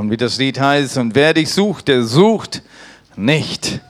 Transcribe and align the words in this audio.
Und 0.00 0.10
wie 0.10 0.16
das 0.16 0.38
Lied 0.38 0.58
heißt, 0.58 0.96
und 0.96 1.14
wer 1.14 1.34
dich 1.34 1.50
sucht, 1.52 1.88
der 1.88 2.04
sucht 2.04 2.62
nicht 3.16 3.80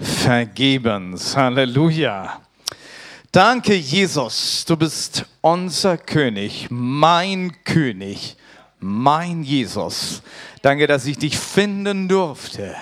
vergebens. 0.00 1.36
Halleluja. 1.36 2.40
Danke, 3.30 3.76
Jesus. 3.76 4.64
Du 4.66 4.76
bist 4.76 5.26
unser 5.40 5.96
König, 5.96 6.66
mein 6.70 7.52
König, 7.62 8.36
mein 8.80 9.44
Jesus. 9.44 10.22
Danke, 10.60 10.88
dass 10.88 11.06
ich 11.06 11.18
dich 11.18 11.38
finden 11.38 12.08
durfte 12.08 12.74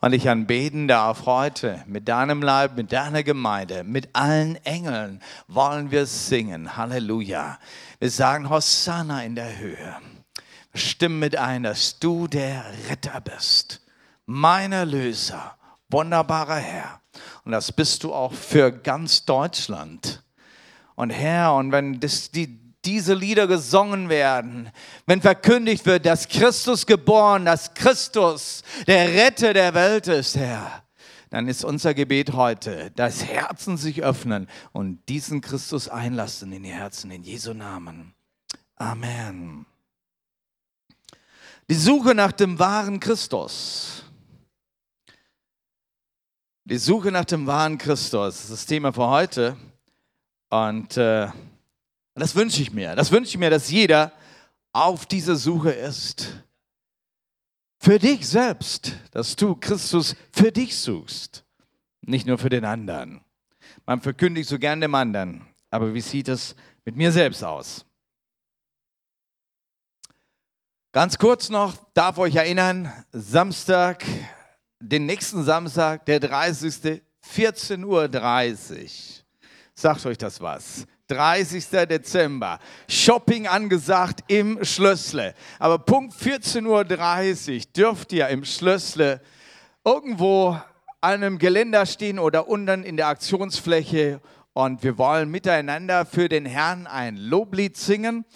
und 0.00 0.12
ich 0.12 0.28
anbeten 0.28 0.86
darf 0.86 1.26
heute 1.26 1.82
mit 1.88 2.06
deinem 2.06 2.40
Leib, 2.40 2.76
mit 2.76 2.92
deiner 2.92 3.24
Gemeinde, 3.24 3.82
mit 3.82 4.10
allen 4.12 4.64
Engeln 4.64 5.20
wollen 5.48 5.90
wir 5.90 6.06
singen. 6.06 6.76
Halleluja. 6.76 7.58
Wir 7.98 8.10
sagen 8.10 8.48
Hosanna 8.48 9.24
in 9.24 9.34
der 9.34 9.58
Höhe. 9.58 9.96
Stimm 10.74 11.18
mit 11.18 11.36
ein, 11.36 11.64
dass 11.64 11.98
du 11.98 12.26
der 12.26 12.64
Retter 12.88 13.20
bist, 13.20 13.80
mein 14.26 14.72
Erlöser, 14.72 15.56
wunderbarer 15.90 16.56
Herr. 16.56 17.00
Und 17.44 17.52
das 17.52 17.72
bist 17.72 18.04
du 18.04 18.14
auch 18.14 18.32
für 18.32 18.72
ganz 18.72 19.24
Deutschland. 19.24 20.22
Und 20.94 21.10
Herr, 21.10 21.54
und 21.54 21.72
wenn 21.72 22.00
das, 22.00 22.30
die, 22.30 22.58
diese 22.84 23.14
Lieder 23.14 23.46
gesungen 23.46 24.08
werden, 24.08 24.70
wenn 25.06 25.20
verkündigt 25.20 25.84
wird, 25.86 26.06
dass 26.06 26.28
Christus 26.28 26.86
geboren, 26.86 27.44
dass 27.44 27.74
Christus 27.74 28.62
der 28.86 29.08
Retter 29.08 29.52
der 29.52 29.74
Welt 29.74 30.06
ist, 30.08 30.36
Herr, 30.36 30.82
dann 31.30 31.48
ist 31.48 31.64
unser 31.64 31.94
Gebet 31.94 32.34
heute, 32.34 32.90
dass 32.94 33.24
Herzen 33.24 33.76
sich 33.78 34.02
öffnen 34.02 34.48
und 34.72 35.00
diesen 35.08 35.40
Christus 35.40 35.88
einlassen 35.88 36.52
in 36.52 36.62
die 36.62 36.70
Herzen, 36.70 37.10
in 37.10 37.22
Jesu 37.22 37.54
Namen. 37.54 38.14
Amen. 38.76 39.66
Die 41.68 41.74
Suche 41.74 42.14
nach 42.14 42.32
dem 42.32 42.58
wahren 42.58 43.00
Christus. 43.00 44.04
Die 46.64 46.78
Suche 46.78 47.10
nach 47.10 47.24
dem 47.24 47.46
wahren 47.46 47.78
Christus 47.78 48.34
das 48.34 48.40
ist 48.44 48.52
das 48.52 48.66
Thema 48.66 48.92
für 48.92 49.08
heute. 49.08 49.56
Und 50.50 50.96
äh, 50.96 51.28
das 52.14 52.34
wünsche 52.34 52.62
ich 52.62 52.72
mir. 52.72 52.94
Das 52.94 53.10
wünsche 53.10 53.30
ich 53.30 53.38
mir, 53.38 53.50
dass 53.50 53.70
jeder 53.70 54.12
auf 54.72 55.06
dieser 55.06 55.36
Suche 55.36 55.70
ist. 55.70 56.44
Für 57.78 57.98
dich 57.98 58.28
selbst, 58.28 58.96
dass 59.10 59.34
du 59.34 59.56
Christus 59.56 60.14
für 60.30 60.52
dich 60.52 60.78
suchst, 60.78 61.44
nicht 62.00 62.26
nur 62.26 62.38
für 62.38 62.48
den 62.48 62.64
anderen. 62.64 63.22
Man 63.86 64.00
verkündigt 64.00 64.48
so 64.48 64.58
gern 64.58 64.80
dem 64.80 64.94
anderen, 64.94 65.46
aber 65.70 65.92
wie 65.94 66.00
sieht 66.00 66.28
es 66.28 66.54
mit 66.84 66.96
mir 66.96 67.10
selbst 67.10 67.42
aus? 67.42 67.84
Ganz 70.94 71.16
kurz 71.16 71.48
noch, 71.48 71.72
darf 71.94 72.18
euch 72.18 72.34
erinnern, 72.34 72.92
Samstag, 73.12 74.04
den 74.78 75.06
nächsten 75.06 75.42
Samstag, 75.42 76.04
der 76.04 76.20
30. 76.20 77.00
14.30 77.34 77.84
Uhr. 77.86 78.10
Sagt 79.74 80.04
euch 80.04 80.18
das 80.18 80.42
was? 80.42 80.84
30. 81.06 81.66
Dezember. 81.88 82.58
Shopping 82.90 83.46
angesagt 83.46 84.22
im 84.28 84.62
Schlössle. 84.62 85.32
Aber 85.58 85.78
Punkt 85.78 86.12
14.30 86.12 86.66
Uhr 86.66 87.64
dürft 87.74 88.12
ihr 88.12 88.28
im 88.28 88.44
Schlössle 88.44 89.22
irgendwo 89.86 90.50
an 90.50 90.62
einem 91.00 91.38
Geländer 91.38 91.86
stehen 91.86 92.18
oder 92.18 92.48
unten 92.48 92.84
in 92.84 92.98
der 92.98 93.06
Aktionsfläche 93.06 94.20
und 94.52 94.82
wir 94.82 94.98
wollen 94.98 95.30
miteinander 95.30 96.04
für 96.04 96.28
den 96.28 96.44
Herrn 96.44 96.86
ein 96.86 97.16
Loblied 97.16 97.78
singen. 97.78 98.26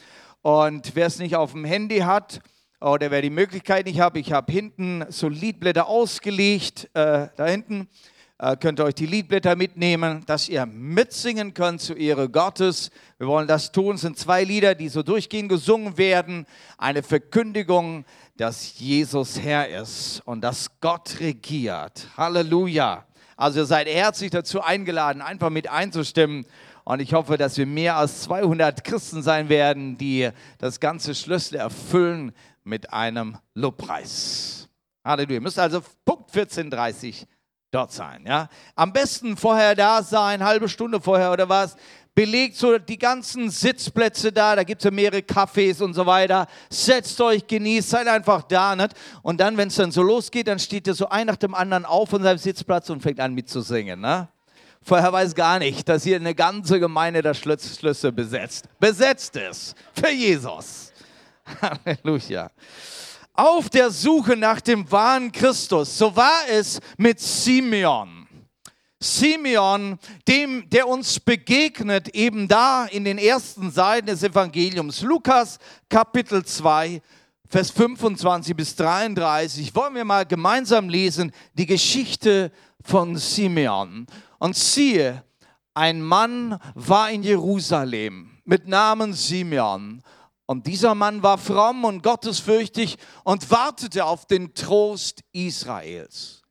Und 0.46 0.94
wer 0.94 1.08
es 1.08 1.18
nicht 1.18 1.34
auf 1.34 1.50
dem 1.50 1.64
Handy 1.64 1.98
hat 1.98 2.38
oder 2.80 3.10
wer 3.10 3.20
die 3.20 3.30
Möglichkeit 3.30 3.84
nicht 3.86 3.98
hat, 3.98 4.16
ich 4.16 4.30
habe 4.30 4.52
hinten 4.52 5.04
so 5.08 5.28
Liedblätter 5.28 5.88
ausgelegt, 5.88 6.84
äh, 6.94 7.26
da 7.34 7.46
hinten 7.46 7.88
äh, 8.38 8.56
könnt 8.56 8.78
ihr 8.78 8.84
euch 8.84 8.94
die 8.94 9.06
Liedblätter 9.06 9.56
mitnehmen, 9.56 10.22
dass 10.26 10.48
ihr 10.48 10.64
mitsingen 10.64 11.52
könnt 11.52 11.80
zu 11.80 11.94
Ehre 11.94 12.28
Gottes. 12.28 12.92
Wir 13.18 13.26
wollen 13.26 13.48
das 13.48 13.72
tun. 13.72 13.96
Es 13.96 14.02
sind 14.02 14.20
zwei 14.20 14.44
Lieder, 14.44 14.76
die 14.76 14.88
so 14.88 15.02
durchgehend 15.02 15.48
gesungen 15.48 15.98
werden. 15.98 16.46
Eine 16.78 17.02
Verkündigung, 17.02 18.04
dass 18.36 18.78
Jesus 18.78 19.40
Herr 19.40 19.68
ist 19.68 20.22
und 20.26 20.42
dass 20.42 20.78
Gott 20.80 21.18
regiert. 21.18 22.06
Halleluja. 22.16 23.04
Also 23.36 23.62
ihr 23.62 23.66
seid 23.66 23.88
herzlich 23.88 24.30
dazu 24.30 24.62
eingeladen, 24.62 25.22
einfach 25.22 25.50
mit 25.50 25.68
einzustimmen 25.68 26.46
und 26.86 27.00
ich 27.00 27.12
hoffe, 27.14 27.36
dass 27.36 27.58
wir 27.58 27.66
mehr 27.66 27.96
als 27.96 28.22
200 28.22 28.84
Christen 28.84 29.20
sein 29.20 29.48
werden, 29.48 29.98
die 29.98 30.30
das 30.58 30.78
ganze 30.78 31.16
Schlüssel 31.16 31.56
erfüllen 31.56 32.30
mit 32.62 32.92
einem 32.92 33.36
Lobpreis. 33.54 34.68
Halleluja. 35.04 35.34
Ihr 35.34 35.40
müsst 35.40 35.58
also 35.58 35.82
Punkt 36.04 36.30
14.30 36.30 37.26
dort 37.72 37.90
sein. 37.90 38.24
Ja? 38.24 38.48
Am 38.76 38.92
besten 38.92 39.36
vorher 39.36 39.74
da 39.74 40.00
sein, 40.00 40.44
halbe 40.44 40.68
Stunde 40.68 41.00
vorher 41.00 41.32
oder 41.32 41.48
was. 41.48 41.76
Belegt 42.14 42.54
so 42.54 42.78
die 42.78 42.98
ganzen 42.98 43.50
Sitzplätze 43.50 44.30
da, 44.30 44.54
da 44.54 44.62
gibt 44.62 44.80
es 44.80 44.84
ja 44.84 44.92
mehrere 44.92 45.22
Cafés 45.22 45.82
und 45.82 45.92
so 45.92 46.06
weiter. 46.06 46.46
Setzt 46.70 47.20
euch, 47.20 47.44
genießt, 47.48 47.90
seid 47.90 48.06
einfach 48.06 48.44
da. 48.44 48.76
Nicht? 48.76 48.94
Und 49.22 49.40
dann, 49.40 49.56
wenn 49.56 49.68
es 49.68 49.74
dann 49.74 49.90
so 49.90 50.04
losgeht, 50.04 50.46
dann 50.46 50.60
steht 50.60 50.86
ihr 50.86 50.94
so 50.94 51.08
ein 51.08 51.26
nach 51.26 51.36
dem 51.36 51.52
anderen 51.52 51.84
auf 51.84 52.10
von 52.10 52.22
seinem 52.22 52.38
Sitzplatz 52.38 52.88
und 52.90 53.02
fängt 53.02 53.18
an 53.18 53.34
mitzusingen. 53.34 54.00
Ne? 54.00 54.28
Vorher 54.86 55.12
weiß 55.12 55.34
gar 55.34 55.58
nicht, 55.58 55.88
dass 55.88 56.04
hier 56.04 56.14
eine 56.14 56.32
ganze 56.32 56.78
Gemeinde 56.78 57.20
der 57.20 57.34
Schlüssel 57.34 58.12
besetzt. 58.12 58.68
Besetzt 58.78 59.34
ist 59.34 59.74
für 59.92 60.12
Jesus. 60.12 60.92
Halleluja. 61.60 62.52
Auf 63.32 63.68
der 63.68 63.90
Suche 63.90 64.36
nach 64.36 64.60
dem 64.60 64.88
wahren 64.88 65.32
Christus. 65.32 65.98
So 65.98 66.14
war 66.14 66.48
es 66.48 66.78
mit 66.98 67.18
Simeon. 67.18 68.28
Simeon, 69.00 69.98
dem, 70.28 70.70
der 70.70 70.86
uns 70.86 71.18
begegnet, 71.18 72.10
eben 72.10 72.46
da 72.46 72.86
in 72.86 73.02
den 73.02 73.18
ersten 73.18 73.72
Seiten 73.72 74.06
des 74.06 74.22
Evangeliums. 74.22 75.02
Lukas 75.02 75.58
Kapitel 75.88 76.44
2, 76.44 77.02
Vers 77.48 77.72
25 77.72 78.54
bis 78.54 78.76
33. 78.76 79.74
Wollen 79.74 79.96
wir 79.96 80.04
mal 80.04 80.26
gemeinsam 80.26 80.88
lesen 80.88 81.32
die 81.54 81.66
Geschichte 81.66 82.52
von 82.84 83.16
Simeon. 83.16 84.06
Und 84.38 84.56
siehe, 84.56 85.24
ein 85.74 86.02
Mann 86.02 86.58
war 86.74 87.10
in 87.10 87.22
Jerusalem 87.22 88.38
mit 88.44 88.66
Namen 88.66 89.12
Simeon. 89.12 90.02
Und 90.46 90.66
dieser 90.66 90.94
Mann 90.94 91.22
war 91.22 91.38
fromm 91.38 91.84
und 91.84 92.02
gottesfürchtig 92.02 92.96
und 93.24 93.50
wartete 93.50 94.04
auf 94.04 94.26
den 94.26 94.54
Trost 94.54 95.22
Israels. 95.32 96.42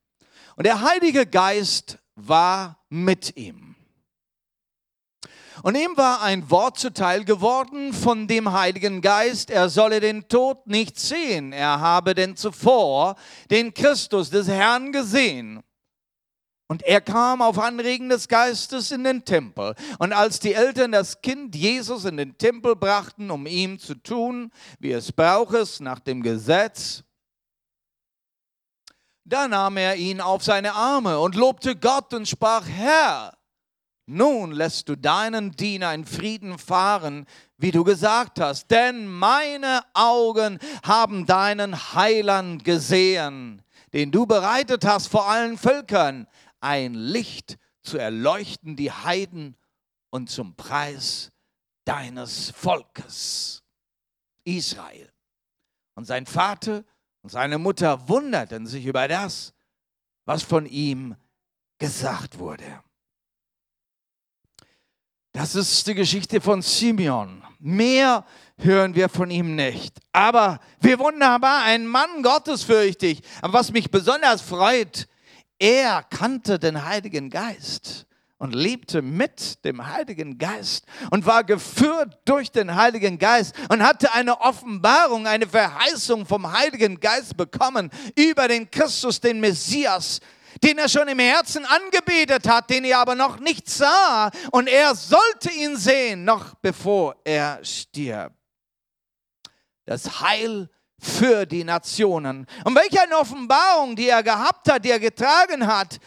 Und 0.56 0.66
der 0.66 0.81
Heilige 0.81 1.25
Geist 1.25 1.97
war 2.16 2.85
mit 2.90 3.35
ihm. 3.38 3.75
Und 5.63 5.75
ihm 5.75 5.96
war 5.96 6.22
ein 6.22 6.50
Wort 6.52 6.78
zuteil 6.78 7.23
geworden 7.23 7.94
von 7.94 8.28
dem 8.28 8.52
Heiligen 8.52 9.02
Geist, 9.02 9.50
er 9.50 9.69
solle 9.69 10.00
den 10.02 10.28
Tod 10.28 10.67
nicht 10.67 11.00
sehen. 11.00 11.53
Er 11.53 11.79
habe 11.79 12.13
denn 12.13 12.35
zuvor 12.35 13.16
den 13.50 13.73
Christus 13.73 14.29
des 14.29 14.47
Herrn 14.47 14.91
gesehen. 14.91 15.63
Und 16.68 16.81
er 16.81 17.00
kam 17.00 17.42
auf 17.44 17.59
Anregen 17.59 18.09
des 18.09 18.28
Geistes 18.28 18.92
in 18.92 19.03
den 19.03 19.24
Tempel. 19.24 19.76
Und 20.00 20.14
als 20.14 20.40
die 20.40 20.53
Eltern 20.53 20.92
das 20.92 21.22
Kind 21.22 21.56
Jesus 21.56 22.06
in 22.06 22.18
den 22.18 22.38
Tempel 22.38 22.76
brachten, 22.76 23.30
um 23.30 23.46
ihm 23.46 23.78
zu 23.78 23.94
tun, 23.96 24.52
wie 24.80 24.92
es 24.92 25.12
braucht 25.12 25.80
nach 25.81 26.00
dem 26.00 26.24
Gesetz, 26.24 27.03
da 29.26 29.48
nahm 29.48 29.78
er 29.78 29.96
ihn 29.96 30.22
auf 30.22 30.44
seine 30.44 30.74
Arme 30.74 31.20
und 31.20 31.36
lobte 31.36 31.76
Gott 31.76 32.14
und 32.14 32.28
sprach, 32.28 32.68
Herr, 32.68 33.36
nun 34.08 34.52
lässt 34.52 34.88
du 34.88 34.96
deinen 34.96 35.52
Diener 35.52 35.94
in 35.94 36.06
Frieden 36.06 36.59
fahren, 36.59 37.26
wie 37.58 37.72
du 37.72 37.84
gesagt 37.84 38.40
hast, 38.40 38.70
denn 38.70 39.08
meine 39.08 39.82
Augen 39.94 40.59
haben 40.84 41.26
deinen 41.26 41.94
Heiland 41.94 42.64
gesehen, 42.64 43.64
den 43.94 44.12
du 44.12 44.28
bereitet 44.28 44.85
hast 44.85 45.08
vor 45.08 45.28
allen 45.28 45.58
Völkern 45.58 46.28
ein 46.66 46.96
Licht 46.96 47.59
zu 47.84 48.00
erleuchten 48.00 48.76
die 48.76 48.91
Heiden 48.91 49.56
und 50.09 50.32
zum 50.32 50.56
Preis 50.56 51.32
deines 51.85 52.50
Volkes, 52.50 53.64
Israel. 54.44 55.14
Und 55.94 56.06
sein 56.06 56.26
Vater 56.26 56.84
und 57.22 57.29
seine 57.29 57.59
Mutter 57.59 58.09
wunderten 58.09 58.66
sich 58.66 58.85
über 58.88 59.08
das, 59.08 59.53
was 60.26 60.41
von 60.41 60.66
ihm 60.66 61.16
gesagt 61.78 62.40
wurde. 62.40 62.84
Das 65.32 65.53
ist 65.53 65.85
die 65.85 65.94
Geschichte 65.94 66.41
von 66.41 66.64
Simeon. 66.64 67.44
Mehr 67.59 68.26
hören 68.58 68.96
wir 68.96 69.08
von 69.08 69.29
ihm 69.29 69.56
nicht. 69.56 70.00
Aber 70.14 70.59
wie 70.79 70.97
wunderbar, 70.97 71.64
ein 71.64 71.85
Mann 71.85 72.23
gottesfürchtig. 72.23 73.22
Aber 73.41 73.53
was 73.53 73.72
mich 73.72 73.91
besonders 73.91 74.41
freut, 74.41 75.08
er 75.59 76.03
kannte 76.03 76.59
den 76.59 76.85
Heiligen 76.85 77.29
Geist. 77.29 78.05
und 78.37 78.53
lebte 78.53 79.02
mit 79.02 79.63
dem 79.63 79.87
Heiligen 79.87 80.37
Geist 80.37 80.85
und 81.09 81.25
war 81.25 81.43
geführt 81.43 82.19
durch 82.25 82.52
den 82.52 82.75
Heiligen 82.75 83.17
Geist 83.17 83.55
und 83.69 83.81
hatte 83.81 84.13
eine 84.13 84.41
Offenbarung, 84.41 85.25
eine 85.25 85.47
Verheißung 85.47 86.25
vom 86.25 86.52
Heiligen 86.52 86.99
Geist 86.99 87.37
bekommen 87.37 87.90
über 88.16 88.47
den 88.49 88.69
Christus, 88.69 89.22
den 89.22 89.40
Messias, 89.40 90.19
den 90.61 90.78
er 90.78 90.90
schon 90.90 91.07
im 91.07 91.19
Herzen 91.19 91.66
angebetet 91.66 92.47
hat, 92.47 92.69
den 92.69 92.84
er 92.84 92.99
aber 92.99 93.16
noch 93.16 93.40
nicht 93.40 93.69
sah. 93.69 94.29
Und 94.52 94.67
er 94.67 94.96
sollte 94.96 95.52
ihn 95.52 95.78
sehen, 95.78 96.25
noch 96.25 96.55
bevor 96.55 97.16
er 97.23 97.63
stirbt. 97.63 98.35
Das 99.85 100.19
Heil 100.22 100.69
für 101.05 101.46
die 101.46 101.63
Nationen. 101.63 102.47
Und 102.63 102.75
welche 102.75 103.02
eine 103.02 103.17
Offenbarung, 103.17 103.96
die 103.96 104.09
er 104.09 104.23
gehabt 104.23 104.69
hat, 104.72 104.84
die 104.84 104.91
er 104.91 104.99
getragen 104.99 105.67
hat. 105.67 105.99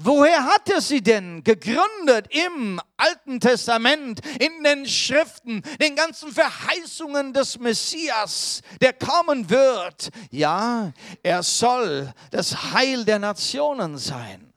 Woher 0.00 0.44
hat 0.44 0.68
er 0.70 0.80
sie 0.80 1.02
denn? 1.02 1.42
Gegründet 1.42 2.28
im 2.30 2.80
Alten 2.96 3.40
Testament, 3.40 4.20
in 4.38 4.62
den 4.62 4.86
Schriften, 4.86 5.60
den 5.80 5.96
ganzen 5.96 6.30
Verheißungen 6.30 7.32
des 7.32 7.58
Messias, 7.58 8.62
der 8.80 8.92
kommen 8.92 9.50
wird. 9.50 10.10
Ja, 10.30 10.92
er 11.22 11.42
soll 11.42 12.12
das 12.30 12.72
Heil 12.72 13.04
der 13.04 13.18
Nationen 13.18 13.98
sein. 13.98 14.52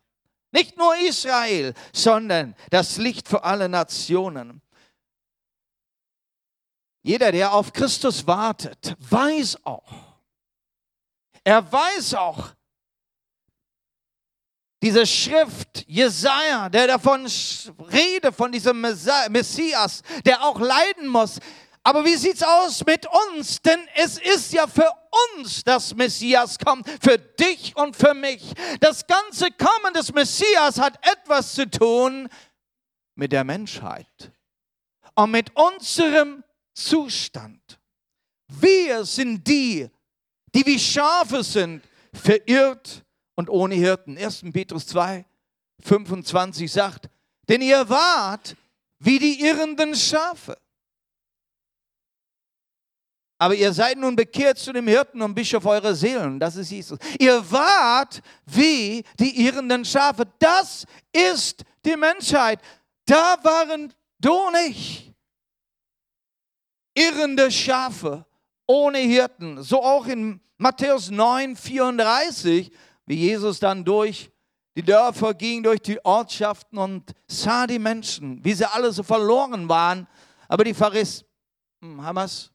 Nicht 0.52 0.78
nur 0.78 0.96
Israel, 1.08 1.74
sondern 1.92 2.56
das 2.70 2.98
Licht 2.98 3.28
für 3.28 3.44
alle 3.44 3.68
Nationen. 3.68 4.62
Jeder, 7.04 7.32
der 7.32 7.54
auf 7.54 7.74
Christus 7.74 8.26
wartet, 8.28 8.96
weiß 9.00 9.66
auch, 9.66 9.92
er 11.44 11.72
weiß 11.72 12.14
auch, 12.16 12.50
diese 14.84 15.06
Schrift, 15.06 15.86
Jesaja, 15.88 16.68
der 16.70 16.88
davon 16.88 17.28
redet, 17.92 18.36
von 18.36 18.52
diesem 18.52 18.82
Messias, 18.82 20.02
der 20.26 20.44
auch 20.44 20.60
leiden 20.60 21.08
muss. 21.08 21.40
Aber 21.84 22.04
wie 22.04 22.16
sieht's 22.16 22.44
aus 22.44 22.84
mit 22.86 23.08
uns? 23.30 23.62
Denn 23.62 23.80
es 23.96 24.18
ist 24.18 24.54
ja 24.54 24.66
für 24.68 24.90
uns, 25.38 25.64
dass 25.64 25.96
Messias 25.96 26.58
kommt, 26.58 26.88
für 27.02 27.18
dich 27.18 27.76
und 27.76 27.96
für 27.96 28.14
mich. 28.14 28.54
Das 28.80 29.06
ganze 29.06 29.52
Kommen 29.52 29.94
des 29.96 30.14
Messias 30.14 30.80
hat 30.80 31.00
etwas 31.08 31.54
zu 31.54 31.70
tun 31.70 32.28
mit 33.16 33.32
der 33.32 33.44
Menschheit 33.44 34.32
und 35.14 35.32
mit 35.32 35.56
unserem 35.56 36.44
Zustand. 36.84 37.80
Wir 38.48 39.06
sind 39.06 39.48
die, 39.48 39.90
die 40.54 40.66
wie 40.66 40.80
Schafe 40.80 41.44
sind, 41.44 41.84
verirrt 42.14 43.04
und 43.36 43.50
ohne 43.50 43.76
Hirten. 43.76 44.18
1. 44.18 44.44
Petrus 44.52 44.88
2, 44.88 45.26
25 45.82 46.72
sagt, 46.72 47.10
denn 47.48 47.62
ihr 47.62 47.88
wart 47.88 48.56
wie 49.00 49.20
die 49.20 49.42
irrenden 49.42 49.96
Schafe. 49.96 50.58
Aber 53.42 53.56
ihr 53.56 53.74
seid 53.74 53.98
nun 53.98 54.16
bekehrt 54.16 54.60
zu 54.60 54.72
dem 54.72 54.88
Hirten 54.88 55.20
und 55.20 55.34
Bischof 55.34 55.66
eurer 55.66 55.96
Seelen. 55.96 56.40
Das 56.40 56.56
ist 56.56 56.70
Jesus. 56.70 57.00
Ihr 57.20 57.44
wart 57.52 58.22
wie 58.46 59.04
die 59.20 59.46
irrenden 59.46 59.84
Schafe. 59.84 60.28
Das 60.38 60.86
ist 61.12 61.64
die 61.84 61.98
Menschheit. 61.98 62.60
Da 63.06 63.40
waren 63.42 63.92
du 64.20 64.52
und. 64.52 65.11
Irrende 66.94 67.52
Schafe 67.52 68.26
ohne 68.68 69.00
Hirten. 69.00 69.64
So 69.64 69.84
auch 69.84 70.06
in 70.06 70.40
Matthäus 70.58 71.10
9, 71.10 71.56
34 71.56 72.72
wie 73.06 73.16
Jesus 73.16 73.60
dann 73.60 73.84
durch 73.84 74.32
die 74.76 74.84
Dörfer 74.84 75.34
ging, 75.34 75.64
durch 75.64 75.82
die 75.82 76.04
Ortschaften 76.06 76.78
und 76.78 77.12
sah 77.28 77.68
die 77.68 77.80
Menschen, 77.80 78.44
wie 78.44 78.54
sie 78.54 78.70
alle 78.70 78.92
so 78.92 79.04
verloren 79.04 79.68
waren. 79.68 80.08
Aber 80.48 80.64
die 80.64 80.74
Pharisäer, 80.74 81.26
hm, 81.82 82.02
haben 82.02 82.16
wir 82.16 82.24
es? 82.24 82.52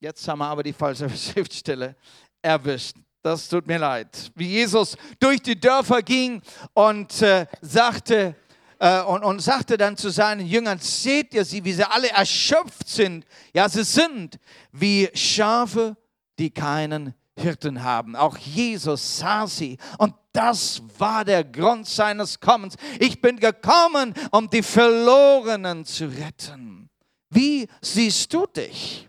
Jetzt 0.00 0.26
haben 0.28 0.38
wir 0.40 0.46
aber 0.46 0.62
die 0.62 0.72
falsche 0.72 1.08
Schriftstelle 1.16 1.96
erwischt. 2.42 2.96
Das 3.22 3.48
tut 3.48 3.66
mir 3.66 3.78
leid. 3.78 4.30
Wie 4.34 4.48
Jesus 4.48 4.96
durch 5.18 5.40
die 5.40 5.58
Dörfer 5.58 6.02
ging 6.02 6.42
und 6.74 7.22
äh, 7.22 7.46
sagte, 7.60 8.36
äh, 8.78 9.02
und, 9.02 9.24
und 9.24 9.40
sagte 9.40 9.76
dann 9.76 9.96
zu 9.96 10.10
seinen 10.10 10.46
Jüngern, 10.46 10.78
seht 10.78 11.34
ihr 11.34 11.44
sie, 11.44 11.64
wie 11.64 11.72
sie 11.72 11.88
alle 11.88 12.10
erschöpft 12.10 12.88
sind. 12.88 13.26
Ja, 13.54 13.68
sie 13.68 13.84
sind 13.84 14.38
wie 14.72 15.08
Schafe, 15.14 15.96
die 16.38 16.50
keinen 16.50 17.14
Hirten 17.38 17.82
haben. 17.82 18.16
Auch 18.16 18.36
Jesus 18.38 19.18
sah 19.18 19.46
sie 19.46 19.78
und 19.98 20.14
das 20.32 20.82
war 20.98 21.24
der 21.24 21.44
Grund 21.44 21.86
seines 21.86 22.40
Kommens. 22.40 22.76
Ich 22.98 23.20
bin 23.20 23.38
gekommen, 23.38 24.14
um 24.30 24.50
die 24.50 24.62
Verlorenen 24.62 25.84
zu 25.84 26.06
retten. 26.06 26.90
Wie 27.30 27.66
siehst 27.80 28.32
du 28.32 28.46
dich? 28.46 29.08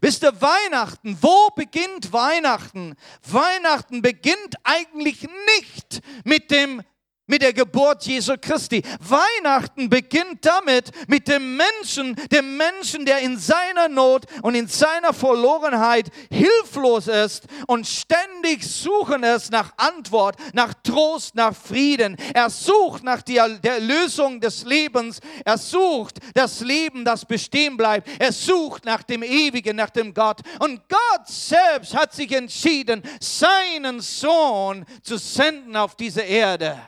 Wisst 0.00 0.22
ihr, 0.22 0.40
Weihnachten, 0.40 1.16
wo 1.20 1.48
beginnt 1.56 2.12
Weihnachten? 2.12 2.94
Weihnachten 3.22 4.02
beginnt 4.02 4.56
eigentlich 4.64 5.26
nicht 5.56 6.00
mit 6.24 6.50
dem 6.50 6.82
mit 7.28 7.42
der 7.42 7.52
Geburt 7.52 8.02
Jesu 8.04 8.34
Christi. 8.40 8.82
Weihnachten 9.00 9.88
beginnt 9.88 10.44
damit, 10.44 10.90
mit 11.06 11.28
dem 11.28 11.56
Menschen, 11.56 12.16
dem 12.32 12.56
Menschen, 12.56 13.06
der 13.06 13.20
in 13.20 13.38
seiner 13.38 13.88
Not 13.88 14.26
und 14.42 14.56
in 14.56 14.66
seiner 14.66 15.12
Verlorenheit 15.12 16.10
hilflos 16.32 17.06
ist 17.06 17.44
und 17.68 17.86
ständig 17.86 18.66
suchen 18.66 19.22
es 19.22 19.50
nach 19.50 19.72
Antwort, 19.76 20.36
nach 20.54 20.74
Trost, 20.82 21.34
nach 21.34 21.54
Frieden. 21.54 22.16
Er 22.34 22.50
sucht 22.50 23.04
nach 23.04 23.22
der, 23.22 23.48
Lösung 23.78 24.40
des 24.40 24.64
Lebens. 24.64 25.20
Er 25.44 25.58
sucht 25.58 26.18
das 26.34 26.60
Leben, 26.60 27.04
das 27.04 27.24
bestehen 27.24 27.76
bleibt. 27.76 28.08
Er 28.18 28.32
sucht 28.32 28.84
nach 28.84 29.02
dem 29.02 29.22
Ewigen, 29.22 29.76
nach 29.76 29.90
dem 29.90 30.14
Gott. 30.14 30.40
Und 30.58 30.80
Gott 30.88 31.28
selbst 31.28 31.94
hat 31.94 32.14
sich 32.14 32.32
entschieden, 32.32 33.02
seinen 33.20 34.00
Sohn 34.00 34.86
zu 35.02 35.18
senden 35.18 35.76
auf 35.76 35.94
diese 35.94 36.22
Erde 36.22 36.78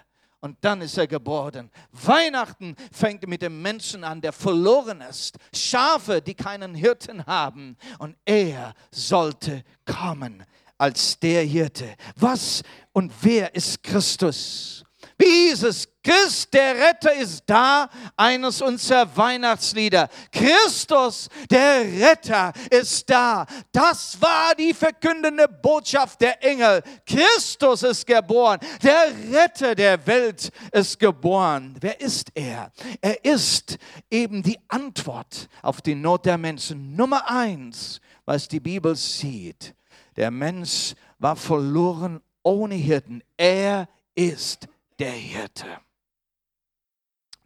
und 0.41 0.57
dann 0.63 0.81
ist 0.81 0.97
er 0.97 1.07
geboren. 1.07 1.71
Weihnachten 1.93 2.75
fängt 2.93 3.27
mit 3.27 3.43
dem 3.43 3.61
Menschen 3.61 4.05
an, 4.05 4.21
der 4.21 4.33
verloren 4.33 5.03
ist. 5.03 5.37
Schafe, 5.55 6.23
die 6.23 6.35
keinen 6.35 6.75
Hirten 6.75 7.25
haben. 7.27 7.77
Und 7.99 8.17
er 8.25 8.75
sollte 8.91 9.65
kommen 9.85 10.45
als 10.79 11.19
der 11.19 11.43
Hirte. 11.43 11.95
Was 12.17 12.63
und 12.93 13.13
wer 13.21 13.55
ist 13.55 13.83
Christus? 13.83 14.85
Jesus 15.21 15.87
Christ, 16.03 16.53
der 16.55 16.75
Retter, 16.77 17.15
ist 17.15 17.43
da, 17.47 17.89
eines 18.17 18.63
unserer 18.63 19.15
Weihnachtslieder. 19.17 20.09
Christus, 20.33 21.29
der 21.51 21.83
Retter, 21.83 22.53
ist 22.71 23.09
da. 23.11 23.45
Das 23.71 24.21
war 24.21 24.55
die 24.55 24.73
verkündende 24.73 25.47
Botschaft 25.47 26.21
der 26.23 26.43
Engel. 26.43 26.83
Christus 27.05 27.83
ist 27.83 28.07
geboren. 28.07 28.59
Der 28.83 29.13
Retter 29.31 29.75
der 29.75 30.07
Welt 30.07 30.51
ist 30.73 30.99
geboren. 30.99 31.77
Wer 31.81 32.01
ist 32.01 32.31
er? 32.35 32.73
Er 33.01 33.23
ist 33.25 33.77
eben 34.11 34.43
die 34.43 34.59
Antwort 34.69 35.49
auf 35.61 35.83
die 35.83 35.95
Not 35.95 36.25
der 36.25 36.39
Menschen. 36.39 36.97
Nummer 36.97 37.31
eins, 37.31 38.01
was 38.25 38.49
die 38.49 38.61
Bibel 38.61 38.97
sieht. 38.97 39.75
Der 40.17 40.31
Mensch 40.31 40.95
war 41.19 41.37
verloren 41.37 42.21
ohne 42.43 42.75
Hirten. 42.75 43.23
Er 43.37 43.87
ist 44.15 44.67
der 45.01 45.13
Hirte. 45.13 45.81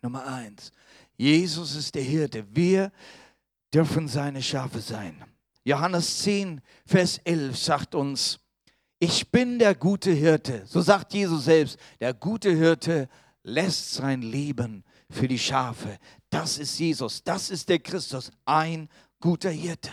Nummer 0.02 0.26
eins. 0.26 0.72
Jesus 1.16 1.76
ist 1.76 1.94
der 1.94 2.02
Hirte. 2.02 2.44
Wir 2.54 2.92
dürfen 3.72 4.08
seine 4.08 4.42
Schafe 4.42 4.80
sein. 4.80 5.24
Johannes 5.64 6.18
10, 6.22 6.60
Vers 6.84 7.18
11 7.24 7.56
sagt 7.56 7.94
uns, 7.94 8.38
ich 8.98 9.30
bin 9.30 9.58
der 9.58 9.74
gute 9.74 10.10
Hirte. 10.10 10.66
So 10.66 10.80
sagt 10.80 11.14
Jesus 11.14 11.44
selbst, 11.44 11.78
der 12.00 12.12
gute 12.12 12.50
Hirte 12.50 13.08
lässt 13.42 13.94
sein 13.94 14.22
Leben 14.22 14.84
für 15.10 15.28
die 15.28 15.38
Schafe. 15.38 15.98
Das 16.30 16.58
ist 16.58 16.78
Jesus, 16.78 17.22
das 17.22 17.50
ist 17.50 17.68
der 17.68 17.78
Christus, 17.78 18.30
ein 18.44 18.88
guter 19.20 19.50
Hirte. 19.50 19.90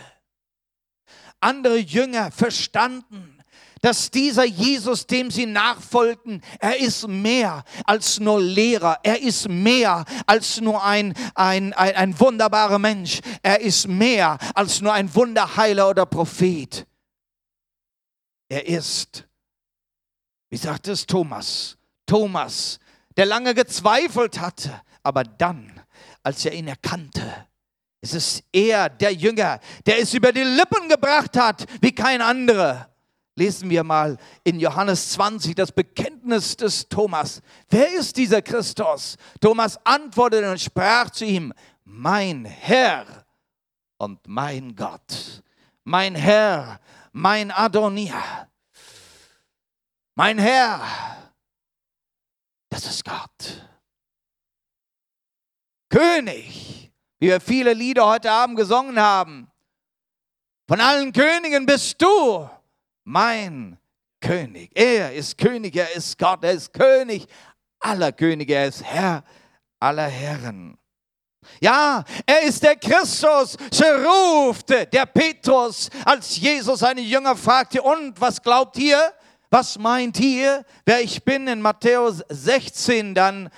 Andere 1.40 1.78
Jünger 1.78 2.30
verstanden, 2.30 3.31
dass 3.82 4.12
dieser 4.12 4.44
Jesus, 4.44 5.06
dem 5.08 5.30
sie 5.30 5.44
nachfolgten, 5.44 6.40
er 6.60 6.78
ist 6.78 7.06
mehr 7.08 7.64
als 7.84 8.20
nur 8.20 8.40
Lehrer, 8.40 9.00
er 9.02 9.20
ist 9.20 9.48
mehr 9.48 10.04
als 10.24 10.60
nur 10.60 10.82
ein, 10.84 11.14
ein, 11.34 11.72
ein, 11.74 11.96
ein 11.96 12.20
wunderbarer 12.20 12.78
Mensch, 12.78 13.20
er 13.42 13.60
ist 13.60 13.88
mehr 13.88 14.38
als 14.54 14.80
nur 14.80 14.92
ein 14.92 15.12
Wunderheiler 15.14 15.90
oder 15.90 16.06
Prophet. 16.06 16.86
Er 18.48 18.66
ist, 18.66 19.26
wie 20.48 20.58
sagt 20.58 20.86
es 20.86 21.04
Thomas, 21.04 21.76
Thomas, 22.06 22.78
der 23.16 23.26
lange 23.26 23.52
gezweifelt 23.52 24.38
hatte, 24.38 24.80
aber 25.02 25.24
dann, 25.24 25.80
als 26.22 26.44
er 26.44 26.52
ihn 26.52 26.68
erkannte, 26.68 27.48
es 28.00 28.14
ist 28.14 28.44
er, 28.52 28.88
der 28.88 29.12
Jünger, 29.12 29.58
der 29.86 29.98
es 29.98 30.14
über 30.14 30.32
die 30.32 30.44
Lippen 30.44 30.88
gebracht 30.88 31.36
hat, 31.36 31.66
wie 31.80 31.92
kein 31.92 32.20
anderer 32.20 32.91
lesen 33.34 33.70
wir 33.70 33.82
mal 33.82 34.18
in 34.44 34.60
Johannes 34.60 35.12
20 35.12 35.54
das 35.54 35.72
Bekenntnis 35.72 36.56
des 36.56 36.88
Thomas. 36.88 37.40
Wer 37.68 37.92
ist 37.94 38.16
dieser 38.16 38.42
Christus? 38.42 39.16
Thomas 39.40 39.78
antwortete 39.84 40.50
und 40.50 40.60
sprach 40.60 41.10
zu 41.10 41.24
ihm, 41.24 41.52
mein 41.84 42.44
Herr 42.44 43.24
und 43.98 44.20
mein 44.26 44.74
Gott, 44.76 45.42
mein 45.84 46.14
Herr, 46.14 46.80
mein 47.12 47.50
Adonia, 47.50 48.48
mein 50.14 50.38
Herr, 50.38 50.80
das 52.68 52.86
ist 52.86 53.04
Gott. 53.04 53.68
König, 55.88 56.90
wie 57.18 57.26
wir 57.26 57.40
viele 57.40 57.74
Lieder 57.74 58.06
heute 58.06 58.30
Abend 58.30 58.56
gesungen 58.56 58.98
haben. 58.98 59.50
Von 60.66 60.80
allen 60.80 61.12
Königen 61.12 61.66
bist 61.66 62.00
du 62.00 62.48
mein 63.04 63.78
König. 64.20 64.70
Er 64.74 65.12
ist 65.12 65.36
König, 65.36 65.76
er 65.76 65.94
ist 65.94 66.18
Gott, 66.18 66.44
er 66.44 66.52
ist 66.52 66.72
König 66.72 67.26
aller 67.80 68.12
Könige, 68.12 68.54
er 68.54 68.68
ist 68.68 68.82
Herr 68.82 69.24
aller 69.80 70.06
Herren. 70.06 70.78
Ja, 71.60 72.04
er 72.24 72.42
ist 72.42 72.62
der 72.62 72.76
Christus, 72.76 73.56
so 73.72 73.84
rufte 73.84 74.86
der 74.86 75.06
Petrus, 75.06 75.90
als 76.04 76.36
Jesus 76.36 76.80
seine 76.80 77.00
Jünger 77.00 77.36
fragte, 77.36 77.82
und 77.82 78.20
was 78.20 78.40
glaubt 78.40 78.78
ihr? 78.78 79.12
Was 79.50 79.76
meint 79.76 80.18
ihr, 80.20 80.64
wer 80.86 81.02
ich 81.02 81.22
bin? 81.24 81.46
In 81.46 81.60
Matthäus 81.60 82.22
16 82.28 83.14
dann 83.14 83.50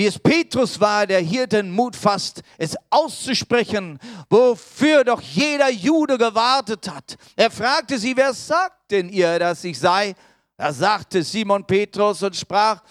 wie 0.00 0.06
es 0.06 0.18
Petrus 0.18 0.80
war, 0.80 1.06
der 1.06 1.20
hier 1.20 1.46
den 1.46 1.70
Mut 1.70 1.94
fasst, 1.94 2.40
es 2.56 2.74
auszusprechen, 2.88 3.98
wofür 4.30 5.04
doch 5.04 5.20
jeder 5.20 5.70
Jude 5.70 6.16
gewartet 6.16 6.90
hat. 6.90 7.18
Er 7.36 7.50
fragte 7.50 7.98
sie, 7.98 8.16
wer 8.16 8.32
sagt 8.32 8.90
denn 8.90 9.10
ihr, 9.10 9.38
dass 9.38 9.62
ich 9.62 9.78
sei? 9.78 10.14
Da 10.56 10.72
sagte 10.72 11.22
Simon 11.22 11.66
Petrus 11.66 12.22
und 12.22 12.34
sprach, 12.34 12.82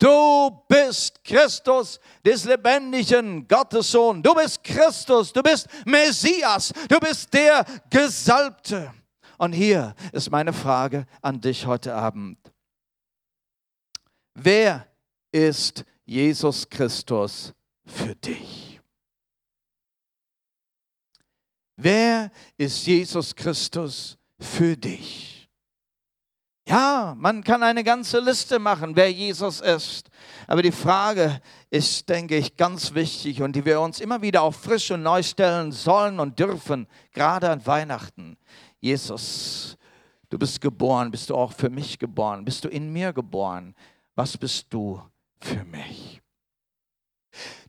du 0.00 0.50
bist 0.66 1.22
Christus 1.22 2.00
des 2.26 2.42
lebendigen 2.42 3.46
Gottessohn. 3.46 4.20
Du 4.20 4.34
bist 4.34 4.64
Christus, 4.64 5.32
du 5.32 5.44
bist 5.44 5.68
Messias, 5.86 6.72
du 6.88 6.98
bist 6.98 7.32
der 7.32 7.64
Gesalbte. 7.88 8.92
Und 9.36 9.52
hier 9.52 9.94
ist 10.10 10.28
meine 10.32 10.52
Frage 10.52 11.06
an 11.22 11.40
dich 11.40 11.66
heute 11.66 11.94
Abend. 11.94 12.36
Wer 14.34 14.88
ist 15.30 15.84
Jesus 16.08 16.66
Christus 16.66 17.52
für 17.84 18.14
dich? 18.14 18.80
Wer 21.76 22.32
ist 22.56 22.86
Jesus 22.86 23.36
Christus 23.36 24.16
für 24.40 24.74
dich? 24.74 25.50
Ja, 26.66 27.14
man 27.14 27.44
kann 27.44 27.62
eine 27.62 27.84
ganze 27.84 28.20
Liste 28.20 28.58
machen, 28.58 28.96
wer 28.96 29.12
Jesus 29.12 29.60
ist. 29.60 30.08
Aber 30.46 30.62
die 30.62 30.72
Frage 30.72 31.42
ist, 31.68 32.08
denke 32.08 32.38
ich, 32.38 32.56
ganz 32.56 32.94
wichtig 32.94 33.42
und 33.42 33.54
die 33.54 33.66
wir 33.66 33.78
uns 33.78 34.00
immer 34.00 34.22
wieder 34.22 34.42
auch 34.42 34.54
frisch 34.54 34.90
und 34.90 35.02
neu 35.02 35.22
stellen 35.22 35.72
sollen 35.72 36.20
und 36.20 36.38
dürfen, 36.38 36.86
gerade 37.12 37.50
an 37.50 37.66
Weihnachten. 37.66 38.38
Jesus, 38.80 39.76
du 40.30 40.38
bist 40.38 40.62
geboren, 40.62 41.10
bist 41.10 41.28
du 41.28 41.36
auch 41.36 41.52
für 41.52 41.68
mich 41.68 41.98
geboren, 41.98 42.46
bist 42.46 42.64
du 42.64 42.68
in 42.68 42.90
mir 42.94 43.12
geboren. 43.12 43.74
Was 44.14 44.38
bist 44.38 44.68
du 44.70 45.02
für 45.40 45.64
mich. 45.64 46.20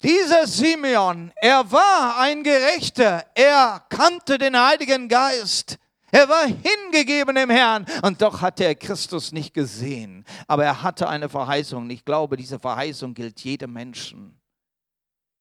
Dieser 0.01 0.47
Simeon, 0.47 1.31
er 1.35 1.69
war 1.71 2.17
ein 2.19 2.43
Gerechter, 2.43 3.25
er 3.35 3.85
kannte 3.89 4.37
den 4.37 4.57
Heiligen 4.57 5.09
Geist. 5.09 5.77
Er 6.11 6.27
war 6.27 6.47
hingegeben 6.47 7.35
dem 7.35 7.49
Herrn 7.49 7.85
und 8.01 8.21
doch 8.21 8.41
hatte 8.41 8.63
er 8.63 8.75
Christus 8.75 9.31
nicht 9.31 9.53
gesehen. 9.53 10.25
Aber 10.47 10.65
er 10.65 10.81
hatte 10.81 11.07
eine 11.07 11.29
Verheißung. 11.29 11.89
Ich 11.89 12.03
glaube, 12.03 12.35
diese 12.35 12.59
Verheißung 12.59 13.13
gilt 13.13 13.39
jedem 13.41 13.73
Menschen. 13.73 14.39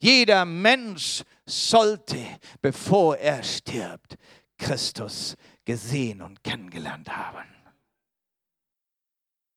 Jeder 0.01 0.45
Mensch 0.45 1.23
sollte, 1.47 2.19
bevor 2.61 3.17
er 3.17 3.43
stirbt, 3.43 4.17
Christus 4.59 5.37
gesehen 5.65 6.21
und 6.21 6.43
kennengelernt 6.45 7.09
haben. 7.09 7.49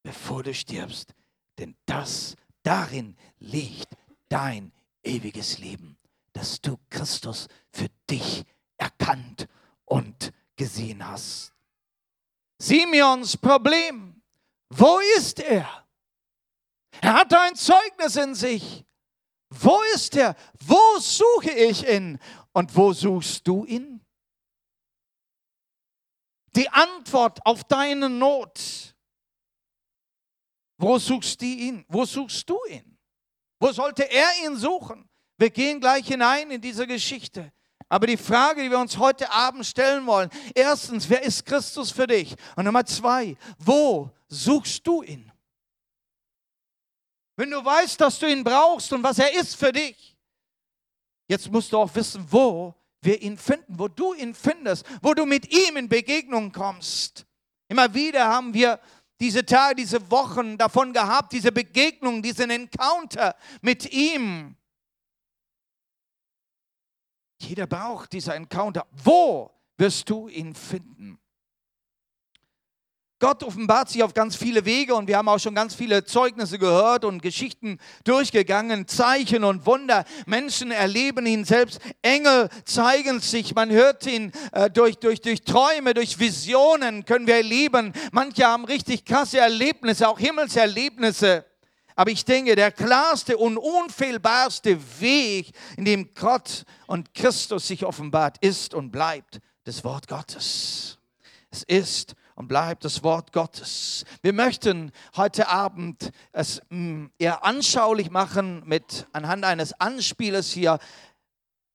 Bevor 0.03 0.43
du 0.43 0.53
stirbst. 0.53 1.13
Denn 1.59 1.75
das 1.85 2.35
Darin 2.63 3.17
liegt 3.39 3.89
dein 4.29 4.71
ewiges 5.03 5.57
Leben, 5.57 5.97
dass 6.33 6.61
du 6.61 6.77
Christus 6.89 7.47
für 7.71 7.89
dich 8.09 8.45
erkannt 8.77 9.47
und 9.85 10.31
gesehen 10.55 11.05
hast. 11.05 11.53
Simeons 12.59 13.35
Problem, 13.37 14.21
wo 14.69 14.99
ist 15.17 15.39
er? 15.39 15.67
Er 17.01 17.13
hatte 17.13 17.39
ein 17.39 17.55
Zeugnis 17.55 18.15
in 18.15 18.35
sich. 18.35 18.85
Wo 19.49 19.81
ist 19.93 20.15
er? 20.15 20.35
Wo 20.59 20.99
suche 20.99 21.51
ich 21.51 21.87
ihn? 21.87 22.19
Und 22.53 22.75
wo 22.75 22.93
suchst 22.93 23.47
du 23.47 23.65
ihn? 23.65 24.05
Die 26.55 26.69
Antwort 26.69 27.45
auf 27.45 27.63
deine 27.63 28.09
Not 28.09 28.90
wo 30.81 30.97
suchst 30.97 31.41
du 31.41 31.45
ihn? 31.45 31.85
Wo 31.87 32.05
suchst 32.05 32.49
du 32.49 32.57
ihn? 32.69 32.97
Wo 33.59 33.71
sollte 33.71 34.09
er 34.09 34.29
ihn 34.43 34.57
suchen? 34.57 35.07
Wir 35.37 35.51
gehen 35.51 35.79
gleich 35.79 36.07
hinein 36.07 36.49
in 36.49 36.59
diese 36.59 36.87
Geschichte. 36.87 37.51
Aber 37.87 38.07
die 38.07 38.17
Frage, 38.17 38.63
die 38.63 38.71
wir 38.71 38.79
uns 38.79 38.97
heute 38.97 39.31
Abend 39.31 39.65
stellen 39.65 40.05
wollen, 40.07 40.29
erstens, 40.55 41.09
wer 41.09 41.21
ist 41.21 41.45
Christus 41.45 41.91
für 41.91 42.07
dich? 42.07 42.35
Und 42.55 42.65
Nummer 42.65 42.85
zwei, 42.85 43.35
wo 43.59 44.09
suchst 44.27 44.85
du 44.87 45.03
ihn? 45.03 45.31
Wenn 47.35 47.51
du 47.51 47.63
weißt, 47.63 47.99
dass 48.01 48.17
du 48.17 48.27
ihn 48.27 48.43
brauchst 48.43 48.91
und 48.93 49.03
was 49.03 49.19
er 49.19 49.33
ist 49.33 49.55
für 49.55 49.71
dich, 49.71 50.17
jetzt 51.27 51.51
musst 51.51 51.71
du 51.73 51.77
auch 51.77 51.93
wissen, 51.93 52.25
wo 52.29 52.73
wir 53.01 53.21
ihn 53.21 53.37
finden, 53.37 53.77
wo 53.77 53.87
du 53.87 54.13
ihn 54.13 54.33
findest, 54.33 54.85
wo 55.01 55.13
du 55.13 55.25
mit 55.25 55.51
ihm 55.53 55.77
in 55.77 55.89
Begegnung 55.89 56.51
kommst. 56.51 57.25
Immer 57.67 57.93
wieder 57.93 58.27
haben 58.27 58.53
wir 58.53 58.79
diese 59.21 59.45
Tage, 59.45 59.75
diese 59.75 60.09
Wochen 60.09 60.57
davon 60.57 60.93
gehabt, 60.93 61.31
diese 61.31 61.51
Begegnung, 61.51 62.23
diesen 62.23 62.49
Encounter 62.49 63.35
mit 63.61 63.93
ihm. 63.93 64.55
Jeder 67.37 67.67
braucht 67.67 68.11
dieser 68.13 68.35
Encounter. 68.35 68.87
Wo 68.91 69.51
wirst 69.77 70.09
du 70.09 70.27
ihn 70.27 70.55
finden? 70.55 71.20
Gott 73.21 73.43
offenbart 73.43 73.87
sich 73.87 74.01
auf 74.01 74.15
ganz 74.15 74.35
viele 74.35 74.65
Wege 74.65 74.95
und 74.95 75.07
wir 75.07 75.15
haben 75.15 75.29
auch 75.29 75.39
schon 75.39 75.53
ganz 75.53 75.75
viele 75.75 76.03
Zeugnisse 76.03 76.57
gehört 76.57 77.05
und 77.05 77.21
Geschichten 77.21 77.77
durchgegangen, 78.03 78.87
Zeichen 78.87 79.43
und 79.43 79.67
Wunder. 79.67 80.05
Menschen 80.25 80.71
erleben 80.71 81.27
ihn 81.27 81.45
selbst, 81.45 81.79
Engel 82.01 82.49
zeigen 82.65 83.19
sich, 83.19 83.53
man 83.53 83.69
hört 83.69 84.07
ihn 84.07 84.31
äh, 84.53 84.71
durch, 84.71 84.97
durch, 84.97 85.21
durch 85.21 85.43
Träume, 85.43 85.93
durch 85.93 86.17
Visionen 86.17 87.05
können 87.05 87.27
wir 87.27 87.35
erleben. 87.35 87.93
Manche 88.11 88.47
haben 88.47 88.65
richtig 88.65 89.05
krasse 89.05 89.37
Erlebnisse, 89.37 90.09
auch 90.09 90.17
Himmelserlebnisse. 90.17 91.45
Aber 91.95 92.09
ich 92.09 92.25
denke, 92.25 92.55
der 92.55 92.71
klarste 92.71 93.37
und 93.37 93.59
unfehlbarste 93.59 94.79
Weg, 94.99 95.51
in 95.77 95.85
dem 95.85 96.09
Gott 96.15 96.63
und 96.87 97.13
Christus 97.13 97.67
sich 97.67 97.85
offenbart, 97.85 98.39
ist 98.39 98.73
und 98.73 98.89
bleibt 98.89 99.41
das 99.65 99.83
Wort 99.83 100.07
Gottes. 100.07 100.97
Es 101.51 101.61
ist 101.63 102.15
und 102.41 102.47
bleibt 102.47 102.83
das 102.85 103.03
Wort 103.03 103.31
Gottes. 103.33 104.03
Wir 104.23 104.33
möchten 104.33 104.91
heute 105.15 105.47
Abend 105.47 106.11
es 106.31 106.59
mm, 106.71 107.05
eher 107.19 107.45
anschaulich 107.45 108.09
machen 108.09 108.63
mit 108.65 109.05
anhand 109.13 109.45
eines 109.45 109.79
Anspielers 109.79 110.51
hier 110.51 110.79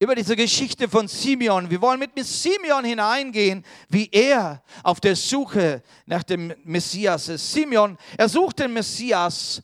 über 0.01 0.17
diese 0.17 0.35
Geschichte 0.35 0.89
von 0.89 1.07
Simeon. 1.07 1.71
Wir 1.71 1.81
wollen 1.81 2.01
mit 2.01 2.11
Simeon 2.19 2.85
hineingehen, 2.85 3.65
wie 3.89 4.09
er 4.11 4.61
auf 4.83 4.99
der 4.99 5.15
Suche 5.15 5.85
nach 6.05 6.25
dem 6.25 6.53
Messias 6.65 7.29
ist. 7.29 7.53
Simeon, 7.53 7.97
er 8.19 8.29
sucht 8.29 8.59
den 8.59 8.73
Messias, 8.73 9.63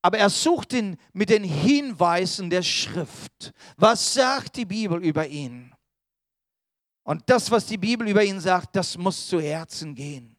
aber 0.00 0.16
er 0.16 0.30
sucht 0.30 0.72
ihn 0.72 0.96
mit 1.12 1.28
den 1.28 1.44
Hinweisen 1.44 2.48
der 2.48 2.62
Schrift. 2.62 3.52
Was 3.76 4.14
sagt 4.14 4.56
die 4.56 4.64
Bibel 4.64 5.04
über 5.04 5.26
ihn? 5.26 5.74
Und 7.02 7.24
das, 7.26 7.50
was 7.50 7.66
die 7.66 7.76
Bibel 7.76 8.08
über 8.08 8.24
ihn 8.24 8.40
sagt, 8.40 8.74
das 8.76 8.96
muss 8.96 9.26
zu 9.26 9.42
Herzen 9.42 9.94
gehen. 9.94 10.37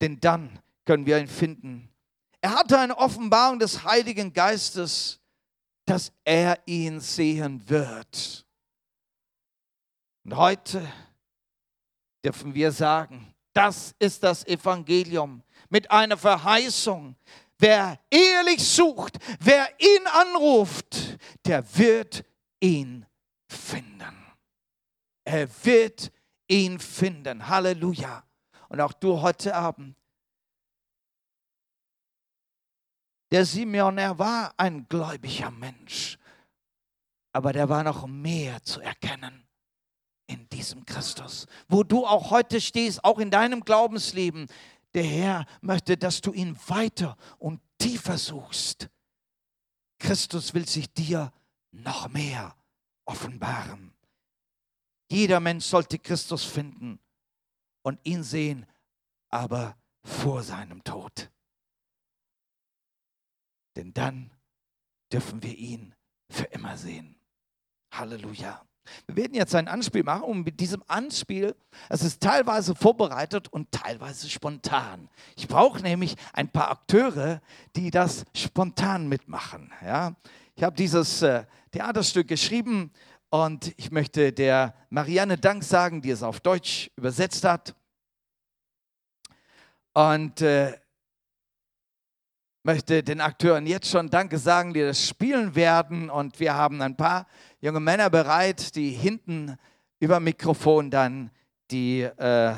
Denn 0.00 0.20
dann 0.20 0.58
können 0.84 1.06
wir 1.06 1.18
ihn 1.18 1.28
finden. 1.28 1.88
Er 2.40 2.54
hatte 2.54 2.78
eine 2.78 2.96
Offenbarung 2.98 3.58
des 3.58 3.84
Heiligen 3.84 4.32
Geistes, 4.32 5.20
dass 5.86 6.12
er 6.24 6.58
ihn 6.66 7.00
sehen 7.00 7.68
wird. 7.68 8.46
Und 10.24 10.36
heute 10.36 10.86
dürfen 12.24 12.54
wir 12.54 12.72
sagen, 12.72 13.34
das 13.52 13.94
ist 13.98 14.22
das 14.22 14.46
Evangelium 14.46 15.42
mit 15.68 15.90
einer 15.90 16.16
Verheißung. 16.16 17.16
Wer 17.58 18.00
ehrlich 18.10 18.62
sucht, 18.66 19.18
wer 19.40 19.68
ihn 19.80 20.06
anruft, 20.06 21.18
der 21.46 21.64
wird 21.76 22.24
ihn 22.60 23.06
finden. 23.48 24.34
Er 25.24 25.48
wird 25.64 26.10
ihn 26.48 26.78
finden. 26.78 27.48
Halleluja. 27.48 28.24
Und 28.74 28.80
auch 28.80 28.92
du 28.92 29.22
heute 29.22 29.54
Abend. 29.54 29.94
Der 33.30 33.46
Simeon, 33.46 33.98
er 33.98 34.18
war 34.18 34.52
ein 34.56 34.88
gläubiger 34.88 35.52
Mensch, 35.52 36.18
aber 37.32 37.52
der 37.52 37.68
war 37.68 37.84
noch 37.84 38.08
mehr 38.08 38.60
zu 38.64 38.80
erkennen 38.80 39.46
in 40.26 40.48
diesem 40.48 40.84
Christus, 40.84 41.46
wo 41.68 41.84
du 41.84 42.04
auch 42.04 42.32
heute 42.32 42.60
stehst, 42.60 43.04
auch 43.04 43.20
in 43.20 43.30
deinem 43.30 43.64
Glaubensleben. 43.64 44.48
Der 44.92 45.04
Herr 45.04 45.46
möchte, 45.60 45.96
dass 45.96 46.20
du 46.20 46.32
ihn 46.32 46.58
weiter 46.66 47.16
und 47.38 47.60
tiefer 47.78 48.18
suchst. 48.18 48.88
Christus 50.00 50.52
will 50.52 50.66
sich 50.66 50.92
dir 50.92 51.32
noch 51.70 52.08
mehr 52.08 52.56
offenbaren. 53.04 53.94
Jeder 55.08 55.38
Mensch 55.38 55.64
sollte 55.64 56.00
Christus 56.00 56.42
finden 56.42 56.98
und 57.84 58.00
ihn 58.02 58.24
sehen, 58.24 58.66
aber 59.30 59.76
vor 60.02 60.42
seinem 60.42 60.82
Tod. 60.82 61.30
Denn 63.76 63.92
dann 63.92 64.30
dürfen 65.12 65.42
wir 65.42 65.56
ihn 65.56 65.94
für 66.30 66.44
immer 66.44 66.76
sehen. 66.76 67.16
Halleluja. 67.92 68.64
Wir 69.06 69.16
werden 69.16 69.34
jetzt 69.34 69.54
ein 69.54 69.68
Anspiel 69.68 70.02
machen 70.02 70.24
und 70.24 70.44
mit 70.44 70.60
diesem 70.60 70.82
Anspiel, 70.88 71.56
es 71.88 72.02
ist 72.02 72.22
teilweise 72.22 72.74
vorbereitet 72.74 73.48
und 73.48 73.72
teilweise 73.72 74.28
spontan. 74.28 75.08
Ich 75.36 75.48
brauche 75.48 75.80
nämlich 75.80 76.16
ein 76.32 76.48
paar 76.48 76.70
Akteure, 76.70 77.40
die 77.76 77.90
das 77.90 78.24
spontan 78.34 79.08
mitmachen. 79.08 79.72
Ja? 79.82 80.14
Ich 80.54 80.62
habe 80.62 80.76
dieses 80.76 81.22
äh, 81.22 81.44
Theaterstück 81.72 82.28
geschrieben 82.28 82.92
und 83.34 83.74
ich 83.78 83.90
möchte 83.90 84.32
der 84.32 84.76
Marianne 84.90 85.36
Dank 85.36 85.64
sagen, 85.64 86.00
die 86.00 86.10
es 86.10 86.22
auf 86.22 86.38
Deutsch 86.38 86.92
übersetzt 86.94 87.42
hat. 87.42 87.74
Und 89.92 90.40
äh, 90.40 90.78
möchte 92.62 93.02
den 93.02 93.20
Akteuren 93.20 93.66
jetzt 93.66 93.90
schon 93.90 94.08
Danke 94.08 94.38
sagen, 94.38 94.72
die 94.72 94.82
das 94.82 95.04
spielen 95.04 95.56
werden. 95.56 96.10
Und 96.10 96.38
wir 96.38 96.54
haben 96.54 96.80
ein 96.80 96.96
paar 96.96 97.26
junge 97.60 97.80
Männer 97.80 98.08
bereit, 98.08 98.76
die 98.76 98.90
hinten 98.90 99.56
über 99.98 100.20
Mikrofon 100.20 100.92
dann 100.92 101.32
die, 101.72 102.02
äh, 102.02 102.54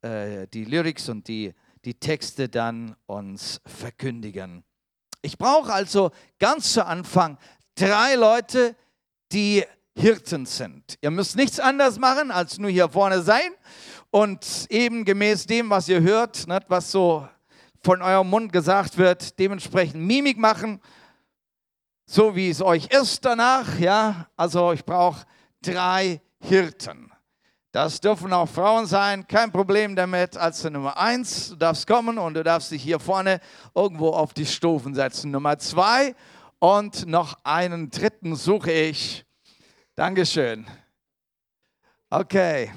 äh, 0.00 0.46
die 0.46 0.64
Lyrics 0.64 1.10
und 1.10 1.28
die, 1.28 1.52
die 1.84 1.92
Texte 1.92 2.48
dann 2.48 2.96
uns 3.04 3.60
verkündigen. 3.66 4.64
Ich 5.20 5.36
brauche 5.36 5.70
also 5.70 6.10
ganz 6.38 6.72
zu 6.72 6.86
Anfang 6.86 7.36
drei 7.74 8.14
Leute, 8.14 8.74
die 9.30 9.62
Hirten 10.00 10.46
sind. 10.46 10.96
Ihr 11.02 11.10
müsst 11.10 11.36
nichts 11.36 11.60
anderes 11.60 11.98
machen, 11.98 12.30
als 12.30 12.58
nur 12.58 12.70
hier 12.70 12.88
vorne 12.88 13.22
sein 13.22 13.50
und 14.10 14.66
eben 14.70 15.04
gemäß 15.04 15.46
dem, 15.46 15.68
was 15.68 15.88
ihr 15.88 16.00
hört, 16.00 16.48
nicht, 16.48 16.64
was 16.68 16.90
so 16.90 17.28
von 17.82 18.02
eurem 18.02 18.28
Mund 18.28 18.52
gesagt 18.52 18.98
wird, 18.98 19.38
dementsprechend 19.38 20.02
Mimik 20.04 20.38
machen, 20.38 20.80
so 22.06 22.34
wie 22.34 22.50
es 22.50 22.62
euch 22.62 22.86
ist 22.86 23.24
danach. 23.24 23.78
Ja, 23.78 24.28
also 24.36 24.72
ich 24.72 24.84
brauche 24.84 25.26
drei 25.62 26.20
Hirten. 26.40 27.12
Das 27.72 28.00
dürfen 28.00 28.32
auch 28.32 28.48
Frauen 28.48 28.86
sein, 28.86 29.28
kein 29.28 29.52
Problem 29.52 29.94
damit. 29.94 30.36
Als 30.36 30.64
Nummer 30.64 30.96
eins, 30.98 31.50
du 31.50 31.56
darfst 31.56 31.86
kommen 31.86 32.18
und 32.18 32.34
du 32.34 32.42
darfst 32.42 32.72
dich 32.72 32.82
hier 32.82 32.98
vorne 32.98 33.40
irgendwo 33.74 34.08
auf 34.08 34.34
die 34.34 34.46
Stufen 34.46 34.94
setzen. 34.94 35.30
Nummer 35.30 35.58
zwei 35.58 36.16
und 36.58 37.06
noch 37.06 37.38
einen 37.44 37.90
dritten 37.90 38.34
suche 38.34 38.72
ich. 38.72 39.24
Dankeschön. 39.94 40.66
Okay. 42.08 42.72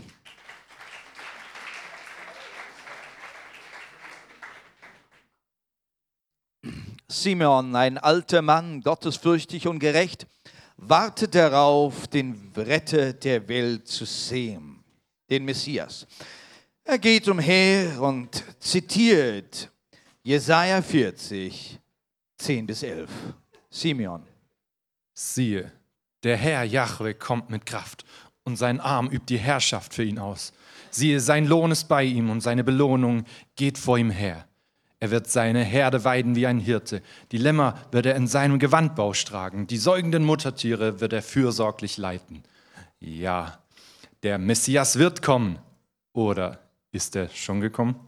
Simeon, 7.07 7.75
ein 7.75 7.97
alter 7.97 8.41
Mann, 8.41 8.81
gottesfürchtig 8.81 9.67
und 9.67 9.79
gerecht, 9.79 10.27
wartet 10.77 11.35
darauf, 11.35 12.07
den 12.07 12.51
Retter 12.55 13.13
der 13.13 13.47
Welt 13.47 13.87
zu 13.87 14.05
sehen, 14.05 14.83
den 15.29 15.45
Messias. 15.45 16.07
Er 16.83 16.97
geht 16.97 17.27
umher 17.27 18.01
und 18.01 18.43
zitiert 18.59 19.71
Jesaja 20.23 20.81
40, 20.81 21.79
10 22.37 22.65
bis 22.65 22.83
11. 22.83 23.09
Simeon. 23.69 24.25
Siehe, 25.13 25.71
der 26.23 26.37
Herr 26.37 26.63
Jahwe 26.63 27.13
kommt 27.13 27.49
mit 27.49 27.65
Kraft 27.65 28.05
und 28.43 28.57
sein 28.57 28.79
Arm 28.79 29.07
übt 29.07 29.25
die 29.27 29.37
Herrschaft 29.37 29.93
für 29.93 30.03
ihn 30.03 30.19
aus. 30.19 30.53
Siehe, 30.91 31.19
sein 31.19 31.47
Lohn 31.47 31.71
ist 31.71 31.85
bei 31.85 32.03
ihm 32.03 32.29
und 32.29 32.41
seine 32.41 32.63
Belohnung 32.63 33.25
geht 33.55 33.77
vor 33.77 33.97
ihm 33.97 34.09
her. 34.09 34.45
Er 34.99 35.11
wird 35.11 35.29
seine 35.29 35.63
Herde 35.63 36.05
weiden 36.05 36.35
wie 36.35 36.47
ein 36.47 36.59
Hirte. 36.59 37.01
Die 37.31 37.37
Lämmer 37.37 37.77
wird 37.91 38.05
er 38.05 38.15
in 38.15 38.27
seinem 38.27 38.57
Gewandbausch 38.57 39.25
tragen. 39.25 39.67
Die 39.67 39.77
säugenden 39.77 40.23
Muttertiere 40.23 41.01
wird 41.01 41.11
er 41.11 41.21
fürsorglich 41.21 41.97
leiten. 41.97 42.43
Ja, 42.99 43.59
der 44.21 44.37
Messias 44.37 44.97
wird 44.97 45.21
kommen. 45.21 45.59
Oder 46.13 46.59
ist 46.91 47.15
er 47.15 47.27
schon 47.29 47.59
gekommen? 47.59 47.99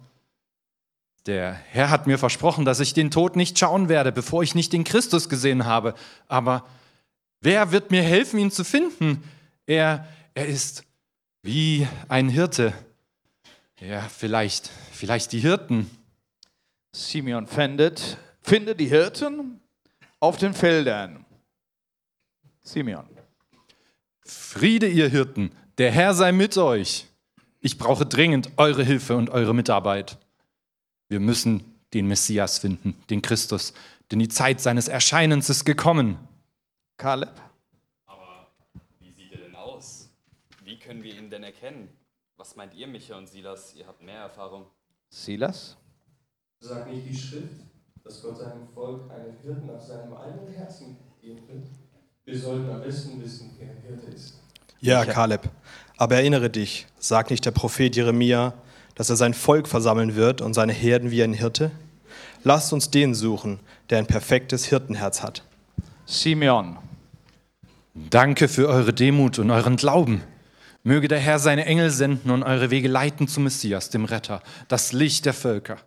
Der 1.25 1.53
Herr 1.53 1.89
hat 1.89 2.07
mir 2.07 2.19
versprochen, 2.19 2.65
dass 2.65 2.79
ich 2.79 2.93
den 2.93 3.11
Tod 3.11 3.35
nicht 3.35 3.57
schauen 3.57 3.89
werde, 3.89 4.11
bevor 4.11 4.43
ich 4.43 4.55
nicht 4.55 4.71
den 4.71 4.83
Christus 4.83 5.27
gesehen 5.27 5.65
habe. 5.65 5.95
Aber 6.27 6.63
wer 7.41 7.71
wird 7.71 7.91
mir 7.91 8.03
helfen, 8.03 8.39
ihn 8.39 8.51
zu 8.51 8.63
finden? 8.63 9.23
Er, 9.65 10.07
er 10.33 10.47
ist 10.47 10.83
wie 11.41 11.87
ein 12.07 12.29
Hirte. 12.29 12.73
Ja, 13.79 14.01
vielleicht, 14.01 14.69
vielleicht 14.91 15.31
die 15.31 15.39
Hirten. 15.39 15.89
Simeon 16.93 17.45
findet, 17.45 18.17
findet 18.41 18.79
die 18.79 18.87
Hirten 18.87 19.59
auf 20.19 20.37
den 20.37 20.53
Feldern. 20.53 21.25
Simeon. 22.63 23.07
Friede, 24.25 24.87
ihr 24.87 25.09
Hirten, 25.09 25.51
der 25.77 25.91
Herr 25.91 26.13
sei 26.13 26.31
mit 26.31 26.57
euch. 26.57 27.05
Ich 27.59 27.77
brauche 27.77 28.05
dringend 28.05 28.51
eure 28.57 28.83
Hilfe 28.83 29.15
und 29.15 29.29
eure 29.29 29.53
Mitarbeit. 29.53 30.17
Wir 31.09 31.19
müssen 31.19 31.63
den 31.93 32.07
Messias 32.07 32.59
finden, 32.59 32.95
den 33.09 33.21
Christus, 33.21 33.73
denn 34.11 34.19
die 34.19 34.27
Zeit 34.29 34.61
seines 34.61 34.87
Erscheinens 34.87 35.49
ist 35.49 35.65
gekommen. 35.65 36.17
Kaleb. 36.97 37.29
Aber 38.05 38.47
wie 38.99 39.11
sieht 39.11 39.31
er 39.33 39.39
denn 39.39 39.55
aus? 39.55 40.09
Wie 40.63 40.79
können 40.79 41.03
wir 41.03 41.13
ihn 41.13 41.29
denn 41.29 41.43
erkennen? 41.43 41.89
Was 42.37 42.55
meint 42.55 42.73
ihr, 42.73 42.87
Micha 42.87 43.17
und 43.17 43.27
Silas? 43.27 43.73
Ihr 43.75 43.85
habt 43.85 44.01
mehr 44.01 44.19
Erfahrung. 44.19 44.65
Silas? 45.09 45.77
Sagt 46.59 46.89
nicht 46.89 47.07
die 47.07 47.15
Schrift, 47.15 47.61
dass 48.03 48.21
Gott 48.21 48.37
seinem 48.37 48.67
Volk 48.69 49.11
einen 49.11 49.37
Hirten 49.41 49.67
nach 49.67 49.81
seinem 49.81 50.13
eigenen 50.13 50.53
Herzen 50.53 50.97
geben 51.21 51.47
wird? 51.47 51.67
Wir 52.23 52.39
sollten 52.39 52.69
am 52.69 52.81
besten 52.81 53.21
wissen, 53.21 53.55
wer 53.59 53.67
der 53.67 53.81
Hirte 53.81 54.11
ist. 54.11 54.39
Ja, 54.79 55.05
Kaleb. 55.05 55.49
Aber 55.97 56.15
erinnere 56.15 56.49
dich, 56.49 56.87
sagt 56.97 57.29
nicht 57.29 57.45
der 57.45 57.51
Prophet 57.51 57.95
Jeremia, 57.95 58.53
dass 58.95 59.09
er 59.09 59.15
sein 59.15 59.33
Volk 59.33 59.67
versammeln 59.67 60.15
wird 60.15 60.41
und 60.41 60.53
seine 60.53 60.73
Herden 60.73 61.11
wie 61.11 61.23
ein 61.23 61.33
Hirte? 61.33 61.71
Lasst 62.43 62.71
uns 62.73 62.89
den 62.89 63.13
suchen, 63.15 63.59
der 63.89 63.99
ein 63.99 64.07
perfektes 64.07 64.65
Hirtenherz 64.65 65.21
hat. 65.21 65.43
Simeon. 66.05 66.77
Danke 67.95 68.47
für 68.47 68.67
eure 68.67 68.93
Demut 68.93 69.39
und 69.39 69.49
euren 69.49 69.75
Glauben. 69.75 70.21
Möge 70.83 71.07
der 71.07 71.19
Herr 71.19 71.39
seine 71.39 71.65
Engel 71.65 71.89
senden 71.89 72.29
und 72.29 72.43
eure 72.43 72.69
Wege 72.69 72.87
leiten 72.87 73.27
zum 73.27 73.45
Messias, 73.45 73.89
dem 73.89 74.05
Retter, 74.05 74.43
das 74.67 74.93
Licht 74.93 75.25
der 75.25 75.33
Völker. 75.33 75.77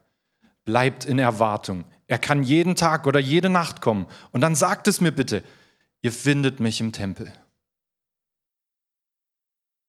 Bleibt 0.65 1.05
in 1.05 1.19
Erwartung. 1.19 1.85
Er 2.09 2.19
kann 2.19 2.43
jeden 2.43 2.75
Tag 2.75 3.07
oder 3.07 3.21
jede 3.21 3.49
Nacht 3.49 3.81
kommen. 3.81 4.07
Und 4.33 4.41
dann 4.41 4.57
sagt 4.57 4.89
es 4.89 5.01
mir 5.01 5.13
bitte, 5.13 5.45
ihr 6.03 6.13
findet 6.13 6.59
mich 6.59 6.81
im 6.81 6.93
Tempel. 6.93 7.33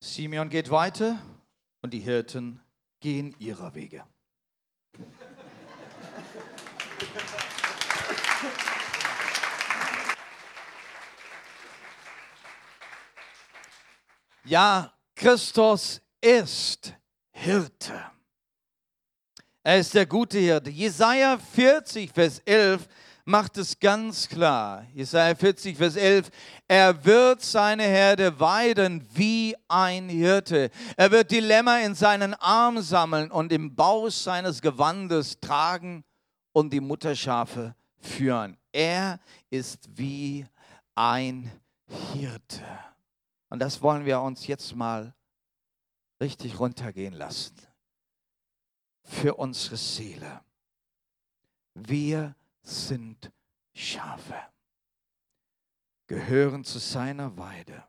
Simeon 0.01 0.49
geht 0.49 0.69
weiter 0.69 1.17
und 1.81 1.93
die 1.93 1.99
Hirten 1.99 2.59
gehen 2.99 3.35
ihrer 3.39 3.73
Wege. 3.73 4.03
Ja, 14.49 14.91
Christus 15.15 16.01
ist 16.19 16.95
Hirte. 17.29 18.01
Er 19.61 19.77
ist 19.77 19.93
der 19.93 20.07
gute 20.07 20.39
Hirte. 20.39 20.71
Jesaja 20.71 21.37
40, 21.37 22.11
Vers 22.11 22.39
11 22.45 22.87
macht 23.25 23.57
es 23.57 23.79
ganz 23.79 24.27
klar. 24.27 24.87
Jesaja 24.91 25.35
40, 25.35 25.77
Vers 25.77 25.95
11. 25.95 26.31
Er 26.67 27.05
wird 27.05 27.43
seine 27.43 27.83
Herde 27.83 28.39
weiden 28.39 29.07
wie 29.13 29.55
ein 29.67 30.09
Hirte. 30.09 30.71
Er 30.97 31.11
wird 31.11 31.29
die 31.29 31.41
Lämmer 31.41 31.81
in 31.81 31.93
seinen 31.93 32.33
Arm 32.33 32.81
sammeln 32.81 33.29
und 33.29 33.53
im 33.53 33.75
Bauch 33.75 34.09
seines 34.09 34.63
Gewandes 34.63 35.39
tragen 35.39 36.03
und 36.53 36.73
die 36.73 36.81
Mutterschafe 36.81 37.75
führen. 37.99 38.57
Er 38.71 39.19
ist 39.51 39.87
wie 39.95 40.47
ein 40.95 41.51
Hirte. 42.15 42.63
Und 43.49 43.59
das 43.59 43.81
wollen 43.81 44.05
wir 44.05 44.21
uns 44.21 44.47
jetzt 44.47 44.75
mal 44.75 45.13
richtig 46.21 46.59
runtergehen 46.59 47.13
lassen. 47.13 47.55
für 49.09 49.35
unsere 49.35 49.75
Seele. 49.75 50.41
Wir 51.73 52.35
sind 52.61 53.31
Schafe, 53.73 54.35
gehören 56.07 56.63
zu 56.63 56.77
seiner 56.77 57.35
Weide. 57.35 57.83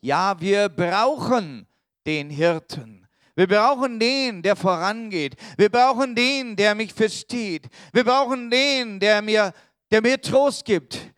Ja, 0.00 0.40
wir 0.40 0.68
brauchen 0.68 1.66
den 2.06 2.30
Hirten. 2.30 3.08
Wir 3.34 3.48
brauchen 3.48 3.98
den, 3.98 4.42
der 4.42 4.56
vorangeht. 4.56 5.36
Wir 5.56 5.68
brauchen 5.68 6.14
den, 6.14 6.54
der 6.54 6.74
mich 6.74 6.92
versteht. 6.92 7.68
Wir 7.92 8.04
brauchen 8.04 8.50
den, 8.50 9.00
der 9.00 9.22
mir, 9.22 9.52
der 9.90 10.02
mir 10.02 10.20
Trost 10.20 10.64
gibt, 10.64 11.12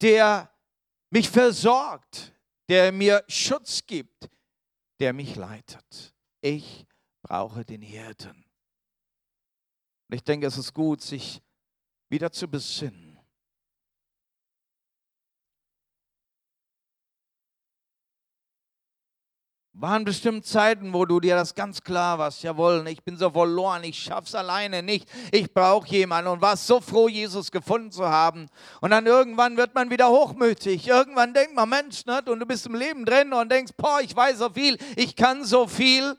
der 0.00 0.50
mich 1.10 1.30
versorgt, 1.30 2.31
der 2.68 2.92
mir 2.92 3.24
Schutz 3.28 3.86
gibt, 3.86 4.30
der 5.00 5.12
mich 5.12 5.36
leitet. 5.36 6.14
Ich 6.40 6.86
brauche 7.22 7.64
den 7.64 7.82
Hirten. 7.82 8.44
Und 10.08 10.16
ich 10.16 10.24
denke, 10.24 10.46
es 10.46 10.58
ist 10.58 10.74
gut, 10.74 11.00
sich 11.00 11.42
wieder 12.08 12.30
zu 12.30 12.48
besinnen 12.48 13.11
Waren 19.74 20.04
bestimmt 20.04 20.44
Zeiten, 20.44 20.92
wo 20.92 21.06
du 21.06 21.18
dir 21.18 21.34
das 21.34 21.54
ganz 21.54 21.82
klar 21.82 22.18
warst, 22.18 22.42
jawohl, 22.42 22.86
ich 22.88 23.02
bin 23.02 23.16
so 23.16 23.30
verloren, 23.30 23.84
ich 23.84 23.98
schaff's 23.98 24.34
alleine 24.34 24.82
nicht, 24.82 25.08
ich 25.30 25.52
brauche 25.54 25.88
jemanden 25.88 26.30
und 26.30 26.42
warst 26.42 26.66
so 26.66 26.78
froh, 26.78 27.08
Jesus 27.08 27.50
gefunden 27.50 27.90
zu 27.90 28.06
haben. 28.06 28.48
Und 28.82 28.90
dann 28.90 29.06
irgendwann 29.06 29.56
wird 29.56 29.74
man 29.74 29.88
wieder 29.88 30.10
hochmütig. 30.10 30.88
Irgendwann 30.88 31.32
denkt 31.32 31.54
man, 31.54 31.70
Mensch, 31.70 32.04
ne, 32.04 32.20
und 32.26 32.40
du 32.40 32.44
bist 32.44 32.66
im 32.66 32.74
Leben 32.74 33.06
drin 33.06 33.32
und 33.32 33.50
denkst, 33.50 33.72
boah, 33.78 34.00
ich 34.02 34.14
weiß 34.14 34.38
so 34.38 34.50
viel, 34.50 34.76
ich 34.94 35.16
kann 35.16 35.42
so 35.42 35.66
viel. 35.66 36.18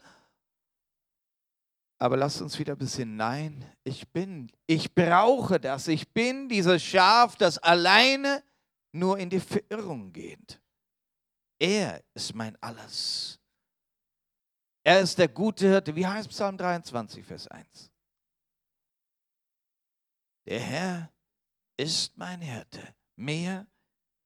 Aber 1.99 2.17
lass 2.17 2.41
uns 2.41 2.57
wieder 2.57 2.73
ein 2.73 2.79
bisschen, 2.79 3.15
nein, 3.15 3.63
ich 3.83 4.11
bin, 4.11 4.51
ich 4.65 4.95
brauche 4.95 5.59
das, 5.59 5.87
ich 5.87 6.11
bin 6.11 6.49
dieses 6.49 6.81
Schaf, 6.81 7.35
das 7.35 7.59
alleine 7.59 8.43
nur 8.91 9.19
in 9.19 9.29
die 9.29 9.39
Verirrung 9.39 10.11
geht. 10.11 10.59
Er 11.59 12.03
ist 12.15 12.33
mein 12.33 12.57
Alles. 12.59 13.39
Er 14.83 14.99
ist 14.99 15.17
der 15.17 15.29
gute 15.29 15.67
Hirte. 15.67 15.95
Wie 15.95 16.05
heißt 16.05 16.29
Psalm 16.29 16.57
23, 16.57 17.25
Vers 17.25 17.47
1? 17.47 17.91
Der 20.45 20.59
Herr 20.59 21.13
ist 21.77 22.17
mein 22.17 22.41
Hirte. 22.41 22.81
Mir 23.15 23.65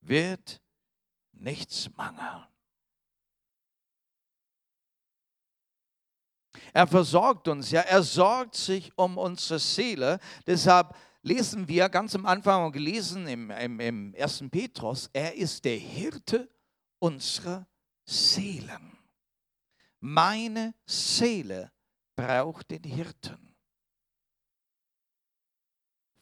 wird 0.02 0.62
nichts 1.32 1.90
mangeln. 1.96 2.46
Er 6.74 6.88
versorgt 6.88 7.48
uns, 7.48 7.72
ja, 7.72 7.82
er 7.82 8.04
sorgt 8.04 8.56
sich 8.56 8.92
um 8.98 9.18
unsere 9.18 9.60
Seele. 9.60 10.20
Deshalb 10.46 10.96
lesen 11.22 11.68
wir 11.68 11.88
ganz 11.90 12.16
am 12.16 12.26
Anfang 12.26 12.72
gelesen 12.72 13.28
im, 13.28 13.52
im, 13.52 13.80
im 13.80 14.16
1. 14.18 14.46
Petrus, 14.50 15.10
er 15.14 15.36
ist 15.36 15.66
der 15.66 15.78
Hirte 15.78 16.50
unserer 17.00 17.68
Seelen. 18.06 18.97
Meine 20.00 20.74
Seele 20.86 21.72
braucht 22.16 22.72
den 22.72 22.84
Hirten. 22.84 23.56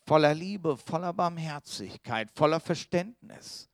Voller 0.05 0.33
Liebe, 0.33 0.77
voller 0.77 1.13
Barmherzigkeit, 1.13 2.29
voller 2.31 2.59
Verständnis. 2.59 3.69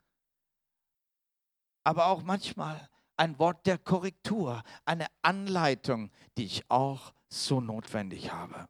Aber 1.84 2.08
auch 2.08 2.24
manchmal 2.24 2.90
ein 3.18 3.38
Wort 3.38 3.68
der 3.68 3.78
Korrektur, 3.78 4.64
eine 4.86 5.08
Anleitung, 5.22 6.10
die 6.38 6.46
ich 6.46 6.70
auch 6.70 7.14
so 7.28 7.60
notwendig 7.60 8.32
habe. 8.32 8.68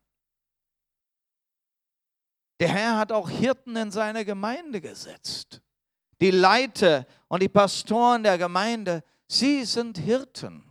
Der 2.60 2.70
Herr 2.70 2.98
hat 2.98 3.12
auch 3.12 3.30
Hirten 3.30 3.76
in 3.76 3.92
seine 3.92 4.26
Gemeinde 4.26 4.82
gesetzt. 4.82 5.62
Die 6.20 6.32
Leiter 6.32 7.08
und 7.28 7.42
die 7.42 7.50
Pastoren 7.50 8.24
der 8.24 8.38
Gemeinde, 8.38 9.04
sie 9.28 9.66
sind 9.66 9.98
Hirten. 9.98 10.71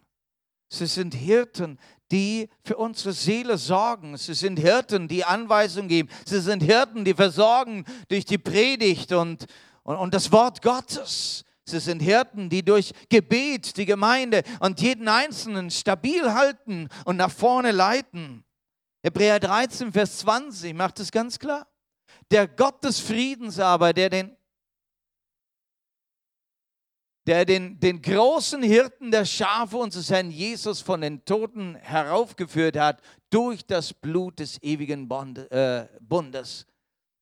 Sie 0.73 0.87
sind 0.87 1.15
Hirten, 1.15 1.79
die 2.13 2.49
für 2.63 2.77
unsere 2.77 3.13
Seele 3.13 3.59
sorgen. 3.59 4.17
Sie 4.17 4.35
sind 4.35 4.59
Hirten, 4.59 5.09
die 5.09 5.25
Anweisungen 5.25 5.89
geben. 5.89 6.09
Sie 6.25 6.41
sind 6.41 6.63
Hirten, 6.63 7.05
die 7.05 7.15
versorgen 7.15 7.85
durch 8.09 8.25
die 8.25 8.39
Predigt 8.39 9.13
und, 9.13 9.47
und, 9.83 9.97
und 9.97 10.15
das 10.15 10.31
Wort 10.31 10.63
Gottes. 10.63 11.45
Sie 11.65 11.81
sind 11.81 12.01
Hirten, 12.01 12.49
die 12.49 12.65
durch 12.65 12.93
Gebet 13.09 13.77
die 13.77 13.85
Gemeinde 13.85 14.43
und 14.61 14.81
jeden 14.81 15.09
Einzelnen 15.09 15.71
stabil 15.71 16.33
halten 16.33 16.89
und 17.05 17.17
nach 17.17 17.31
vorne 17.33 17.73
leiten. 17.73 18.45
Hebräer 19.03 19.41
13, 19.41 19.93
Vers 19.93 20.19
20 20.19 20.75
macht 20.75 21.01
es 21.01 21.11
ganz 21.11 21.39
klar. 21.39 21.67
Der 22.31 22.47
Gott 22.47 22.85
des 22.85 23.01
Friedens 23.01 23.59
aber, 23.59 23.93
der 23.93 24.09
den 24.09 24.37
der 27.31 27.45
den, 27.45 27.79
den 27.79 28.03
großen 28.03 28.61
Hirten 28.61 29.13
der 29.13 29.25
Schafe 29.25 29.77
unseres 29.77 30.11
Herrn 30.11 30.33
Jesus 30.33 30.81
von 30.81 31.01
den 31.01 31.25
Toten 31.25 31.77
heraufgeführt 31.77 32.77
hat 32.77 33.01
durch 33.31 33.65
das 33.65 33.95
Blut 33.95 34.41
des 34.41 34.61
ewigen 34.65 35.09
äh, 35.09 35.87
Bundes, 36.01 36.67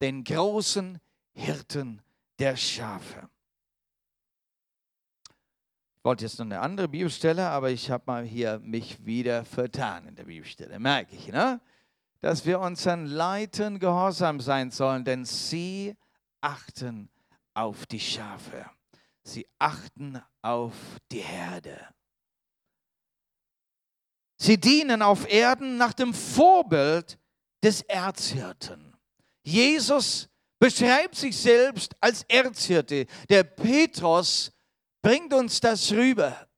den 0.01 0.25
großen 0.25 0.99
Hirten 1.35 2.01
der 2.39 2.57
Schafe. 2.57 3.29
Ich 5.99 6.05
wollte 6.05 6.25
jetzt 6.25 6.39
noch 6.39 6.47
eine 6.47 6.61
andere 6.61 6.89
Bibelstelle, 6.89 7.47
aber 7.47 7.71
ich 7.71 7.91
habe 7.91 8.05
mal 8.07 8.25
hier 8.25 8.61
mich 8.61 9.05
wieder 9.05 9.45
vertan 9.45 10.09
in 10.09 10.15
der 10.15 10.25
Bibelstelle, 10.25 10.79
merke 10.79 11.15
ich, 11.17 11.29
ne? 11.29 11.61
dass 12.23 12.47
wir 12.47 12.61
unseren 12.61 13.05
Leitern 13.05 13.79
gehorsam 13.79 14.41
sein 14.41 14.71
sollen, 14.71 15.05
denn 15.05 15.27
sie 15.27 15.95
achten 16.41 17.11
auf 17.53 17.85
die 17.85 18.01
Schafe. 18.01 18.71
Sie 19.29 19.47
achten 19.59 20.23
auf 20.41 20.73
die 21.13 21.21
Herde. 21.21 21.79
Sie 24.41 24.59
dienen 24.59 25.03
auf 25.03 25.31
Erden 25.31 25.77
nach 25.77 25.93
dem 25.93 26.15
Vorbild 26.15 27.19
des 27.63 27.83
Erzhirten. 27.83 28.97
Jesus 29.43 30.31
beschreibt 30.59 31.15
sich 31.15 31.37
selbst 31.37 31.95
als 32.01 32.23
Erzhirte. 32.23 33.05
Der 33.29 33.45
Petrus 33.45 34.51
bringt 35.03 35.35
uns 35.35 35.61
das 35.61 35.93
rüber 35.93 36.49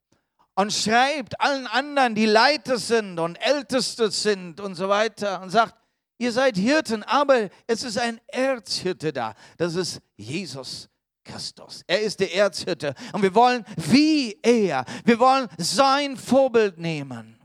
und 0.55 0.73
schreibt 0.73 1.41
allen 1.41 1.67
anderen, 1.67 2.15
die 2.15 2.27
Leiter 2.27 2.79
sind 2.79 3.19
und 3.19 3.35
Älteste 3.37 4.13
sind 4.13 4.61
und 4.61 4.77
so 4.77 4.89
weiter 4.89 5.43
und 5.43 5.51
sagt, 5.51 5.75
ihr 6.19 6.31
seid 6.31 6.57
Hirten, 6.57 7.03
aber 7.03 7.51
es 7.67 7.83
ist 7.83 7.99
ein 7.99 8.21
Erzhirte 8.29 9.13
da. 9.13 9.35
Das 9.57 9.75
ist 9.75 10.01
Jesus 10.17 10.89
Christus. 11.25 11.83
Er 11.87 12.01
ist 12.01 12.21
der 12.21 12.35
Erzhütte. 12.35 12.95
Und 13.13 13.23
wir 13.23 13.35
wollen 13.35 13.65
wie 13.77 14.39
er, 14.43 14.85
wir 15.05 15.19
wollen 15.19 15.49
sein 15.59 16.17
Vorbild 16.17 16.79
nehmen. 16.79 17.41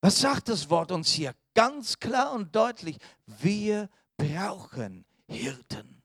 Was 0.00 0.20
sagt 0.20 0.48
das 0.48 0.70
Wort 0.70 0.92
uns 0.92 1.10
hier? 1.10 1.34
Ganz 1.54 1.98
klar 1.98 2.32
und 2.32 2.54
deutlich, 2.54 2.98
wir 3.26 3.88
brauchen 4.16 5.04
Hirten. 5.26 6.02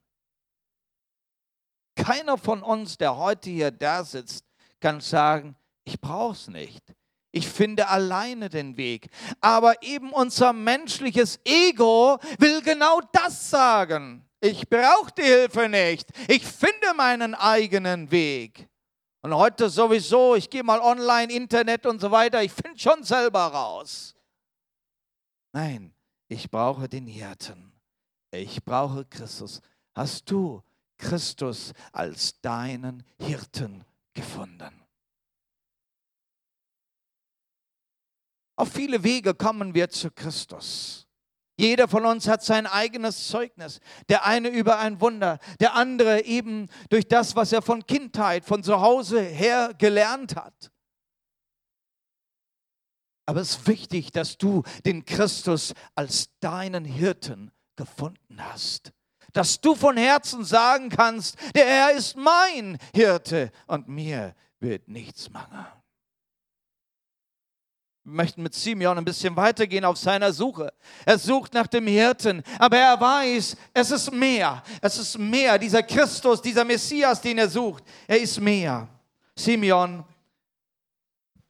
Keiner 1.96 2.36
von 2.36 2.62
uns, 2.62 2.98
der 2.98 3.16
heute 3.16 3.50
hier 3.50 3.70
da 3.70 4.02
sitzt, 4.02 4.44
kann 4.80 5.00
sagen, 5.00 5.56
ich 5.84 6.00
brauche 6.00 6.32
es 6.32 6.48
nicht. 6.48 6.82
Ich 7.30 7.48
finde 7.48 7.88
alleine 7.88 8.48
den 8.48 8.76
Weg. 8.76 9.08
Aber 9.40 9.82
eben 9.82 10.12
unser 10.12 10.52
menschliches 10.52 11.40
Ego 11.44 12.18
will 12.38 12.62
genau 12.62 13.00
das 13.12 13.50
sagen. 13.50 14.28
Ich 14.44 14.68
brauche 14.68 15.10
die 15.16 15.22
Hilfe 15.22 15.70
nicht. 15.70 16.06
Ich 16.28 16.44
finde 16.44 16.92
meinen 16.94 17.34
eigenen 17.34 18.10
Weg. 18.10 18.68
Und 19.22 19.34
heute 19.34 19.70
sowieso, 19.70 20.34
ich 20.34 20.50
gehe 20.50 20.62
mal 20.62 20.80
online, 20.80 21.32
Internet 21.32 21.86
und 21.86 21.98
so 21.98 22.10
weiter, 22.10 22.42
ich 22.42 22.52
finde 22.52 22.78
schon 22.78 23.02
selber 23.04 23.40
raus. 23.46 24.14
Nein, 25.52 25.94
ich 26.28 26.50
brauche 26.50 26.90
den 26.90 27.06
Hirten. 27.06 27.72
Ich 28.32 28.62
brauche 28.62 29.06
Christus. 29.06 29.62
Hast 29.94 30.30
du 30.30 30.62
Christus 30.98 31.72
als 31.90 32.38
deinen 32.42 33.02
Hirten 33.18 33.82
gefunden? 34.12 34.78
Auf 38.56 38.70
viele 38.70 39.02
Wege 39.02 39.32
kommen 39.32 39.74
wir 39.74 39.88
zu 39.88 40.10
Christus. 40.10 41.03
Jeder 41.56 41.86
von 41.86 42.04
uns 42.04 42.26
hat 42.26 42.42
sein 42.42 42.66
eigenes 42.66 43.28
Zeugnis. 43.28 43.80
Der 44.08 44.26
eine 44.26 44.48
über 44.48 44.78
ein 44.78 45.00
Wunder, 45.00 45.38
der 45.60 45.74
andere 45.74 46.24
eben 46.24 46.68
durch 46.90 47.06
das, 47.06 47.36
was 47.36 47.52
er 47.52 47.62
von 47.62 47.86
Kindheit, 47.86 48.44
von 48.44 48.62
zu 48.62 48.80
Hause 48.80 49.20
her 49.20 49.72
gelernt 49.78 50.34
hat. 50.34 50.72
Aber 53.26 53.40
es 53.40 53.50
ist 53.50 53.66
wichtig, 53.66 54.12
dass 54.12 54.36
du 54.36 54.62
den 54.84 55.04
Christus 55.04 55.74
als 55.94 56.28
deinen 56.40 56.84
Hirten 56.84 57.52
gefunden 57.76 58.36
hast. 58.38 58.92
Dass 59.32 59.60
du 59.60 59.74
von 59.74 59.96
Herzen 59.96 60.44
sagen 60.44 60.90
kannst, 60.90 61.36
der 61.54 61.66
Herr 61.66 61.92
ist 61.92 62.16
mein 62.16 62.78
Hirte 62.94 63.50
und 63.66 63.88
mir 63.88 64.34
wird 64.60 64.88
nichts 64.88 65.30
mangeln. 65.30 65.66
Wir 68.04 68.12
möchten 68.12 68.42
mit 68.42 68.52
Simeon 68.52 68.98
ein 68.98 69.04
bisschen 69.04 69.34
weitergehen 69.34 69.82
auf 69.86 69.96
seiner 69.96 70.30
Suche. 70.30 70.74
Er 71.06 71.18
sucht 71.18 71.54
nach 71.54 71.66
dem 71.66 71.86
Hirten, 71.86 72.42
aber 72.58 72.76
er 72.76 73.00
weiß, 73.00 73.56
es 73.72 73.90
ist 73.90 74.12
mehr. 74.12 74.62
Es 74.82 74.98
ist 74.98 75.18
mehr. 75.18 75.58
Dieser 75.58 75.82
Christus, 75.82 76.42
dieser 76.42 76.64
Messias, 76.64 77.22
den 77.22 77.38
er 77.38 77.48
sucht, 77.48 77.82
er 78.06 78.20
ist 78.20 78.38
mehr. 78.38 78.86
Simeon, 79.34 80.04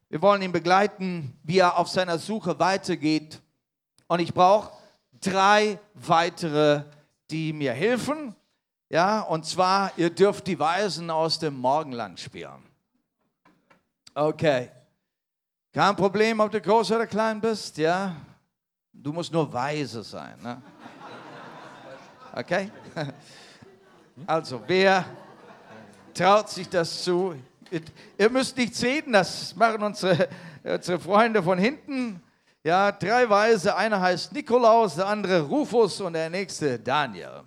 wir 0.08 0.22
wollen 0.22 0.42
ihn 0.42 0.52
begleiten, 0.52 1.36
wie 1.42 1.58
er 1.58 1.76
auf 1.76 1.88
seiner 1.88 2.18
Suche 2.18 2.56
weitergeht. 2.60 3.40
Und 4.06 4.20
ich 4.20 4.32
brauche 4.32 4.70
drei 5.20 5.80
weitere, 5.94 6.84
die 7.32 7.52
mir 7.52 7.72
helfen. 7.72 8.36
Ja, 8.90 9.22
und 9.22 9.44
zwar, 9.44 9.90
ihr 9.96 10.10
dürft 10.10 10.46
die 10.46 10.60
Weisen 10.60 11.10
aus 11.10 11.40
dem 11.40 11.58
Morgenland 11.58 12.20
spielen. 12.20 12.62
Okay. 14.14 14.70
Kein 15.74 15.96
Problem, 15.96 16.38
ob 16.38 16.52
du 16.52 16.60
groß 16.60 16.92
oder 16.92 17.04
klein 17.04 17.40
bist, 17.40 17.76
ja. 17.78 18.14
Du 18.92 19.12
musst 19.12 19.32
nur 19.32 19.52
weise 19.52 20.04
sein. 20.04 20.38
Ne? 20.40 20.62
Okay? 22.32 22.70
Also, 24.24 24.62
wer 24.68 25.04
traut 26.14 26.48
sich 26.48 26.68
das 26.68 27.02
zu? 27.02 27.34
Ihr 28.16 28.30
müsst 28.30 28.56
nicht 28.56 28.76
sehen, 28.76 29.12
das 29.12 29.56
machen 29.56 29.82
unsere, 29.82 30.28
unsere 30.62 31.00
Freunde 31.00 31.42
von 31.42 31.58
hinten. 31.58 32.22
Ja, 32.62 32.92
drei 32.92 33.28
Weise. 33.28 33.74
Einer 33.74 34.00
heißt 34.00 34.32
Nikolaus, 34.32 34.94
der 34.94 35.08
andere 35.08 35.40
Rufus 35.42 36.00
und 36.00 36.12
der 36.12 36.30
nächste 36.30 36.78
Daniel. 36.78 37.42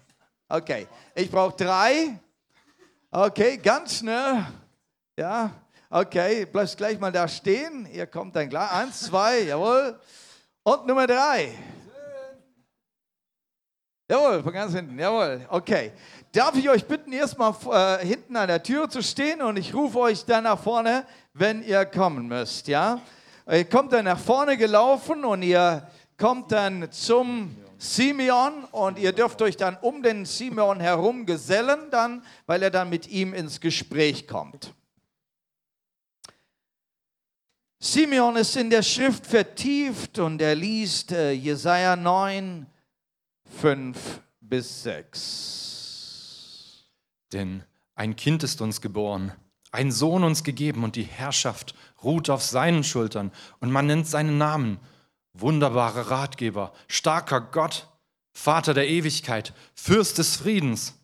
Okay, 0.50 0.86
ich 1.16 1.32
brauche 1.32 1.56
drei. 1.56 2.20
Okay, 3.10 3.56
ganz 3.56 4.00
schnell. 4.00 4.46
Ja, 5.16 5.52
Okay, 5.89 6.45
bleibst 6.45 6.76
gleich 6.76 7.00
mal 7.00 7.13
da 7.13 7.28
stehen. 7.30 7.88
Ihr 7.93 8.08
kommt 8.08 8.36
dann 8.36 8.50
klar. 8.50 8.73
Eins, 8.73 9.04
zwei, 9.04 9.43
jawohl. 9.43 9.97
Und 10.63 10.86
Nummer 10.86 11.08
drei. 11.08 11.58
Jawohl, 14.10 14.43
von 14.43 14.52
ganz 14.54 14.73
hinten, 14.73 15.00
jawohl. 15.00 15.45
Okay. 15.50 15.93
Darf 16.34 16.56
ich 16.56 16.69
euch 16.69 16.86
bitten, 16.86 17.13
erstmal 17.13 17.54
äh, 17.71 18.06
hinten 18.06 18.36
an 18.36 18.50
der 18.50 18.62
Tür 18.62 18.89
zu 18.89 19.02
stehen 19.02 19.41
und 19.41 19.58
ich 19.58 19.73
rufe 19.73 20.00
euch 20.00 20.26
dann 20.26 20.43
nach 20.43 20.60
vorne, 20.60 21.06
wenn 21.34 21.63
ihr 21.63 21.86
kommen 21.86 22.28
müsst, 22.28 22.67
ja? 22.67 23.02
Ihr 23.50 23.65
kommt 23.65 23.93
dann 23.93 24.06
nach 24.06 24.19
vorne 24.19 24.58
gelaufen 24.58 25.23
und 25.23 25.41
ihr 25.41 25.88
kommt 26.17 26.52
dann 26.52 26.91
zum 26.91 27.56
Simeon 27.78 28.65
und 28.71 29.00
ihr 29.00 29.13
dürft 29.13 29.41
euch 29.41 29.56
dann 29.56 29.78
um 29.82 30.04
den 30.04 30.26
Simeon 30.26 30.82
herum 30.82 31.26
gesellen, 31.26 31.89
dann, 31.91 32.23
weil 32.45 32.63
er 32.63 32.71
dann 32.71 32.89
mit 32.89 33.08
ihm 33.08 33.34
ins 33.34 33.62
Gespräch 33.62 34.28
kommt. 34.28 34.73
Simeon 37.80 38.38
ist 38.38 38.56
in 38.56 38.72
der 38.72 38.82
Schrift 38.82 39.28
vertieft 39.28 40.18
und 40.18 40.42
er 40.42 40.56
liest 40.56 41.12
äh, 41.12 41.32
Jesaja 41.32 41.96
9, 41.96 42.66
5 43.60 44.22
bis 44.42 44.82
6. 44.82 46.86
Denn 47.32 47.63
ein 47.94 48.16
Kind 48.16 48.42
ist 48.42 48.62
uns 48.62 48.82
geboren, 48.82 49.32
ein 49.72 49.92
Sohn 49.92 50.24
uns 50.24 50.44
gegeben 50.44 50.84
und 50.84 50.96
die 50.96 51.04
Herrschaft 51.04 51.76
ruht 52.04 52.32
auf 52.32 52.42
seinen 52.42 52.84
Schultern 52.84 53.32
und 53.60 53.72
man 53.72 53.86
nennt 53.86 54.08
seinen 54.08 54.40
Namen 54.40 54.80
wunderbarer 55.34 56.10
Ratgeber, 56.10 56.74
starker 56.88 57.42
Gott, 57.42 57.88
Vater 58.32 58.74
der 58.74 58.90
Ewigkeit, 58.90 59.54
Fürst 59.76 60.18
des 60.18 60.38
Friedens. 60.38 60.96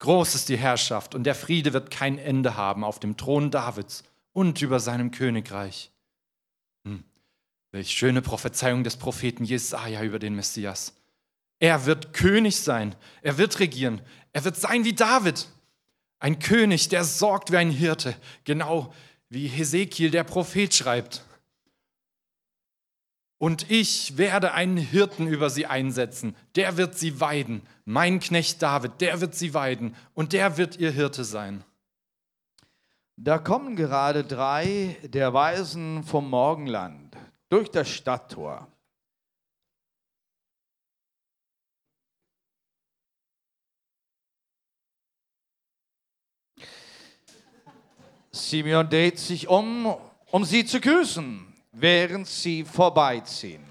Groß 0.00 0.34
ist 0.34 0.50
die 0.50 0.58
Herrschaft 0.58 1.14
und 1.14 1.24
der 1.24 1.34
Friede 1.34 1.72
wird 1.72 1.90
kein 1.90 2.18
Ende 2.18 2.56
haben 2.56 2.84
auf 2.84 3.00
dem 3.00 3.16
Thron 3.16 3.50
Davids 3.50 4.04
und 4.32 4.60
über 4.60 4.80
seinem 4.80 5.12
Königreich 5.12 5.90
Welch 7.72 7.92
schöne 7.92 8.20
Prophezeiung 8.20 8.82
des 8.82 8.96
Propheten 8.96 9.44
Jesaja 9.44 10.02
über 10.02 10.18
den 10.18 10.34
Messias. 10.34 10.94
Er 11.60 11.86
wird 11.86 12.12
König 12.12 12.56
sein, 12.56 12.96
er 13.22 13.38
wird 13.38 13.60
regieren, 13.60 14.00
er 14.32 14.44
wird 14.44 14.56
sein 14.56 14.84
wie 14.84 14.94
David. 14.94 15.48
Ein 16.18 16.38
König, 16.38 16.88
der 16.88 17.04
sorgt 17.04 17.52
wie 17.52 17.58
ein 17.58 17.70
Hirte, 17.70 18.16
genau 18.44 18.92
wie 19.28 19.46
Hesekiel 19.46 20.10
der 20.10 20.24
Prophet 20.24 20.74
schreibt. 20.74 21.24
Und 23.38 23.70
ich 23.70 24.18
werde 24.18 24.52
einen 24.52 24.76
Hirten 24.76 25.26
über 25.28 25.48
sie 25.48 25.66
einsetzen, 25.66 26.34
der 26.56 26.76
wird 26.76 26.98
sie 26.98 27.20
weiden. 27.20 27.62
Mein 27.84 28.20
Knecht 28.20 28.60
David, 28.60 29.00
der 29.00 29.20
wird 29.20 29.34
sie 29.34 29.54
weiden 29.54 29.94
und 30.12 30.32
der 30.32 30.56
wird 30.56 30.76
ihr 30.76 30.90
Hirte 30.90 31.24
sein. 31.24 31.64
Da 33.16 33.38
kommen 33.38 33.76
gerade 33.76 34.24
drei 34.24 34.96
der 35.04 35.32
Weisen 35.32 36.02
vom 36.04 36.28
Morgenland 36.28 36.99
durch 37.50 37.68
das 37.70 37.88
Stadttor. 37.90 38.66
Simeon 48.32 48.88
dreht 48.88 49.18
sich 49.18 49.48
um, 49.48 49.96
um 50.30 50.44
sie 50.44 50.64
zu 50.64 50.80
grüßen, 50.80 51.52
während 51.72 52.28
sie 52.28 52.64
vorbeiziehen. 52.64 53.64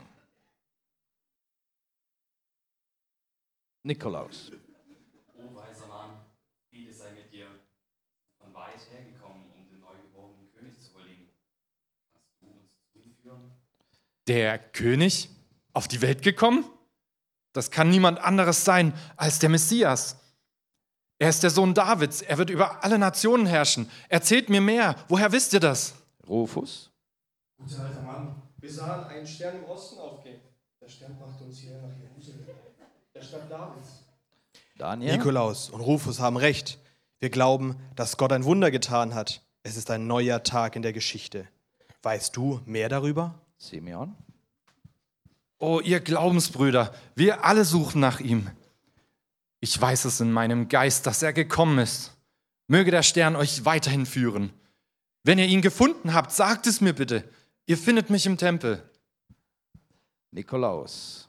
Nikolaus. 3.83 4.51
Der 14.29 14.59
König 14.59 15.29
auf 15.73 15.87
die 15.87 16.01
Welt 16.01 16.21
gekommen? 16.21 16.63
Das 17.51 17.71
kann 17.71 17.89
niemand 17.89 18.19
anderes 18.19 18.63
sein 18.63 18.93
als 19.17 19.39
der 19.39 19.49
Messias. 19.49 20.17
Er 21.17 21.29
ist 21.29 21.43
der 21.43 21.49
Sohn 21.49 21.73
Davids. 21.73 22.21
Er 22.21 22.37
wird 22.37 22.49
über 22.49 22.83
alle 22.83 22.97
Nationen 22.97 23.45
herrschen. 23.45 23.89
Erzählt 24.07 24.49
mir 24.49 24.61
mehr. 24.61 24.95
Woher 25.09 25.31
wisst 25.31 25.51
ihr 25.53 25.59
das? 25.59 25.95
Rufus. 26.27 26.91
Guter 27.57 27.83
alter 27.83 28.01
Mann, 28.03 28.41
wir 28.59 28.71
sahen 28.71 29.05
einen 29.07 29.27
Stern 29.27 29.57
im 29.57 29.65
Osten 29.65 29.99
aufgehen. 29.99 30.39
Der 30.79 30.87
Stern 30.87 31.17
brachte 31.17 31.43
uns 31.43 31.57
hierher 31.57 31.81
nach 31.81 31.97
Jerusalem. 31.97 32.45
Der 33.13 33.21
Stadt 33.21 33.51
Davids. 33.51 34.05
Daniel. 34.77 35.17
Nikolaus 35.17 35.69
und 35.69 35.81
Rufus 35.81 36.19
haben 36.19 36.37
recht. 36.37 36.79
Wir 37.19 37.29
glauben, 37.29 37.75
dass 37.95 38.15
Gott 38.15 38.31
ein 38.31 38.45
Wunder 38.45 38.71
getan 38.71 39.13
hat. 39.13 39.41
Es 39.63 39.75
ist 39.75 39.91
ein 39.91 40.07
neuer 40.07 40.43
Tag 40.43 40.77
in 40.77 40.83
der 40.83 40.93
Geschichte. 40.93 41.49
Weißt 42.01 42.37
du 42.37 42.61
mehr 42.65 42.87
darüber? 42.87 43.35
Simeon. 43.59 44.15
Oh, 45.59 45.81
ihr 45.83 45.99
Glaubensbrüder, 45.99 46.95
wir 47.15 47.43
alle 47.43 47.65
suchen 47.65 47.99
nach 47.99 48.21
ihm. 48.21 48.49
Ich 49.59 49.79
weiß 49.79 50.05
es 50.05 50.21
in 50.21 50.31
meinem 50.31 50.69
Geist, 50.69 51.05
dass 51.05 51.21
er 51.21 51.33
gekommen 51.33 51.79
ist. 51.79 52.13
Möge 52.67 52.91
der 52.91 53.03
Stern 53.03 53.35
euch 53.35 53.65
weiterhin 53.65 54.05
führen. 54.05 54.53
Wenn 55.23 55.37
ihr 55.37 55.47
ihn 55.47 55.61
gefunden 55.61 56.13
habt, 56.13 56.31
sagt 56.31 56.65
es 56.65 56.79
mir 56.79 56.93
bitte. 56.93 57.27
Ihr 57.65 57.77
findet 57.77 58.09
mich 58.09 58.25
im 58.25 58.37
Tempel. 58.37 58.81
Nikolaus. 60.31 61.27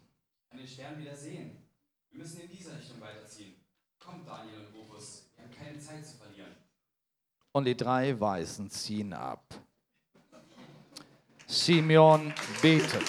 Den 0.53 0.66
Stern 0.69 0.99
wieder 0.99 1.16
sehen. 1.16 1.57
Wir 2.11 2.21
müssen 2.21 2.40
in 2.40 2.51
dieser 2.51 2.79
Richtung 2.79 3.01
weiterziehen. 3.01 3.55
Kommt, 3.99 4.29
Daniel 4.29 4.59
und 4.59 4.75
Rufus. 4.75 5.25
Wir 5.35 5.45
haben 5.45 5.51
keine 5.51 5.81
Zeit 5.81 6.07
zu 6.07 6.16
verlieren. 6.16 6.53
Und 7.51 7.64
die 7.64 7.77
drei 7.77 8.21
Weisen 8.21 8.71
ziehen 8.71 9.12
ab. 9.12 9.43
Simeon 11.51 12.33
betet. 12.63 13.03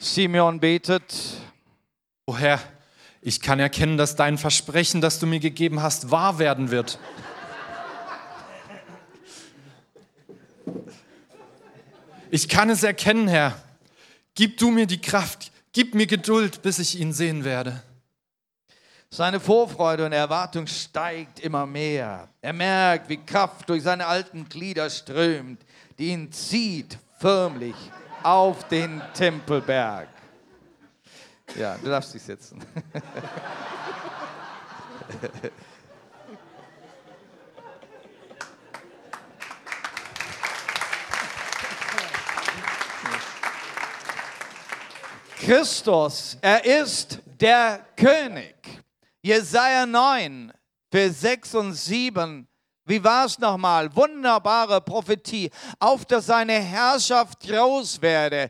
Simeon 0.00 0.58
betet. 0.58 1.14
O 2.26 2.36
Herr, 2.36 2.60
ich 3.22 3.40
kann 3.40 3.60
erkennen, 3.60 3.96
dass 3.96 4.16
dein 4.16 4.36
Versprechen, 4.36 5.00
das 5.00 5.20
du 5.20 5.26
mir 5.28 5.38
gegeben 5.38 5.82
hast, 5.82 6.10
wahr 6.10 6.40
werden 6.40 6.72
wird. 6.72 6.98
Ich 12.32 12.48
kann 12.48 12.70
es 12.70 12.82
erkennen, 12.82 13.28
Herr. 13.28 13.56
Gib 14.34 14.58
du 14.58 14.72
mir 14.72 14.86
die 14.86 15.00
Kraft, 15.00 15.52
gib 15.72 15.94
mir 15.94 16.08
Geduld, 16.08 16.62
bis 16.62 16.80
ich 16.80 16.98
ihn 16.98 17.12
sehen 17.12 17.44
werde. 17.44 17.84
Seine 19.10 19.40
Vorfreude 19.40 20.04
und 20.04 20.12
Erwartung 20.12 20.66
steigt 20.66 21.40
immer 21.40 21.64
mehr. 21.64 22.28
Er 22.42 22.52
merkt, 22.52 23.08
wie 23.08 23.16
Kraft 23.16 23.66
durch 23.70 23.82
seine 23.82 24.06
alten 24.06 24.46
Glieder 24.46 24.90
strömt, 24.90 25.64
die 25.98 26.08
ihn 26.08 26.30
zieht 26.30 26.98
förmlich 27.18 27.74
auf 28.22 28.68
den 28.68 29.00
Tempelberg. 29.14 30.08
Ja, 31.56 31.78
du 31.82 31.88
darfst 31.88 32.12
dich 32.12 32.22
setzen. 32.22 32.62
Christus, 45.40 46.36
er 46.42 46.62
ist 46.62 47.20
der 47.40 47.80
König. 47.96 48.57
Jesaja 49.28 49.84
9, 49.84 50.50
Vers 50.90 51.20
6 51.20 51.54
und 51.56 51.74
7 51.74 52.48
Wie 52.86 53.04
war 53.04 53.26
es 53.26 53.38
nochmal? 53.38 53.94
Wunderbare 53.94 54.80
Prophetie, 54.80 55.50
auf 55.78 56.06
dass 56.06 56.24
seine 56.24 56.54
Herrschaft 56.54 57.40
groß 57.46 58.00
werde 58.00 58.48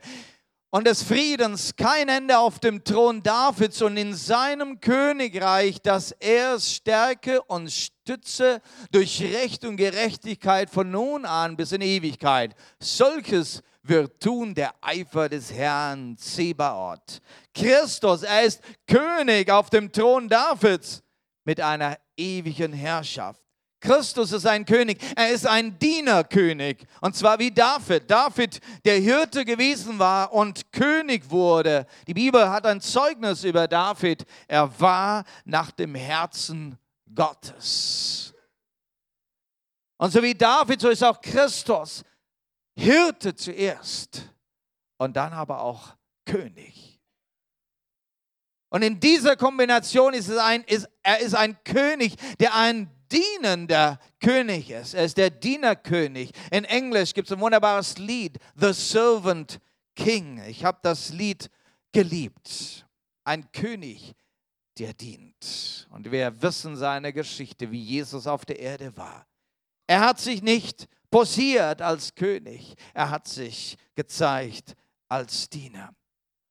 und 0.69 0.87
des 0.87 1.03
Friedens 1.03 1.75
kein 1.75 2.07
Ende 2.07 2.39
auf 2.39 2.59
dem 2.59 2.81
Thron 2.81 3.21
Davids 3.21 3.81
und 3.81 3.97
in 3.97 4.13
seinem 4.13 4.79
Königreich, 4.79 5.81
dass 5.81 6.13
er 6.13 6.53
es 6.53 6.73
stärke 6.73 7.41
und 7.41 7.69
stütze 7.69 8.61
durch 8.89 9.21
Recht 9.21 9.65
und 9.65 9.75
Gerechtigkeit 9.75 10.69
von 10.69 10.91
nun 10.91 11.25
an 11.25 11.57
bis 11.57 11.73
in 11.73 11.81
Ewigkeit. 11.81 12.55
Solches 12.79 13.63
wird 13.89 14.21
tun 14.21 14.53
der 14.53 14.73
Eifer 14.81 15.27
des 15.27 15.51
Herrn 15.51 16.15
Zebaoth. 16.17 17.19
Christus, 17.53 18.23
er 18.23 18.43
ist 18.43 18.61
König 18.87 19.49
auf 19.49 19.69
dem 19.69 19.91
Thron 19.91 20.29
Davids 20.29 21.03
mit 21.43 21.59
einer 21.59 21.97
ewigen 22.15 22.71
Herrschaft. 22.71 23.41
Christus 23.81 24.33
ist 24.33 24.45
ein 24.45 24.65
König. 24.65 24.99
Er 25.15 25.31
ist 25.31 25.47
ein 25.47 25.77
Dienerkönig. 25.79 26.85
Und 27.01 27.15
zwar 27.15 27.39
wie 27.39 27.49
David. 27.49 28.11
David, 28.11 28.59
der 28.83 28.99
Hirte 28.99 29.45
gewesen 29.45 29.97
war 29.99 30.33
und 30.33 30.71
König 30.71 31.29
wurde. 31.29 31.85
Die 32.05 32.13
Bibel 32.13 32.49
hat 32.49 32.65
ein 32.65 32.81
Zeugnis 32.81 33.43
über 33.43 33.67
David. 33.67 34.25
Er 34.47 34.69
war 34.79 35.23
nach 35.45 35.71
dem 35.71 35.95
Herzen 35.95 36.77
Gottes. 37.13 38.33
Und 39.97 40.11
so 40.11 40.21
wie 40.21 40.35
David, 40.35 40.81
so 40.81 40.89
ist 40.89 41.03
auch 41.03 41.19
Christus 41.19 42.03
Hirte 42.79 43.35
zuerst 43.35 44.33
und 44.97 45.17
dann 45.17 45.33
aber 45.33 45.61
auch 45.61 45.95
König. 46.25 46.99
Und 48.69 48.83
in 48.83 48.99
dieser 48.99 49.35
Kombination 49.35 50.13
ist 50.13 50.29
es 50.29 50.37
ein, 50.37 50.63
ist, 50.63 50.87
er 51.03 51.19
ist 51.19 51.35
ein 51.35 51.61
König, 51.63 52.15
der 52.39 52.55
ein 52.55 52.89
dienender 53.11 53.99
König 54.21 54.69
ist. 54.69 54.93
Er 54.93 55.03
ist 55.03 55.17
der 55.17 55.29
Dienerkönig. 55.29 56.31
In 56.51 56.63
Englisch 56.63 57.13
gibt 57.13 57.27
es 57.27 57.33
ein 57.35 57.41
wunderbares 57.41 57.97
Lied, 57.97 58.37
The 58.55 58.71
Servant 58.71 59.59
King. 59.95 60.41
Ich 60.47 60.63
habe 60.63 60.79
das 60.81 61.09
Lied 61.09 61.49
geliebt. 61.91 62.85
Ein 63.25 63.51
König, 63.51 64.13
der 64.77 64.93
dient. 64.93 65.87
Und 65.89 66.11
wir 66.11 66.41
wissen 66.41 66.77
seine 66.77 67.11
Geschichte, 67.11 67.71
wie 67.71 67.81
Jesus 67.81 68.25
auf 68.25 68.45
der 68.45 68.59
Erde 68.59 68.95
war. 68.95 69.25
Er 69.87 70.01
hat 70.01 70.19
sich 70.19 70.43
nicht 70.43 70.87
posiert 71.09 71.81
als 71.81 72.13
König, 72.13 72.75
er 72.93 73.09
hat 73.09 73.27
sich 73.27 73.77
gezeigt 73.95 74.75
als 75.07 75.49
Diener. 75.49 75.93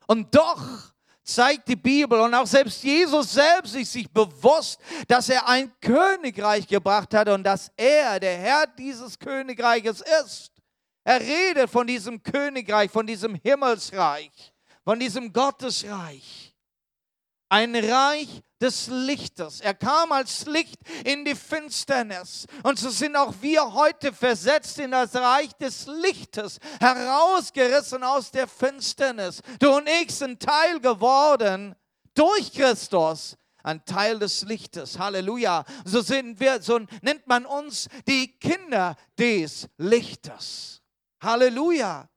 Und 0.06 0.34
doch 0.34 0.92
zeigt 1.22 1.68
die 1.68 1.76
Bibel 1.76 2.18
und 2.20 2.34
auch 2.34 2.46
selbst 2.46 2.82
Jesus 2.82 3.32
selbst 3.34 3.74
ist 3.76 3.92
sich 3.92 4.10
bewusst, 4.10 4.80
dass 5.06 5.28
er 5.28 5.46
ein 5.46 5.70
Königreich 5.80 6.66
gebracht 6.66 7.12
hat 7.14 7.28
und 7.28 7.44
dass 7.44 7.70
er 7.76 8.18
der 8.18 8.36
Herr 8.38 8.66
dieses 8.66 9.18
Königreiches 9.18 10.02
ist. 10.22 10.52
Er 11.04 11.20
redet 11.20 11.70
von 11.70 11.86
diesem 11.86 12.22
Königreich, 12.22 12.90
von 12.90 13.06
diesem 13.06 13.34
Himmelsreich, 13.34 14.52
von 14.84 14.98
diesem 14.98 15.32
Gottesreich. 15.32 16.47
Ein 17.48 17.74
Reich 17.74 18.42
des 18.60 18.88
Lichtes. 18.88 19.60
Er 19.60 19.74
kam 19.74 20.12
als 20.12 20.46
Licht 20.46 20.78
in 21.04 21.24
die 21.24 21.34
Finsternis. 21.34 22.46
Und 22.62 22.78
so 22.78 22.90
sind 22.90 23.16
auch 23.16 23.34
wir 23.40 23.72
heute 23.72 24.12
versetzt 24.12 24.78
in 24.78 24.90
das 24.90 25.14
Reich 25.14 25.52
des 25.54 25.86
Lichtes, 25.86 26.58
herausgerissen 26.80 28.02
aus 28.02 28.30
der 28.30 28.48
Finsternis. 28.48 29.40
Du 29.60 29.74
und 29.76 29.88
ich 30.02 30.14
sind 30.14 30.42
Teil 30.42 30.80
geworden 30.80 31.74
durch 32.14 32.52
Christus 32.52 33.36
ein 33.62 33.84
Teil 33.84 34.18
des 34.18 34.42
Lichtes. 34.42 34.98
Halleluja. 34.98 35.64
So 35.84 36.00
sind 36.00 36.40
wir, 36.40 36.62
so 36.62 36.78
nennt 37.02 37.26
man 37.26 37.44
uns 37.44 37.88
die 38.06 38.38
Kinder 38.38 38.96
des 39.18 39.68
Lichtes. 39.76 40.80
Halleluja. 41.20 42.08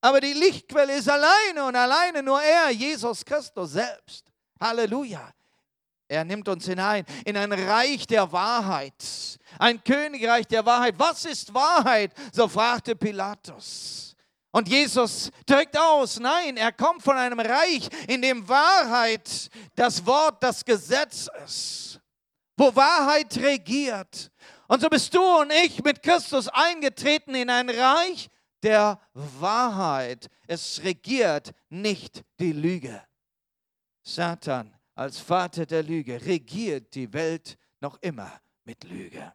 Aber 0.00 0.20
die 0.20 0.32
Lichtquelle 0.32 0.94
ist 0.96 1.08
alleine 1.08 1.64
und 1.64 1.76
alleine 1.76 2.22
nur 2.22 2.40
er, 2.42 2.70
Jesus 2.70 3.24
Christus 3.24 3.72
selbst. 3.72 4.27
Halleluja. 4.60 5.32
Er 6.08 6.24
nimmt 6.24 6.48
uns 6.48 6.64
hinein 6.64 7.04
in 7.26 7.36
ein 7.36 7.52
Reich 7.52 8.06
der 8.06 8.32
Wahrheit, 8.32 9.04
ein 9.58 9.82
Königreich 9.84 10.46
der 10.46 10.64
Wahrheit. 10.64 10.94
Was 10.96 11.26
ist 11.26 11.52
Wahrheit? 11.52 12.12
So 12.32 12.48
fragte 12.48 12.96
Pilatus. 12.96 14.16
Und 14.50 14.68
Jesus 14.68 15.30
drückt 15.44 15.78
aus, 15.78 16.18
nein, 16.18 16.56
er 16.56 16.72
kommt 16.72 17.02
von 17.02 17.16
einem 17.16 17.38
Reich, 17.38 17.88
in 18.08 18.22
dem 18.22 18.48
Wahrheit 18.48 19.50
das 19.74 20.04
Wort, 20.06 20.42
das 20.42 20.64
Gesetz 20.64 21.28
ist, 21.44 22.00
wo 22.56 22.74
Wahrheit 22.74 23.36
regiert. 23.36 24.30
Und 24.66 24.80
so 24.80 24.88
bist 24.88 25.14
du 25.14 25.22
und 25.40 25.52
ich 25.52 25.82
mit 25.84 26.02
Christus 26.02 26.48
eingetreten 26.48 27.34
in 27.34 27.50
ein 27.50 27.68
Reich 27.68 28.30
der 28.62 28.98
Wahrheit. 29.12 30.28
Es 30.46 30.80
regiert 30.82 31.52
nicht 31.68 32.22
die 32.40 32.52
Lüge. 32.52 33.02
Satan 34.08 34.74
als 34.94 35.18
Vater 35.18 35.66
der 35.66 35.82
Lüge 35.82 36.24
regiert 36.24 36.94
die 36.94 37.12
Welt 37.12 37.58
noch 37.80 37.98
immer 38.00 38.40
mit 38.64 38.84
Lüge. 38.84 39.32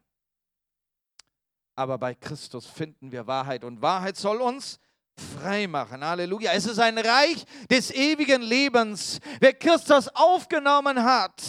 Aber 1.76 1.98
bei 1.98 2.16
Christus 2.16 2.66
finden 2.66 3.12
wir 3.12 3.26
Wahrheit 3.26 3.64
und 3.64 3.82
Wahrheit 3.82 4.18
soll 4.18 4.42
uns 4.42 4.80
frei 5.16 5.68
machen. 5.68 6.04
Halleluja. 6.04 6.52
Es 6.54 6.66
ist 6.66 6.80
ein 6.80 6.98
Reich 6.98 7.46
des 7.70 7.92
ewigen 7.92 8.42
Lebens. 8.42 9.20
Wer 9.40 9.54
Christus 9.54 10.08
aufgenommen 10.10 11.04
hat, 11.04 11.42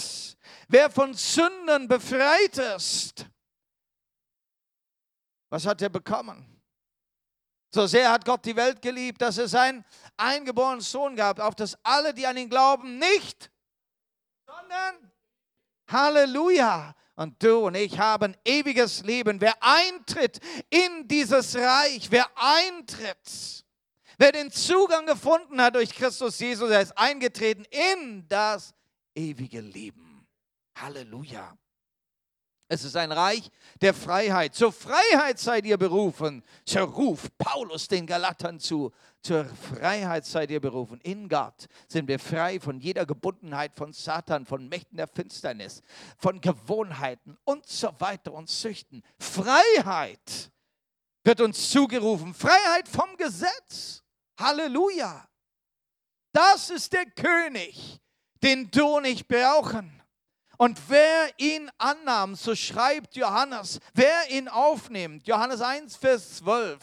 wer 0.69 0.91
von 0.91 1.15
Sünden 1.15 1.89
befreit 1.89 2.59
ist, 2.77 3.27
was 5.49 5.67
hat 5.67 5.81
er 5.83 5.89
bekommen? 5.89 6.54
So 7.75 7.89
sehr 7.89 8.09
hat 8.13 8.25
Gott 8.25 8.45
die 8.45 8.55
Welt 8.55 8.81
geliebt, 8.81 9.21
dass 9.21 9.37
er 9.37 9.49
seinen 9.49 9.85
eingeborenen 10.17 10.81
Sohn 10.81 11.17
gab, 11.17 11.41
auf 11.41 11.57
dass 11.57 11.77
alle, 11.83 12.15
die 12.15 12.25
an 12.25 12.37
ihn 12.37 12.49
glauben, 12.49 13.01
nicht 13.01 13.51
sondern 14.47 15.13
Halleluja. 15.91 16.95
Und 17.17 17.43
du 17.43 17.67
und 17.67 17.75
ich 17.75 17.99
haben 17.99 18.37
ewiges 18.45 19.03
Leben. 19.03 19.41
Wer 19.41 19.55
eintritt 19.61 20.39
in 20.71 21.09
dieses 21.09 21.57
Reich, 21.57 22.11
wer 22.11 22.29
eintritt, 22.37 23.65
wer 24.19 24.31
den 24.31 24.53
Zugang 24.53 25.07
gefunden 25.07 25.61
hat 25.61 25.75
durch 25.75 25.91
Christus 25.91 26.39
Jesus, 26.39 26.71
er 26.71 26.81
ist 26.81 26.97
eingetreten 26.97 27.65
in 27.71 28.27
das 28.29 28.73
ewige 29.17 29.61
Leben. 29.61 30.27
Halleluja. 30.77 31.57
Es 32.75 32.83
ist 32.83 32.97
ein 32.97 33.13
Reich 33.13 33.53
der 33.81 33.95
Freiheit. 33.95 34.57
Zur 34.57 34.73
Freiheit 34.73 35.39
seid 35.39 35.65
ihr 35.65 35.77
berufen. 35.77 36.43
So 36.67 36.81
ruft 36.81 37.39
Paulus 37.39 37.87
den 37.87 38.05
Galatern 38.05 38.59
zu. 38.59 38.93
Zur 39.23 39.45
Freiheit 39.45 40.27
seid 40.27 40.51
ihr 40.51 40.59
berufen. 40.59 41.01
In 41.03 41.29
Gott 41.29 41.69
sind 41.87 42.09
wir 42.09 42.19
frei 42.19 42.59
von 42.59 42.81
jeder 42.81 43.07
Gebundenheit 43.07 43.77
von 43.77 43.93
Satan, 43.93 44.45
von 44.45 44.69
Mächten 44.69 44.97
der 44.97 45.07
Finsternis, 45.07 45.83
von 46.19 46.41
Gewohnheiten 46.41 47.39
und 47.45 47.65
so 47.65 47.95
weiter 48.01 48.33
und 48.33 48.51
Süchten. 48.51 49.05
Freiheit 49.21 50.51
wird 51.23 51.41
uns 51.43 51.71
zugerufen. 51.71 52.35
Freiheit 52.35 52.89
vom 52.89 53.17
Gesetz. 53.17 54.03
Halleluja. 54.37 55.29
Das 56.33 56.71
ist 56.71 56.93
der 56.93 57.07
König, 57.07 58.01
den 58.43 58.69
du 58.73 58.99
nicht 58.99 59.29
brauchen. 59.29 60.04
Und 60.57 60.79
wer 60.89 61.29
ihn 61.39 61.71
annahm, 61.79 62.35
so 62.35 62.55
schreibt 62.55 63.17
Johannes, 63.17 63.81
wer 63.93 64.31
ihn 64.31 64.49
aufnimmt, 64.49 65.27
Johannes 65.27 65.61
1, 65.61 65.97
Vers 65.97 66.37
12, 66.37 66.79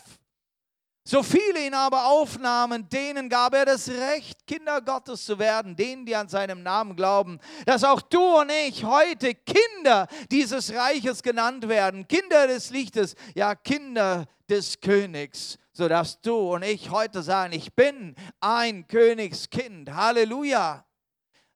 so 1.03 1.23
viele 1.23 1.65
ihn 1.65 1.73
aber 1.73 2.05
aufnahmen, 2.05 2.87
denen 2.87 3.27
gab 3.27 3.55
er 3.55 3.65
das 3.65 3.89
Recht, 3.89 4.45
Kinder 4.45 4.81
Gottes 4.81 5.25
zu 5.25 5.39
werden, 5.39 5.75
denen, 5.75 6.05
die 6.05 6.15
an 6.15 6.29
seinem 6.29 6.61
Namen 6.61 6.95
glauben, 6.95 7.39
dass 7.65 7.83
auch 7.83 8.01
du 8.01 8.39
und 8.39 8.51
ich 8.51 8.83
heute 8.83 9.33
Kinder 9.33 10.07
dieses 10.29 10.73
Reiches 10.73 11.23
genannt 11.23 11.67
werden, 11.67 12.07
Kinder 12.07 12.45
des 12.45 12.69
Lichtes, 12.69 13.15
ja 13.33 13.55
Kinder 13.55 14.27
des 14.47 14.79
Königs, 14.79 15.57
sodass 15.73 16.21
du 16.21 16.53
und 16.53 16.63
ich 16.63 16.91
heute 16.91 17.23
sagen, 17.23 17.53
ich 17.53 17.73
bin 17.73 18.15
ein 18.39 18.85
Königskind. 18.85 19.91
Halleluja. 19.91 20.85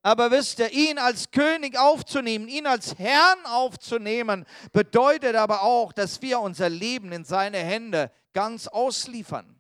Aber 0.06 0.30
wisst 0.30 0.60
ihr, 0.60 0.72
ihn 0.72 1.00
als 1.00 1.32
König 1.32 1.80
aufzunehmen, 1.80 2.48
ihn 2.48 2.68
als 2.68 3.00
Herrn 3.00 3.44
aufzunehmen, 3.48 4.46
bedeutet 4.72 5.36
aber 5.36 5.64
auch, 5.64 5.92
dass 5.94 6.22
wir 6.22 6.42
unser 6.42 6.70
Leben 6.70 7.12
in 7.12 7.26
seine 7.26 7.58
Hände 7.58 8.12
ganz 8.32 8.68
ausliefern. 8.68 9.60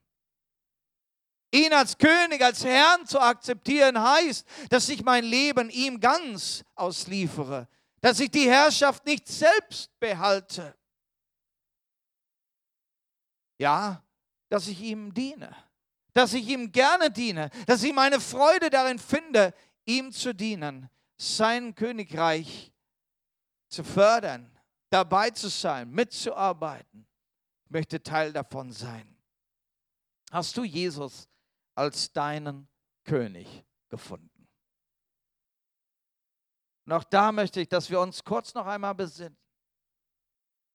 Ihn 1.51 1.73
als 1.73 1.97
König, 1.97 2.43
als 2.43 2.63
Herrn 2.63 3.07
zu 3.07 3.19
akzeptieren, 3.19 3.99
heißt, 3.99 4.45
dass 4.69 4.87
ich 4.87 5.03
mein 5.03 5.23
Leben 5.23 5.71
ihm 5.71 5.99
ganz 5.99 6.63
ausliefere, 6.75 7.67
dass 8.01 8.19
ich 8.19 8.29
die 8.29 8.47
Herrschaft 8.47 9.03
nicht 9.07 9.27
selbst 9.27 9.99
behalte. 9.99 10.75
Ja, 13.57 14.03
dass 14.49 14.67
ich 14.67 14.79
ihm 14.79 15.11
diene, 15.11 15.55
dass 16.13 16.33
ich 16.33 16.47
ihm 16.47 16.71
gerne 16.71 17.09
diene, 17.09 17.49
dass 17.65 17.81
ich 17.81 17.93
meine 17.93 18.19
Freude 18.19 18.69
darin 18.69 18.99
finde, 18.99 19.55
ihm 19.85 20.11
zu 20.11 20.33
dienen, 20.33 20.89
sein 21.17 21.73
Königreich 21.75 22.73
zu 23.69 23.83
fördern, 23.83 24.51
dabei 24.89 25.29
zu 25.31 25.49
sein, 25.49 25.89
mitzuarbeiten. 25.91 27.07
Ich 27.65 27.71
möchte 27.71 28.01
Teil 28.01 28.33
davon 28.33 28.71
sein. 28.71 29.17
Hast 30.31 30.57
du 30.57 30.63
Jesus 30.63 31.29
als 31.75 32.11
deinen 32.11 32.67
König 33.03 33.65
gefunden? 33.89 34.47
Und 36.85 36.93
auch 36.93 37.03
da 37.03 37.31
möchte 37.31 37.61
ich, 37.61 37.67
dass 37.67 37.89
wir 37.89 37.99
uns 37.99 38.23
kurz 38.23 38.53
noch 38.53 38.67
einmal 38.67 38.93
besinnen. 38.93 39.37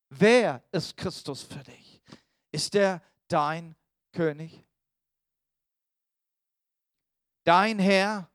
Wer 0.09 0.65
ist 0.73 0.97
Christus 0.97 1.43
für 1.43 1.63
dich? 1.63 2.03
Ist 2.51 2.75
er 2.75 3.01
dein 3.29 3.77
König? 4.13 4.67
Dein 7.45 7.79
Herr? 7.79 8.29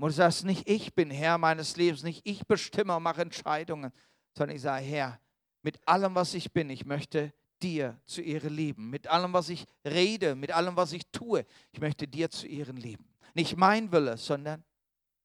Und 0.00 0.10
du 0.10 0.14
sagst 0.14 0.44
nicht, 0.44 0.68
ich 0.68 0.94
bin 0.94 1.10
Herr 1.10 1.38
meines 1.38 1.76
Lebens, 1.76 2.04
nicht 2.04 2.20
ich 2.24 2.46
bestimme 2.46 2.96
und 2.96 3.02
mache 3.02 3.22
Entscheidungen, 3.22 3.92
sondern 4.36 4.54
ich 4.56 4.62
sage, 4.62 4.84
Herr, 4.84 5.20
mit 5.62 5.86
allem, 5.88 6.14
was 6.14 6.34
ich 6.34 6.52
bin, 6.52 6.70
ich 6.70 6.86
möchte 6.86 7.32
dir 7.60 8.00
zu 8.04 8.22
Ehre 8.22 8.48
lieben. 8.48 8.90
Mit 8.90 9.08
allem, 9.08 9.32
was 9.32 9.48
ich 9.48 9.66
rede, 9.84 10.36
mit 10.36 10.52
allem, 10.52 10.76
was 10.76 10.92
ich 10.92 11.02
tue, 11.10 11.44
ich 11.72 11.80
möchte 11.80 12.06
dir 12.06 12.30
zu 12.30 12.46
Ehren 12.46 12.76
lieben. 12.76 13.08
Nicht 13.34 13.56
mein 13.56 13.90
Wille, 13.90 14.16
sondern 14.16 14.64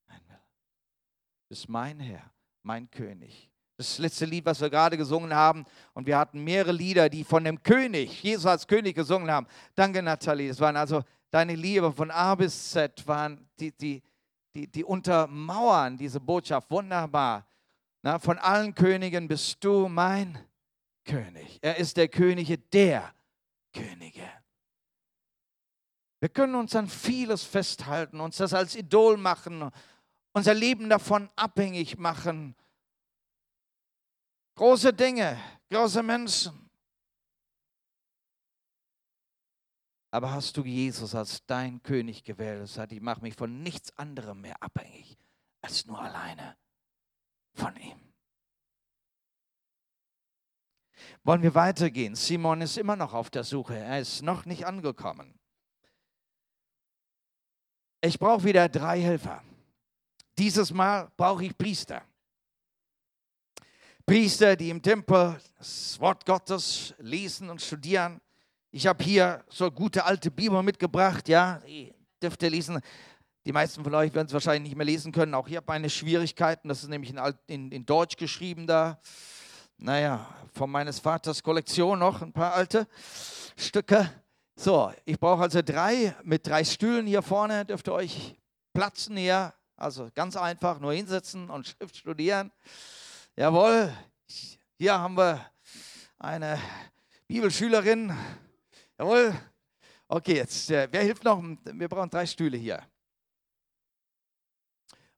mein 0.08 0.22
Wille. 0.28 0.40
Du 0.40 1.50
bist 1.50 1.70
mein 1.70 2.00
Herr, 2.00 2.32
mein 2.64 2.90
König. 2.90 3.52
Das 3.78 4.00
letzte 4.00 4.26
Lied, 4.26 4.46
was 4.46 4.60
wir 4.60 4.72
gerade 4.72 4.98
gesungen 4.98 5.34
haben, 5.34 5.66
und 5.94 6.08
wir 6.08 6.18
hatten 6.18 6.44
mehrere 6.44 6.72
Lieder, 6.72 7.10
die 7.10 7.24
von 7.24 7.44
dem 7.44 7.62
König, 7.62 8.24
Jesus 8.24 8.48
als 8.48 8.68
König 8.68 8.96
gesungen 8.96 9.30
haben. 9.30 9.46
Danke, 9.76 10.02
Nathalie. 10.02 10.48
Das 10.48 10.60
waren 10.60 10.78
also 10.78 11.04
deine 11.30 11.56
Liebe 11.56 11.92
von 11.92 12.10
A 12.10 12.34
bis 12.34 12.72
Z, 12.72 13.06
waren 13.08 13.48
die, 13.60 13.72
die, 13.72 14.02
die, 14.54 14.68
die 14.68 14.84
untermauern 14.84 15.98
diese 15.98 16.20
Botschaft 16.20 16.70
wunderbar. 16.70 17.46
Na, 18.02 18.20
von 18.20 18.38
allen 18.38 18.76
Königen 18.76 19.28
bist 19.28 19.64
du 19.64 19.88
mein 19.88 20.38
König. 21.06 21.60
Er 21.62 21.78
ist 21.78 21.98
der 21.98 22.08
Könige 22.08 22.58
der 22.58 23.14
Könige. 23.74 24.30
Wir 26.20 26.30
können 26.30 26.56
uns 26.56 26.76
an 26.76 26.88
vieles 26.88 27.44
festhalten, 27.44 28.20
uns 28.22 28.38
das 28.38 28.54
als 28.54 28.76
Idol 28.76 29.18
machen, 29.18 29.70
unser 30.32 30.54
Leben 30.54 30.90
davon 30.90 31.30
abhängig 31.36 31.98
machen. 31.98 32.56
Große 34.56 34.94
Dinge, 34.94 35.38
große 35.70 36.04
Menschen. 36.04 36.63
Aber 40.14 40.32
hast 40.32 40.58
du 40.58 40.64
Jesus 40.64 41.16
als 41.16 41.44
dein 41.48 41.82
König 41.82 42.24
gewählt? 42.24 42.62
Das 42.62 42.78
heißt, 42.78 42.92
ich 42.92 43.02
mache 43.02 43.22
mich 43.22 43.34
von 43.36 43.64
nichts 43.64 43.98
anderem 43.98 44.42
mehr 44.42 44.62
abhängig 44.62 45.18
als 45.64 45.88
nur 45.88 46.00
alleine 46.00 46.56
von 47.56 47.76
ihm. 47.78 47.98
Wollen 51.24 51.42
wir 51.42 51.56
weitergehen? 51.56 52.14
Simon 52.14 52.62
ist 52.62 52.78
immer 52.78 52.96
noch 52.96 53.16
auf 53.16 53.32
der 53.32 53.44
Suche. 53.44 53.76
Er 53.76 54.02
ist 54.02 54.22
noch 54.22 54.46
nicht 54.46 54.68
angekommen. 54.68 55.34
Ich 58.00 58.20
brauche 58.20 58.44
wieder 58.44 58.70
drei 58.70 59.02
Helfer. 59.02 59.44
Dieses 60.38 60.72
Mal 60.72 61.12
brauche 61.18 61.44
ich 61.44 61.58
Priester. 61.58 62.04
Priester, 64.06 64.56
die 64.56 64.70
im 64.70 64.84
Tempel 64.84 65.42
das 65.58 66.00
Wort 66.00 66.24
Gottes 66.28 66.94
lesen 67.00 67.50
und 67.50 67.64
studieren. 67.64 68.22
Ich 68.76 68.88
habe 68.88 69.04
hier 69.04 69.44
so 69.50 69.70
gute 69.70 70.04
alte 70.04 70.32
Bibel 70.32 70.64
mitgebracht, 70.64 71.30
ja, 71.30 71.60
die 71.68 71.94
dürft 72.20 72.42
ihr 72.42 72.50
lesen. 72.50 72.80
Die 73.46 73.52
meisten 73.52 73.84
von 73.84 73.94
euch 73.94 74.12
werden 74.16 74.26
es 74.26 74.34
wahrscheinlich 74.34 74.64
nicht 74.64 74.76
mehr 74.76 74.86
lesen 74.88 75.12
können. 75.12 75.36
Auch 75.36 75.48
hier 75.48 75.58
habe 75.58 75.66
ich 75.66 75.68
meine 75.68 75.90
Schwierigkeiten. 75.92 76.70
Das 76.70 76.82
ist 76.82 76.90
nämlich 76.90 77.12
in, 77.12 77.20
in, 77.46 77.72
in 77.72 77.86
Deutsch 77.86 78.18
geschrieben 78.18 78.66
da 78.66 79.00
naja, 79.78 80.28
von 80.54 80.72
meines 80.72 80.98
Vaters 80.98 81.44
Kollektion 81.44 82.00
noch 82.00 82.24
ein 82.24 82.34
paar 82.34 82.56
alte 82.56 82.88
Stücke. 83.56 84.10
So, 84.56 84.92
ich 85.06 85.20
brauche 85.20 85.44
also 85.44 85.62
drei 85.62 86.16
mit 86.24 86.48
drei 86.48 86.64
Stühlen 86.64 87.06
hier 87.06 87.22
vorne. 87.22 87.66
Dürft 87.66 87.88
ihr 87.88 87.94
euch 87.94 88.36
platzen 88.74 89.18
hier. 89.18 89.54
Also 89.76 90.10
ganz 90.16 90.36
einfach, 90.36 90.80
nur 90.80 90.94
hinsetzen 90.94 91.52
und 91.52 91.68
Schrift 91.68 91.96
studieren. 91.96 92.52
Jawohl, 93.36 93.94
hier 94.80 94.98
haben 94.98 95.16
wir 95.16 95.46
eine 96.18 96.58
Bibelschülerin. 97.28 98.12
Jawohl. 98.98 99.34
Okay, 100.08 100.36
jetzt, 100.36 100.70
äh, 100.70 100.88
wer 100.92 101.02
hilft 101.02 101.24
noch? 101.24 101.42
Wir 101.64 101.88
brauchen 101.88 102.10
drei 102.10 102.26
Stühle 102.26 102.58
hier. 102.58 102.82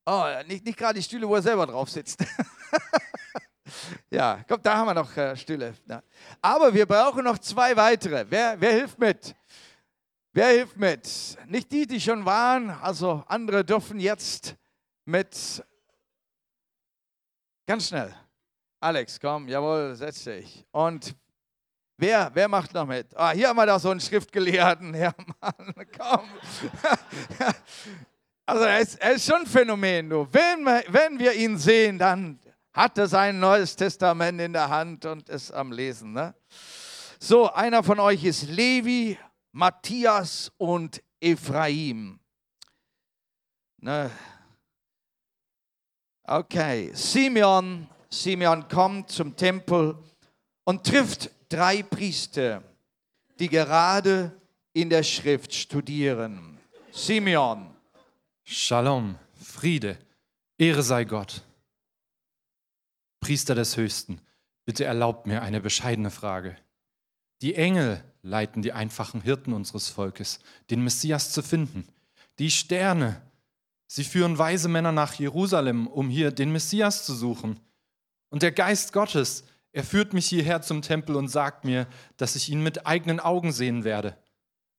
Oh, 0.04 0.24
nicht, 0.46 0.64
nicht 0.64 0.78
gerade 0.78 0.98
die 0.98 1.02
Stühle, 1.02 1.28
wo 1.28 1.34
er 1.34 1.42
selber 1.42 1.66
drauf 1.66 1.90
sitzt. 1.90 2.24
Ja, 4.10 4.44
komm, 4.46 4.62
da 4.62 4.76
haben 4.76 4.86
wir 4.86 4.94
noch 4.94 5.16
äh, 5.16 5.36
Stille. 5.36 5.74
Ja. 5.88 6.02
Aber 6.40 6.72
wir 6.72 6.86
brauchen 6.86 7.24
noch 7.24 7.38
zwei 7.38 7.76
weitere. 7.76 8.24
Wer, 8.28 8.60
wer 8.60 8.72
hilft 8.72 8.98
mit? 8.98 9.34
Wer 10.32 10.48
hilft 10.48 10.76
mit? 10.76 11.36
Nicht 11.46 11.70
die, 11.72 11.86
die 11.86 12.00
schon 12.00 12.24
waren, 12.24 12.70
also 12.70 13.24
andere 13.26 13.64
dürfen 13.64 13.98
jetzt 13.98 14.54
mit. 15.04 15.64
Ganz 17.66 17.88
schnell. 17.88 18.14
Alex, 18.80 19.18
komm, 19.18 19.48
jawohl, 19.48 19.94
setz 19.96 20.24
dich. 20.24 20.64
Und 20.70 21.16
wer, 21.96 22.30
wer 22.34 22.48
macht 22.48 22.72
noch 22.74 22.86
mit? 22.86 23.16
Ah, 23.16 23.30
hier 23.30 23.48
haben 23.48 23.56
wir 23.56 23.66
da 23.66 23.78
so 23.78 23.90
einen 23.90 24.00
Schriftgelehrten. 24.00 24.94
Ja, 24.96 25.12
Mann, 25.40 25.74
komm. 25.98 26.28
Also 28.48 28.62
er 28.62 28.78
ist, 28.78 28.94
er 29.00 29.12
ist 29.14 29.26
schon 29.26 29.40
ein 29.40 29.46
Phänomen, 29.46 30.08
du. 30.08 30.28
Wenn 30.30 30.62
wir, 30.62 30.84
wenn 30.86 31.18
wir 31.18 31.32
ihn 31.32 31.58
sehen, 31.58 31.98
dann 31.98 32.38
hatte 32.72 33.08
sein 33.08 33.40
neues 33.40 33.74
Testament 33.74 34.40
in 34.40 34.52
der 34.52 34.68
Hand 34.68 35.04
und 35.04 35.28
ist 35.28 35.50
am 35.50 35.72
Lesen. 35.72 36.12
Ne? 36.12 36.32
So, 37.18 37.50
einer 37.52 37.82
von 37.82 37.98
euch 37.98 38.22
ist 38.22 38.48
Levi, 38.48 39.18
Matthias 39.50 40.52
und 40.58 41.02
Ephraim. 41.18 42.20
Ne? 43.78 44.10
Okay, 46.22 46.90
Simeon, 46.92 47.88
Simeon 48.10 48.68
kommt 48.68 49.10
zum 49.10 49.34
Tempel 49.34 49.98
und 50.64 50.84
trifft 50.84 51.30
drei 51.48 51.82
Priester, 51.82 52.62
die 53.38 53.48
gerade 53.48 54.32
in 54.72 54.90
der 54.90 55.02
Schrift 55.02 55.54
studieren. 55.54 56.58
Simeon. 56.92 57.74
Shalom, 58.44 59.18
Friede, 59.34 59.98
Ehre 60.58 60.82
sei 60.82 61.04
Gott. 61.04 61.42
Priester 63.20 63.54
des 63.54 63.76
Höchsten, 63.76 64.20
bitte 64.64 64.84
erlaubt 64.84 65.26
mir 65.26 65.42
eine 65.42 65.60
bescheidene 65.60 66.10
Frage. 66.10 66.56
Die 67.42 67.54
Engel 67.54 68.02
leiten 68.22 68.62
die 68.62 68.72
einfachen 68.72 69.20
Hirten 69.20 69.52
unseres 69.52 69.88
Volkes, 69.88 70.40
den 70.70 70.82
Messias 70.82 71.32
zu 71.32 71.42
finden. 71.42 71.86
Die 72.38 72.50
Sterne, 72.50 73.20
sie 73.86 74.04
führen 74.04 74.38
weise 74.38 74.68
Männer 74.68 74.92
nach 74.92 75.14
Jerusalem, 75.14 75.86
um 75.86 76.08
hier 76.08 76.30
den 76.30 76.52
Messias 76.52 77.04
zu 77.04 77.14
suchen. 77.14 77.60
Und 78.30 78.42
der 78.42 78.52
Geist 78.52 78.92
Gottes, 78.92 79.44
er 79.76 79.84
führt 79.84 80.14
mich 80.14 80.26
hierher 80.26 80.62
zum 80.62 80.80
Tempel 80.80 81.16
und 81.16 81.28
sagt 81.28 81.66
mir, 81.66 81.86
dass 82.16 82.34
ich 82.34 82.48
ihn 82.48 82.62
mit 82.62 82.86
eigenen 82.86 83.20
Augen 83.20 83.52
sehen 83.52 83.84
werde. 83.84 84.16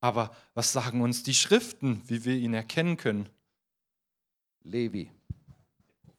Aber 0.01 0.35
was 0.55 0.73
sagen 0.73 1.01
uns 1.01 1.21
die 1.21 1.35
Schriften, 1.35 2.01
wie 2.09 2.25
wir 2.25 2.33
ihn 2.33 2.55
erkennen 2.55 2.97
können? 2.97 3.29
Levi. 4.63 5.11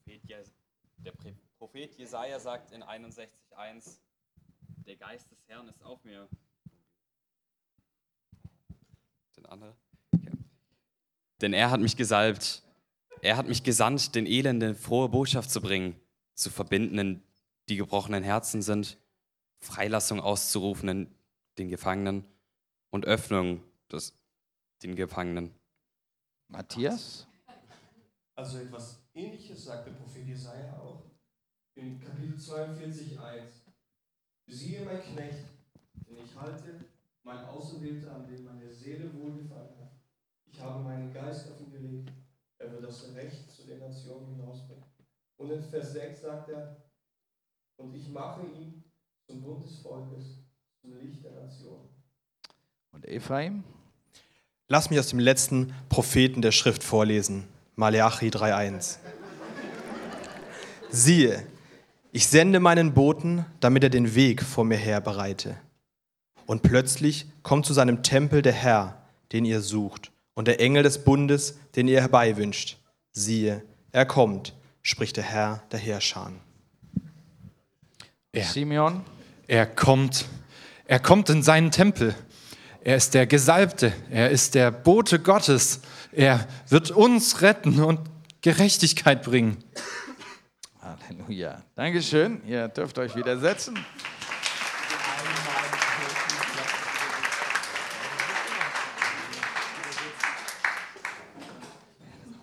Der 0.06 1.12
Prophet 1.58 1.92
Jesaja 1.98 2.38
sagt 2.38 2.70
in 2.70 2.84
61,1: 2.84 3.98
Der 4.86 4.94
Geist 4.94 5.28
des 5.32 5.44
Herrn 5.48 5.66
ist 5.66 5.82
auf 5.82 6.04
mir. 6.04 6.28
Den 9.36 9.46
anderen. 9.46 9.74
Okay. 10.14 10.30
Denn 11.40 11.52
er 11.52 11.72
hat 11.72 11.80
mich 11.80 11.96
gesalbt. 11.96 12.62
Er 13.22 13.36
hat 13.36 13.48
mich 13.48 13.64
gesandt, 13.64 14.14
den 14.14 14.26
Elenden 14.26 14.76
frohe 14.76 15.08
Botschaft 15.08 15.50
zu 15.50 15.60
bringen, 15.60 16.00
zu 16.34 16.50
verbinden, 16.50 17.24
die 17.68 17.76
gebrochenen 17.76 18.22
Herzen 18.22 18.62
sind, 18.62 18.98
Freilassung 19.58 20.20
auszurufen, 20.20 21.14
den 21.58 21.68
Gefangenen 21.68 22.24
und 22.90 23.04
Öffnung 23.06 23.62
des, 23.90 24.16
den 24.82 24.96
Gefangenen. 24.96 25.54
Matthias? 26.48 27.26
Also 28.34 28.58
etwas 28.58 29.02
ähnliches 29.14 29.64
sagt 29.64 29.86
der 29.86 29.92
Prophet 29.92 30.26
Jesaja 30.26 30.78
auch 30.78 31.02
in 31.74 32.00
Kapitel 32.00 32.38
42, 32.38 33.18
1. 33.18 33.64
Siehe 34.46 34.84
mein 34.84 35.02
Knecht, 35.02 35.44
den 36.06 36.24
ich 36.24 36.34
halte, 36.36 36.84
mein 37.22 37.44
Auserwählter, 37.44 38.14
an 38.14 38.26
dem 38.26 38.44
meine 38.44 38.72
Seele 38.72 39.12
wohlgefallen 39.12 39.76
hat. 39.78 39.92
Ich 40.46 40.60
habe 40.60 40.82
meinen 40.82 41.12
Geist 41.12 41.50
auf 41.50 41.60
ihn 41.60 41.70
gelegt. 41.70 42.12
Er 42.58 42.72
wird 42.72 42.84
das 42.84 43.12
Recht 43.14 43.50
zu 43.50 43.66
den 43.66 43.78
Nationen 43.78 44.36
hinausbringen. 44.36 44.84
Und 45.36 45.50
in 45.50 45.62
Vers 45.62 45.92
6 45.92 46.20
sagt 46.22 46.48
er, 46.48 46.87
und 47.78 47.94
ich 47.94 48.08
mache 48.08 48.42
ihn 48.42 48.84
zum 49.26 49.40
Bund 49.40 49.64
des 49.64 49.78
Volkes, 49.78 50.24
zum 50.80 50.98
Licht 50.98 51.24
der 51.24 51.32
Nation. 51.32 51.78
Und 52.92 53.06
Ephraim? 53.06 53.64
Lass 54.68 54.90
mich 54.90 54.98
aus 54.98 55.08
dem 55.08 55.18
letzten 55.18 55.72
Propheten 55.88 56.42
der 56.42 56.52
Schrift 56.52 56.82
vorlesen, 56.82 57.48
Maleachi 57.76 58.28
3.1. 58.28 58.98
Siehe, 60.90 61.46
Ich 62.10 62.26
sende 62.26 62.58
meinen 62.58 62.94
Boten, 62.94 63.44
damit 63.60 63.84
er 63.84 63.90
den 63.90 64.14
Weg 64.14 64.42
vor 64.42 64.64
mir 64.64 64.76
her 64.76 65.00
bereite. 65.00 65.56
Und 66.46 66.62
plötzlich 66.62 67.26
kommt 67.42 67.66
zu 67.66 67.74
seinem 67.74 68.02
Tempel 68.02 68.42
der 68.42 68.54
Herr, 68.54 69.02
den 69.32 69.44
ihr 69.44 69.60
sucht, 69.60 70.10
und 70.34 70.48
der 70.48 70.60
Engel 70.60 70.82
des 70.82 71.04
Bundes, 71.04 71.58
den 71.76 71.86
ihr 71.86 72.00
herbeiwünscht. 72.00 72.78
Siehe, 73.12 73.62
er 73.92 74.06
kommt, 74.06 74.54
spricht 74.82 75.18
der 75.18 75.24
Herr 75.24 75.62
der 75.70 75.78
Heerscharen. 75.78 76.40
Er, 78.38 78.44
Simeon, 78.44 79.04
er 79.48 79.66
kommt, 79.66 80.26
er 80.84 81.00
kommt 81.00 81.28
in 81.28 81.42
seinen 81.42 81.72
Tempel. 81.72 82.14
Er 82.84 82.94
ist 82.94 83.14
der 83.14 83.26
Gesalbte, 83.26 83.92
er 84.10 84.30
ist 84.30 84.54
der 84.54 84.70
Bote 84.70 85.18
Gottes. 85.18 85.80
Er 86.12 86.46
wird 86.68 86.92
uns 86.92 87.40
retten 87.42 87.82
und 87.82 87.98
Gerechtigkeit 88.40 89.24
bringen. 89.24 89.56
Halleluja. 90.80 91.64
Dankeschön. 91.74 92.40
Ihr 92.46 92.68
dürft 92.68 92.96
euch 93.00 93.16
wieder 93.16 93.36
setzen. 93.40 93.76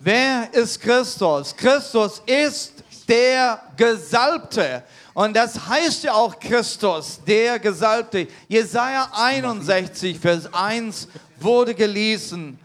Wer 0.00 0.52
ist 0.52 0.78
Christus? 0.78 1.56
Christus 1.56 2.20
ist 2.26 2.84
der 3.08 3.62
Gesalbte. 3.78 4.84
Und 5.16 5.34
das 5.34 5.66
heißt 5.66 6.04
ja 6.04 6.12
auch 6.12 6.38
Christus, 6.38 7.18
der 7.26 7.58
Gesalbte. 7.58 8.28
Jesaja 8.48 9.08
61, 9.14 10.20
Vers 10.20 10.52
1 10.52 11.08
wurde 11.40 11.74
gelesen. 11.74 12.58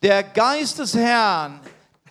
Der 0.00 0.22
Geist 0.22 0.78
des 0.78 0.94
Herrn, 0.94 1.58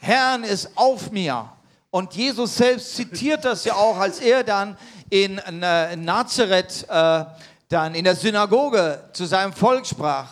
Herrn 0.01 0.43
ist 0.43 0.69
auf 0.75 1.11
mir. 1.11 1.49
Und 1.91 2.13
Jesus 2.13 2.57
selbst 2.57 2.93
zitiert 2.93 3.45
das 3.45 3.63
ja 3.63 3.75
auch, 3.75 3.97
als 3.97 4.19
er 4.19 4.43
dann 4.43 4.75
in, 5.09 5.37
äh, 5.37 5.95
Nazareth 5.95 6.85
äh, 6.89 7.23
dann 7.69 7.95
in 7.95 8.03
der 8.03 8.17
Synagoge 8.17 9.01
zu 9.13 9.23
seinem 9.23 9.53
Volk 9.53 9.87
sprach. 9.87 10.27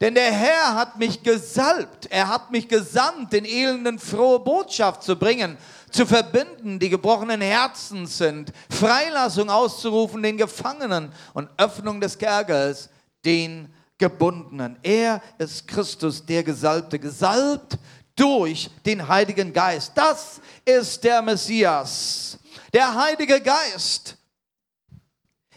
Denn 0.00 0.14
der 0.14 0.32
Herr 0.32 0.76
hat 0.76 0.98
mich 0.98 1.22
gesalbt, 1.22 2.06
er 2.10 2.28
hat 2.28 2.50
mich 2.50 2.68
gesandt, 2.68 3.34
den 3.34 3.44
Elenden 3.44 3.98
frohe 3.98 4.40
Botschaft 4.40 5.02
zu 5.02 5.14
bringen, 5.14 5.58
zu 5.94 6.06
verbinden, 6.06 6.80
die 6.80 6.88
gebrochenen 6.88 7.40
Herzen 7.40 8.06
sind, 8.06 8.52
Freilassung 8.68 9.48
auszurufen 9.48 10.22
den 10.24 10.36
Gefangenen 10.36 11.12
und 11.34 11.48
Öffnung 11.56 12.00
des 12.00 12.18
Kerkers 12.18 12.88
den 13.24 13.72
Gebundenen. 13.96 14.76
Er 14.82 15.22
ist 15.38 15.68
Christus, 15.68 16.26
der 16.26 16.42
Gesalbte, 16.42 16.98
gesalbt 16.98 17.78
durch 18.16 18.68
den 18.84 19.06
Heiligen 19.06 19.52
Geist. 19.52 19.92
Das 19.94 20.40
ist 20.64 21.04
der 21.04 21.22
Messias, 21.22 22.38
der 22.72 22.92
Heilige 22.92 23.40
Geist. 23.40 24.16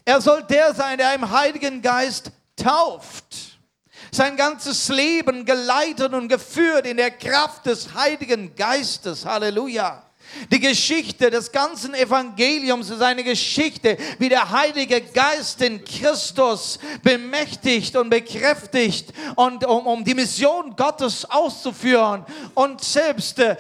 Er 0.05 0.21
soll 0.21 0.43
der 0.43 0.73
sein, 0.75 0.99
der 0.99 1.15
im 1.15 1.29
Heiligen 1.31 1.81
Geist 1.81 2.31
tauft. 2.55 3.57
Sein 4.11 4.38
ganzes 4.38 4.88
Leben 4.89 5.45
geleitet 5.45 6.13
und 6.13 6.27
geführt 6.27 6.85
in 6.85 6.97
der 6.97 7.11
Kraft 7.11 7.65
des 7.65 7.93
Heiligen 7.95 8.55
Geistes. 8.55 9.25
Halleluja. 9.25 10.06
Die 10.51 10.59
Geschichte 10.59 11.30
des 11.30 11.51
ganzen 11.51 11.93
Evangeliums 11.93 12.89
ist 12.89 13.01
eine 13.01 13.23
Geschichte, 13.23 13.97
wie 14.19 14.30
der 14.30 14.49
Heilige 14.49 15.01
Geist 15.01 15.61
in 15.61 15.84
Christus 15.84 16.80
bemächtigt 17.01 17.95
und 17.95 18.09
bekräftigt 18.09 19.13
und 19.36 19.65
um, 19.65 19.88
um 19.88 20.03
die 20.03 20.13
Mission 20.13 20.75
Gottes 20.75 21.25
auszuführen 21.25 22.25
und 22.53 22.84
selbst 22.84 23.39
äh, 23.39 23.55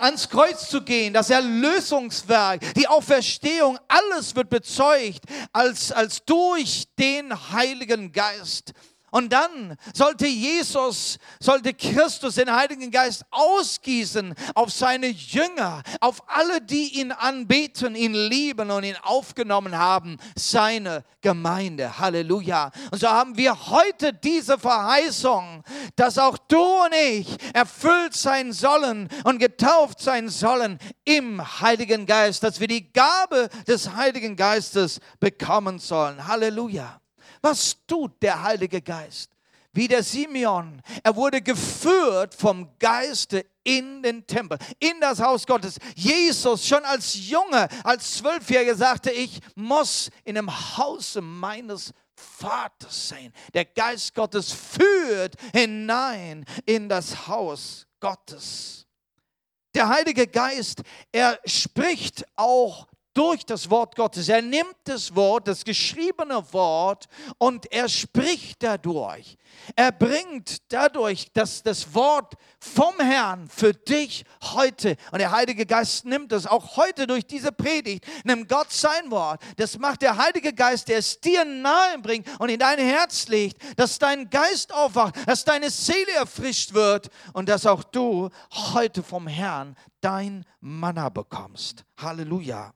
ans 0.00 0.28
Kreuz 0.28 0.68
zu 0.68 0.82
gehen, 0.82 1.12
das 1.12 1.30
Erlösungswerk, 1.30 2.60
die 2.74 2.88
Auferstehung, 2.88 3.78
alles 3.88 4.34
wird 4.34 4.50
bezeugt 4.50 5.20
als, 5.52 5.92
als 5.92 6.24
durch 6.24 6.86
den 6.98 7.32
Heiligen 7.52 8.12
Geist. 8.12 8.72
Und 9.10 9.32
dann 9.32 9.76
sollte 9.94 10.26
Jesus, 10.26 11.18
sollte 11.40 11.74
Christus 11.74 12.36
den 12.36 12.54
Heiligen 12.54 12.90
Geist 12.90 13.24
ausgießen 13.30 14.34
auf 14.54 14.70
seine 14.70 15.08
Jünger, 15.08 15.82
auf 16.00 16.22
alle, 16.28 16.60
die 16.60 17.00
ihn 17.00 17.12
anbeten, 17.12 17.94
ihn 17.94 18.14
lieben 18.14 18.70
und 18.70 18.84
ihn 18.84 18.96
aufgenommen 19.02 19.76
haben, 19.76 20.18
seine 20.36 21.04
Gemeinde. 21.20 21.98
Halleluja. 21.98 22.70
Und 22.90 23.00
so 23.00 23.08
haben 23.08 23.36
wir 23.36 23.68
heute 23.68 24.12
diese 24.12 24.58
Verheißung, 24.58 25.62
dass 25.96 26.18
auch 26.18 26.38
du 26.38 26.60
und 26.60 26.94
ich 26.94 27.28
erfüllt 27.52 28.14
sein 28.14 28.52
sollen 28.52 29.08
und 29.24 29.38
getauft 29.38 30.00
sein 30.00 30.28
sollen 30.28 30.78
im 31.04 31.60
Heiligen 31.60 32.06
Geist, 32.06 32.42
dass 32.42 32.60
wir 32.60 32.68
die 32.68 32.92
Gabe 32.92 33.48
des 33.66 33.94
Heiligen 33.94 34.36
Geistes 34.36 35.00
bekommen 35.18 35.78
sollen. 35.78 36.26
Halleluja. 36.26 36.99
Was 37.42 37.76
tut 37.86 38.22
der 38.22 38.42
Heilige 38.42 38.82
Geist? 38.82 39.30
Wie 39.72 39.86
der 39.86 40.02
Simeon. 40.02 40.82
Er 41.04 41.14
wurde 41.14 41.40
geführt 41.40 42.34
vom 42.34 42.76
Geiste 42.78 43.46
in 43.62 44.02
den 44.02 44.26
Tempel, 44.26 44.58
in 44.80 45.00
das 45.00 45.20
Haus 45.20 45.46
Gottes. 45.46 45.78
Jesus 45.94 46.66
schon 46.66 46.84
als 46.84 47.14
Junge, 47.28 47.68
als 47.84 48.14
Zwölfjähriger 48.14 48.74
sagte, 48.74 49.12
ich 49.12 49.40
muss 49.54 50.10
in 50.24 50.34
dem 50.34 50.50
Hause 50.76 51.20
meines 51.20 51.92
Vaters 52.16 53.08
sein. 53.08 53.32
Der 53.54 53.64
Geist 53.64 54.14
Gottes 54.14 54.52
führt 54.52 55.34
hinein 55.52 56.44
in 56.66 56.88
das 56.88 57.28
Haus 57.28 57.86
Gottes. 58.00 58.86
Der 59.74 59.88
Heilige 59.88 60.26
Geist, 60.26 60.82
er 61.12 61.38
spricht 61.44 62.24
auch 62.34 62.88
durch 63.20 63.44
das 63.44 63.68
Wort 63.68 63.96
Gottes. 63.96 64.30
Er 64.30 64.40
nimmt 64.40 64.76
das 64.84 65.14
Wort, 65.14 65.46
das 65.46 65.62
geschriebene 65.62 66.42
Wort 66.54 67.04
und 67.36 67.70
er 67.70 67.86
spricht 67.86 68.62
dadurch. 68.62 69.36
Er 69.76 69.92
bringt 69.92 70.72
dadurch 70.72 71.26
das, 71.34 71.62
das 71.62 71.94
Wort 71.94 72.32
vom 72.58 72.98
Herrn 72.98 73.46
für 73.50 73.74
dich 73.74 74.24
heute. 74.54 74.96
Und 75.12 75.18
der 75.18 75.32
Heilige 75.32 75.66
Geist 75.66 76.06
nimmt 76.06 76.32
es 76.32 76.46
auch 76.46 76.78
heute 76.78 77.06
durch 77.06 77.26
diese 77.26 77.52
Predigt. 77.52 78.06
Nimmt 78.24 78.48
Gott 78.48 78.72
sein 78.72 79.10
Wort. 79.10 79.42
Das 79.58 79.78
macht 79.78 80.00
der 80.00 80.16
Heilige 80.16 80.54
Geist, 80.54 80.88
der 80.88 80.96
es 80.96 81.20
dir 81.20 81.44
nahe 81.44 81.98
bringt 81.98 82.26
und 82.40 82.48
in 82.48 82.58
dein 82.58 82.78
Herz 82.78 83.28
legt, 83.28 83.60
dass 83.78 83.98
dein 83.98 84.30
Geist 84.30 84.72
aufwacht, 84.72 85.16
dass 85.28 85.44
deine 85.44 85.68
Seele 85.68 86.12
erfrischt 86.12 86.72
wird 86.72 87.10
und 87.34 87.50
dass 87.50 87.66
auch 87.66 87.84
du 87.84 88.30
heute 88.72 89.02
vom 89.02 89.26
Herrn 89.26 89.76
dein 90.00 90.46
Manna 90.60 91.10
bekommst. 91.10 91.84
Halleluja. 91.98 92.72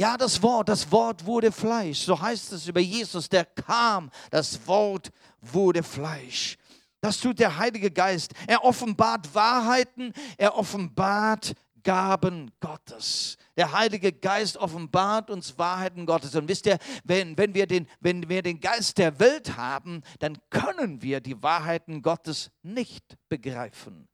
Ja, 0.00 0.16
das 0.16 0.42
Wort, 0.42 0.70
das 0.70 0.90
Wort 0.90 1.26
wurde 1.26 1.52
Fleisch. 1.52 1.98
So 1.98 2.18
heißt 2.18 2.52
es 2.52 2.66
über 2.66 2.80
Jesus, 2.80 3.28
der 3.28 3.44
kam. 3.44 4.08
Das 4.30 4.66
Wort 4.66 5.10
wurde 5.42 5.82
Fleisch. 5.82 6.56
Das 7.02 7.20
tut 7.20 7.38
der 7.38 7.58
Heilige 7.58 7.90
Geist. 7.90 8.32
Er 8.46 8.64
offenbart 8.64 9.34
Wahrheiten, 9.34 10.14
er 10.38 10.56
offenbart 10.56 11.52
Gaben 11.82 12.50
Gottes. 12.60 13.36
Der 13.58 13.72
Heilige 13.72 14.10
Geist 14.10 14.56
offenbart 14.56 15.28
uns 15.28 15.58
Wahrheiten 15.58 16.06
Gottes. 16.06 16.34
Und 16.34 16.48
wisst 16.48 16.64
ihr, 16.64 16.78
wenn, 17.04 17.36
wenn, 17.36 17.52
wir 17.52 17.66
den, 17.66 17.86
wenn 18.00 18.26
wir 18.26 18.40
den 18.40 18.58
Geist 18.58 18.96
der 18.96 19.18
Welt 19.18 19.58
haben, 19.58 20.00
dann 20.18 20.38
können 20.48 21.02
wir 21.02 21.20
die 21.20 21.42
Wahrheiten 21.42 22.00
Gottes 22.00 22.50
nicht 22.62 23.18
begreifen. 23.28 24.08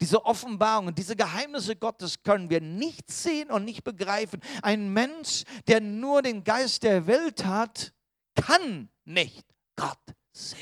Diese 0.00 0.24
Offenbarungen, 0.24 0.94
diese 0.94 1.16
Geheimnisse 1.16 1.76
Gottes 1.76 2.22
können 2.22 2.48
wir 2.50 2.60
nicht 2.60 3.10
sehen 3.10 3.50
und 3.50 3.64
nicht 3.64 3.82
begreifen. 3.82 4.40
Ein 4.62 4.92
Mensch, 4.92 5.44
der 5.66 5.80
nur 5.80 6.22
den 6.22 6.44
Geist 6.44 6.82
der 6.82 7.06
Welt 7.06 7.44
hat, 7.44 7.92
kann 8.34 8.88
nicht 9.04 9.46
Gott 9.76 9.98
sehen. 10.32 10.58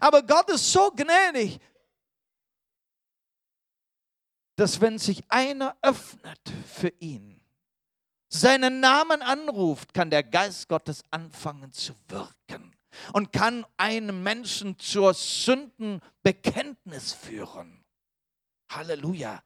Aber 0.00 0.22
Gott 0.22 0.50
ist 0.50 0.72
so 0.72 0.90
gnädig, 0.90 1.60
dass 4.56 4.80
wenn 4.80 4.98
sich 4.98 5.24
einer 5.28 5.76
öffnet 5.82 6.40
für 6.66 6.92
ihn, 7.00 7.40
seinen 8.28 8.80
Namen 8.80 9.22
anruft, 9.22 9.94
kann 9.94 10.10
der 10.10 10.24
Geist 10.24 10.68
Gottes 10.68 11.02
anfangen 11.10 11.72
zu 11.72 11.94
wirken 12.08 12.73
und 13.12 13.32
kann 13.32 13.66
einen 13.76 14.22
Menschen 14.22 14.78
zur 14.78 15.14
Sündenbekenntnis 15.14 17.12
führen. 17.12 17.84
Halleluja. 18.70 19.42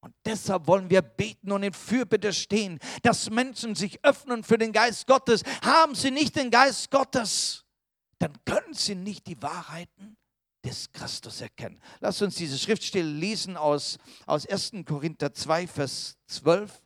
Und 0.00 0.14
deshalb 0.24 0.66
wollen 0.66 0.90
wir 0.90 1.00
beten 1.00 1.52
und 1.52 1.62
in 1.62 1.72
Fürbitte 1.72 2.32
stehen, 2.32 2.80
dass 3.02 3.30
Menschen 3.30 3.76
sich 3.76 4.04
öffnen 4.04 4.42
für 4.42 4.58
den 4.58 4.72
Geist 4.72 5.06
Gottes. 5.06 5.42
Haben 5.62 5.94
sie 5.94 6.10
nicht 6.10 6.34
den 6.34 6.50
Geist 6.50 6.90
Gottes, 6.90 7.64
dann 8.18 8.32
können 8.44 8.74
sie 8.74 8.96
nicht 8.96 9.28
die 9.28 9.40
Wahrheiten 9.40 10.16
des 10.64 10.90
Christus 10.92 11.40
erkennen. 11.40 11.80
Lass 12.00 12.20
uns 12.22 12.36
diese 12.36 12.58
Schriftstelle 12.58 13.08
lesen 13.08 13.56
aus, 13.56 13.98
aus 14.26 14.46
1. 14.46 14.72
Korinther 14.86 15.32
2, 15.32 15.66
Vers 15.66 16.16
12. 16.26 16.82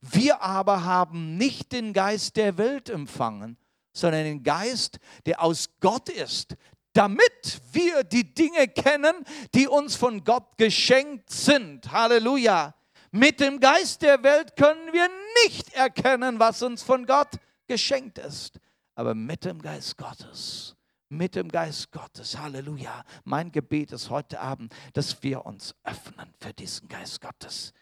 Wir 0.00 0.42
aber 0.42 0.84
haben 0.84 1.36
nicht 1.36 1.72
den 1.72 1.92
Geist 1.92 2.36
der 2.36 2.58
Welt 2.58 2.88
empfangen, 2.90 3.56
sondern 3.94 4.24
den 4.24 4.42
Geist, 4.42 4.98
der 5.24 5.42
aus 5.42 5.70
Gott 5.80 6.10
ist, 6.10 6.56
damit 6.92 7.60
wir 7.72 8.04
die 8.04 8.34
Dinge 8.34 8.68
kennen, 8.68 9.24
die 9.54 9.66
uns 9.66 9.96
von 9.96 10.22
Gott 10.22 10.58
geschenkt 10.58 11.30
sind. 11.30 11.90
Halleluja. 11.90 12.74
Mit 13.10 13.40
dem 13.40 13.60
Geist 13.60 14.02
der 14.02 14.22
Welt 14.22 14.56
können 14.56 14.92
wir 14.92 15.08
nicht 15.44 15.72
erkennen, 15.72 16.38
was 16.38 16.62
uns 16.62 16.82
von 16.82 17.06
Gott 17.06 17.30
geschenkt 17.66 18.18
ist. 18.18 18.58
Aber 18.96 19.14
mit 19.14 19.44
dem 19.44 19.60
Geist 19.60 19.96
Gottes, 19.96 20.76
mit 21.08 21.34
dem 21.34 21.48
Geist 21.48 21.90
Gottes, 21.90 22.38
Halleluja. 22.38 23.04
Mein 23.24 23.50
Gebet 23.50 23.92
ist 23.92 24.10
heute 24.10 24.40
Abend, 24.40 24.74
dass 24.92 25.22
wir 25.22 25.46
uns 25.46 25.74
öffnen 25.84 26.32
für 26.40 26.52
diesen 26.52 26.88
Geist 26.88 27.20
Gottes. 27.20 27.72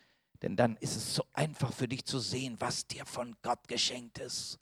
Denn 0.43 0.57
dann 0.57 0.77
ist 0.79 0.97
es 0.97 1.15
so 1.15 1.25
einfach 1.33 1.73
für 1.73 1.89
dich 1.89 2.05
zu 2.05 2.19
sehen, 2.19 2.57
was 2.59 2.87
dir 2.87 3.07
von 3.07 3.37
Gott 3.43 3.69
geschenkt 3.69 4.19
ist. 4.19 4.59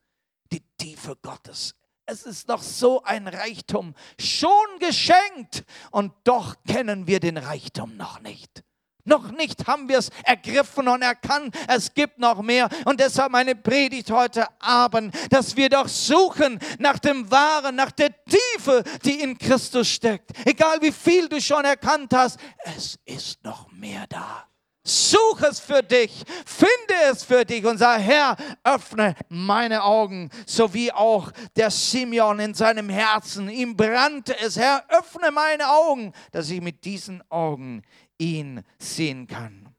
Die 0.52 0.62
Tiefe 0.78 1.16
Gottes. 1.16 1.74
Es 2.06 2.24
ist 2.24 2.48
noch 2.48 2.62
so 2.62 3.02
ein 3.04 3.28
Reichtum, 3.28 3.94
schon 4.18 4.78
geschenkt. 4.80 5.64
Und 5.92 6.12
doch 6.24 6.56
kennen 6.66 7.06
wir 7.06 7.20
den 7.20 7.36
Reichtum 7.36 7.96
noch 7.96 8.20
nicht. 8.20 8.64
Noch 9.04 9.30
nicht 9.30 9.66
haben 9.66 9.88
wir 9.88 9.98
es 9.98 10.10
ergriffen 10.24 10.88
und 10.88 11.02
erkannt. 11.02 11.56
Es 11.68 11.94
gibt 11.94 12.18
noch 12.18 12.42
mehr. 12.42 12.68
Und 12.84 13.00
deshalb 13.00 13.32
meine 13.32 13.54
Predigt 13.54 14.10
heute 14.10 14.46
Abend, 14.60 15.14
dass 15.30 15.56
wir 15.56 15.68
doch 15.68 15.88
suchen 15.88 16.58
nach 16.78 16.98
dem 16.98 17.30
Wahren, 17.30 17.76
nach 17.76 17.92
der 17.92 18.12
Tiefe, 18.24 18.82
die 19.04 19.20
in 19.20 19.38
Christus 19.38 19.88
steckt. 19.88 20.32
Egal 20.46 20.82
wie 20.82 20.92
viel 20.92 21.28
du 21.28 21.40
schon 21.40 21.64
erkannt 21.64 22.12
hast, 22.12 22.38
es 22.76 22.98
ist 23.04 23.42
noch 23.44 23.70
mehr 23.72 24.06
da. 24.08 24.49
Such 24.82 25.42
es 25.42 25.60
für 25.60 25.82
dich, 25.82 26.24
finde 26.46 26.94
es 27.10 27.22
für 27.22 27.44
dich 27.44 27.64
und 27.66 27.76
sag, 27.76 28.00
Herr, 28.00 28.36
öffne 28.64 29.14
meine 29.28 29.82
Augen, 29.82 30.30
so 30.46 30.72
wie 30.72 30.90
auch 30.90 31.30
der 31.54 31.70
Simeon 31.70 32.38
in 32.40 32.54
seinem 32.54 32.88
Herzen. 32.88 33.50
Ihm 33.50 33.76
brannte 33.76 34.38
es, 34.40 34.56
Herr, 34.56 34.84
öffne 34.88 35.30
meine 35.30 35.68
Augen, 35.68 36.12
dass 36.32 36.48
ich 36.48 36.62
mit 36.62 36.84
diesen 36.84 37.22
Augen 37.30 37.82
ihn 38.16 38.62
sehen 38.78 39.26
kann. 39.26 39.74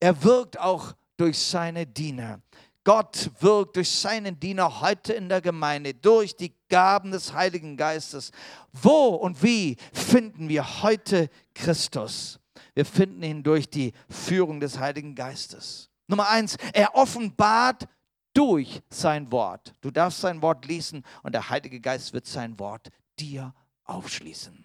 Er 0.00 0.22
wirkt 0.22 0.58
auch 0.58 0.94
durch 1.16 1.38
seine 1.38 1.86
Diener. 1.86 2.40
Gott 2.84 3.30
wirkt 3.40 3.76
durch 3.76 3.90
seinen 3.90 4.40
Diener 4.40 4.80
heute 4.80 5.12
in 5.12 5.28
der 5.28 5.42
Gemeinde, 5.42 5.92
durch 5.94 6.34
die 6.34 6.54
Gaben 6.68 7.10
des 7.10 7.32
Heiligen 7.32 7.76
Geistes. 7.76 8.32
Wo 8.72 9.08
und 9.08 9.42
wie 9.42 9.76
finden 9.92 10.48
wir 10.48 10.82
heute 10.82 11.28
Christus? 11.54 12.39
Wir 12.80 12.86
finden 12.86 13.22
ihn 13.22 13.42
durch 13.42 13.68
die 13.68 13.92
Führung 14.08 14.58
des 14.58 14.78
Heiligen 14.78 15.14
Geistes. 15.14 15.90
Nummer 16.08 16.30
eins, 16.30 16.56
er 16.72 16.94
offenbart 16.94 17.86
durch 18.32 18.80
sein 18.88 19.30
Wort. 19.30 19.74
Du 19.82 19.90
darfst 19.90 20.22
sein 20.22 20.40
Wort 20.40 20.64
lesen 20.64 21.04
und 21.22 21.34
der 21.34 21.50
Heilige 21.50 21.78
Geist 21.78 22.14
wird 22.14 22.26
sein 22.26 22.58
Wort 22.58 22.88
dir 23.18 23.54
aufschließen 23.84 24.64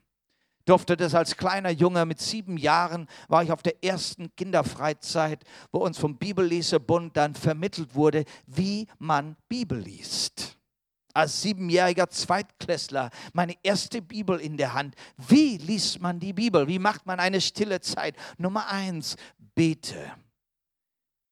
durfte 0.63 0.97
das 0.97 1.13
als 1.13 1.37
kleiner 1.37 1.69
Junge 1.69 2.05
mit 2.05 2.19
sieben 2.19 2.57
Jahren, 2.57 3.07
war 3.27 3.43
ich 3.43 3.51
auf 3.51 3.61
der 3.61 3.83
ersten 3.83 4.35
Kinderfreizeit, 4.35 5.43
wo 5.71 5.79
uns 5.79 5.99
vom 5.99 6.17
Bibellesebund 6.17 7.15
dann 7.15 7.35
vermittelt 7.35 7.93
wurde, 7.93 8.25
wie 8.47 8.87
man 8.97 9.35
Bibel 9.47 9.77
liest. 9.77 10.57
Als 11.15 11.41
siebenjähriger 11.41 12.09
Zweitklässler 12.09 13.09
meine 13.31 13.55
erste 13.63 14.01
Bibel 14.01 14.37
in 14.37 14.57
der 14.57 14.73
Hand. 14.73 14.95
Wie 15.15 15.57
liest 15.57 16.01
man 16.01 16.19
die 16.19 16.33
Bibel? 16.33 16.67
Wie 16.67 16.77
macht 16.77 17.05
man 17.05 17.21
eine 17.21 17.39
stille 17.39 17.79
Zeit? 17.79 18.17
Nummer 18.37 18.67
eins, 18.67 19.15
bete. 19.55 20.11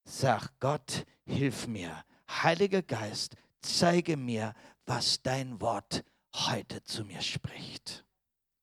Sag 0.06 0.58
Gott, 0.62 1.06
hilf 1.26 1.68
mir. 1.68 2.06
Heiliger 2.30 2.82
Geist, 2.82 3.36
zeige 3.62 4.16
mir, 4.16 4.54
was 4.86 5.22
dein 5.22 5.60
Wort 5.60 6.06
heute 6.34 6.82
zu 6.84 7.04
mir 7.04 7.22
spricht. 7.22 8.06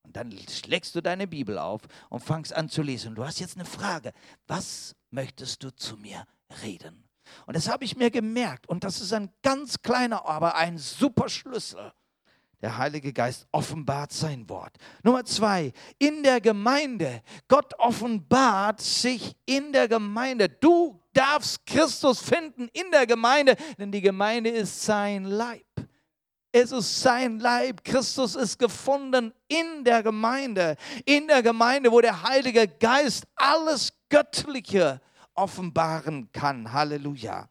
Und 0.02 0.16
dann 0.16 0.32
schlägst 0.48 0.94
du 0.94 1.02
deine 1.02 1.26
Bibel 1.26 1.58
auf 1.58 1.82
und 2.08 2.24
fangst 2.24 2.54
an 2.54 2.70
zu 2.70 2.80
lesen. 2.80 3.14
Du 3.14 3.26
hast 3.26 3.40
jetzt 3.40 3.56
eine 3.56 3.66
Frage. 3.66 4.14
Was 4.46 4.96
möchtest 5.10 5.62
du 5.62 5.70
zu 5.70 5.98
mir 5.98 6.26
reden? 6.62 7.09
Und 7.46 7.56
das 7.56 7.68
habe 7.68 7.84
ich 7.84 7.96
mir 7.96 8.10
gemerkt. 8.10 8.68
Und 8.68 8.84
das 8.84 9.00
ist 9.00 9.12
ein 9.12 9.30
ganz 9.42 9.82
kleiner, 9.82 10.26
aber 10.26 10.56
ein 10.56 10.78
super 10.78 11.28
Schlüssel. 11.28 11.92
Der 12.62 12.76
Heilige 12.76 13.12
Geist 13.12 13.46
offenbart 13.52 14.12
sein 14.12 14.46
Wort. 14.50 14.76
Nummer 15.02 15.24
zwei, 15.24 15.72
in 15.98 16.22
der 16.22 16.40
Gemeinde. 16.42 17.22
Gott 17.48 17.72
offenbart 17.78 18.80
sich 18.82 19.34
in 19.46 19.72
der 19.72 19.88
Gemeinde. 19.88 20.48
Du 20.48 21.00
darfst 21.14 21.64
Christus 21.64 22.20
finden 22.20 22.68
in 22.74 22.90
der 22.90 23.06
Gemeinde, 23.06 23.56
denn 23.78 23.90
die 23.90 24.02
Gemeinde 24.02 24.50
ist 24.50 24.82
sein 24.82 25.24
Leib. 25.24 25.64
Es 26.52 26.72
ist 26.72 27.00
sein 27.00 27.38
Leib. 27.38 27.84
Christus 27.84 28.34
ist 28.34 28.58
gefunden 28.58 29.32
in 29.48 29.84
der 29.84 30.02
Gemeinde. 30.02 30.76
In 31.04 31.28
der 31.28 31.42
Gemeinde, 31.42 31.90
wo 31.90 32.00
der 32.00 32.22
Heilige 32.22 32.66
Geist 32.66 33.24
alles 33.36 33.92
Göttliche 34.08 35.00
offenbaren 35.34 36.30
kann. 36.32 36.72
Halleluja. 36.72 37.48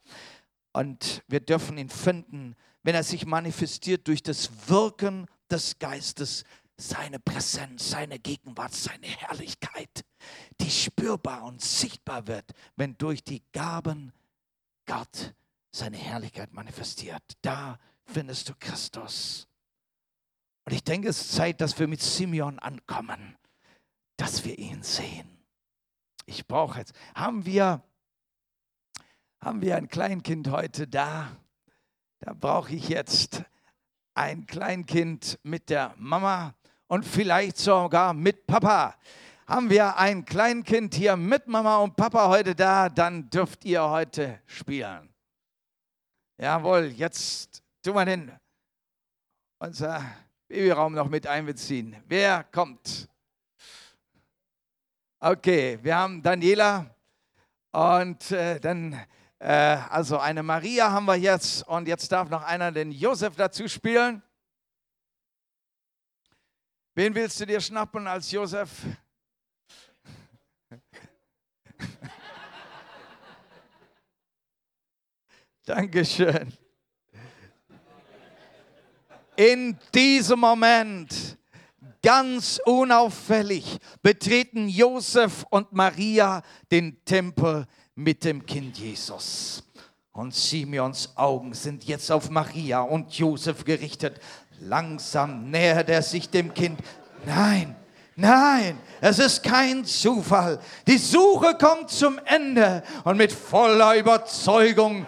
Und 0.73 1.23
wir 1.27 1.39
dürfen 1.39 1.77
ihn 1.77 1.89
finden, 1.89 2.55
wenn 2.83 2.95
er 2.95 3.03
sich 3.03 3.25
manifestiert 3.25 4.07
durch 4.07 4.23
das 4.23 4.69
Wirken 4.69 5.27
des 5.49 5.79
Geistes, 5.79 6.43
seine 6.77 7.19
Präsenz, 7.19 7.89
seine 7.89 8.19
Gegenwart, 8.19 8.73
seine 8.73 9.07
Herrlichkeit, 9.07 10.05
die 10.61 10.71
spürbar 10.71 11.43
und 11.43 11.61
sichtbar 11.61 12.27
wird, 12.27 12.51
wenn 12.77 12.97
durch 12.97 13.23
die 13.23 13.43
Gaben 13.51 14.13
Gott 14.85 15.33
seine 15.71 15.97
Herrlichkeit 15.97 16.53
manifestiert. 16.53 17.23
Da 17.41 17.77
findest 18.05 18.49
du 18.49 18.53
Christus. 18.59 19.47
Und 20.65 20.73
ich 20.73 20.83
denke, 20.83 21.09
es 21.09 21.21
ist 21.21 21.33
Zeit, 21.33 21.61
dass 21.61 21.77
wir 21.79 21.87
mit 21.87 22.01
Simeon 22.01 22.59
ankommen, 22.59 23.37
dass 24.17 24.45
wir 24.45 24.57
ihn 24.57 24.83
sehen. 24.83 25.38
Ich 26.29 26.45
brauche 26.45 26.77
jetzt, 26.77 26.93
haben 27.15 27.43
wir, 27.47 27.81
haben 29.41 29.61
wir 29.63 29.75
ein 29.77 29.87
Kleinkind 29.87 30.51
heute 30.51 30.87
da? 30.87 31.35
Da 32.19 32.33
brauche 32.33 32.71
ich 32.75 32.87
jetzt 32.87 33.41
ein 34.13 34.45
Kleinkind 34.45 35.39
mit 35.41 35.71
der 35.71 35.95
Mama 35.97 36.53
und 36.85 37.03
vielleicht 37.03 37.57
sogar 37.57 38.13
mit 38.13 38.45
Papa. 38.45 38.95
Haben 39.47 39.71
wir 39.71 39.97
ein 39.97 40.23
Kleinkind 40.23 40.93
hier 40.93 41.17
mit 41.17 41.47
Mama 41.47 41.77
und 41.77 41.95
Papa 41.95 42.27
heute 42.27 42.53
da, 42.53 42.89
dann 42.89 43.27
dürft 43.31 43.65
ihr 43.65 43.89
heute 43.89 44.39
spielen. 44.45 45.11
Jawohl, 46.37 46.93
jetzt 46.95 47.63
tun 47.81 47.95
wir 47.95 48.05
den 48.05 48.31
unser 49.57 50.05
Babyraum 50.47 50.93
noch 50.93 51.09
mit 51.09 51.25
einbeziehen. 51.25 51.95
Wer 52.05 52.43
kommt? 52.43 53.09
Okay, 55.21 55.77
wir 55.81 55.97
haben 55.97 56.23
Daniela 56.23 56.95
und 57.71 58.31
äh, 58.31 58.57
dann, 58.57 58.93
äh, 59.37 59.49
also 59.49 60.17
eine 60.17 60.43
Maria 60.43 60.93
haben 60.93 61.07
wir 61.07 61.17
jetzt 61.17 61.67
und 61.67 61.89
jetzt 61.89 62.09
darf 62.09 62.29
noch 62.29 62.41
einer 62.41 62.71
den 62.71 62.93
Josef 62.93 63.35
dazu 63.35 63.67
spielen. 63.67 64.23
Wen 66.95 67.13
willst 67.13 67.37
du 67.41 67.45
dir 67.45 67.59
schnappen 67.59 68.07
als 68.07 68.31
Josef? 68.31 68.71
Dankeschön. 75.65 76.53
In 79.35 79.77
diesem 79.93 80.39
Moment, 80.39 81.37
ganz 82.01 82.59
unauffällig, 82.65 83.77
betreten 84.01 84.67
Josef 84.69 85.45
und 85.49 85.73
Maria 85.73 86.41
den 86.71 87.03
Tempel 87.05 87.65
mit 87.95 88.23
dem 88.23 88.45
Kind 88.45 88.77
Jesus. 88.77 89.63
Und 90.11 90.33
Simeons 90.33 91.13
Augen 91.15 91.53
sind 91.53 91.85
jetzt 91.85 92.11
auf 92.11 92.29
Maria 92.29 92.81
und 92.81 93.13
Josef 93.13 93.63
gerichtet. 93.63 94.19
Langsam 94.59 95.49
nähert 95.49 95.89
er 95.89 96.01
sich 96.01 96.29
dem 96.29 96.53
Kind. 96.53 96.79
Nein, 97.25 97.75
Nein, 98.21 98.77
es 98.99 99.17
ist 99.17 99.43
kein 99.43 99.85
Zufall. 99.85 100.59
Die 100.85 100.97
Suche 100.97 101.55
kommt 101.57 101.89
zum 101.89 102.19
Ende 102.25 102.83
und 103.05 103.15
mit 103.15 103.31
voller 103.31 103.95
Überzeugung 103.95 105.05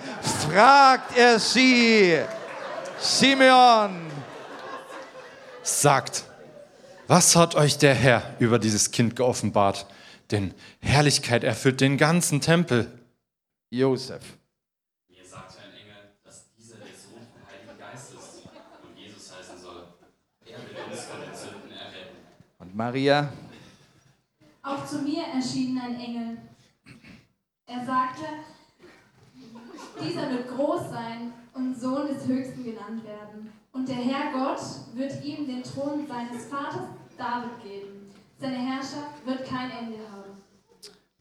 fragt 0.48 1.18
er 1.18 1.38
sie, 1.38 2.20
Simeon, 2.98 4.10
sagt, 5.62 6.24
was 7.12 7.36
hat 7.36 7.56
euch 7.56 7.78
der 7.78 7.94
Herr 7.94 8.38
über 8.40 8.58
dieses 8.58 8.92
Kind 8.92 9.18
geoffenbart? 9.18 9.86
Denn 10.32 10.54
Herrlichkeit 10.80 11.44
erfüllt 11.44 11.82
den 11.82 11.98
ganzen 11.98 12.40
Tempel. 12.40 12.90
Josef. 13.70 14.24
Mir 15.10 15.26
sagte 15.26 15.58
ein 15.58 15.78
Engel, 15.78 16.14
dass 16.24 16.46
dieser 16.58 16.78
der 16.78 16.96
Sohn 16.96 17.28
vom 17.34 17.44
Heiligen 17.52 17.78
Geist 17.78 18.14
ist 18.14 18.48
und 18.48 18.98
Jesus 18.98 19.30
heißen 19.30 19.60
soll. 19.62 19.88
Er 20.46 20.58
wird 20.60 20.90
uns 20.90 21.02
von 21.02 21.20
den 21.20 21.36
Sünden 21.36 21.72
erretten. 21.72 22.16
Und 22.60 22.76
Maria. 22.78 23.34
Auch 24.64 24.86
zu 24.86 25.00
mir 25.00 25.26
erschien 25.36 25.78
ein 25.84 26.00
Engel. 26.00 26.38
Er 27.66 27.86
sagte, 27.86 28.24
dieser 30.02 30.30
wird 30.30 30.48
groß 30.48 30.90
sein 30.90 31.34
und 31.54 31.78
Sohn 31.78 32.08
des 32.08 32.26
Höchsten 32.26 32.64
genannt 32.64 33.04
werden. 33.04 33.52
Und 33.74 33.90
der 33.90 33.98
Herr 33.98 34.32
Gott 34.32 34.62
wird 34.94 35.22
ihm 35.26 35.46
den 35.46 35.64
Thron 35.64 36.08
seines 36.08 36.46
Vaters 36.46 37.01
David 37.22 37.62
geben. 37.62 38.12
Seine 38.40 38.58
Herrschaft 38.58 39.24
wird 39.26 39.48
kein 39.48 39.70
Ende 39.70 40.00
haben. 40.12 40.42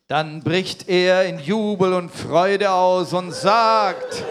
dann 0.09 0.43
bricht 0.43 0.89
er 0.89 1.27
in 1.27 1.39
Jubel 1.39 1.93
und 1.93 2.11
Freude 2.11 2.71
aus 2.71 3.13
und 3.13 3.33
sagt, 3.33 4.25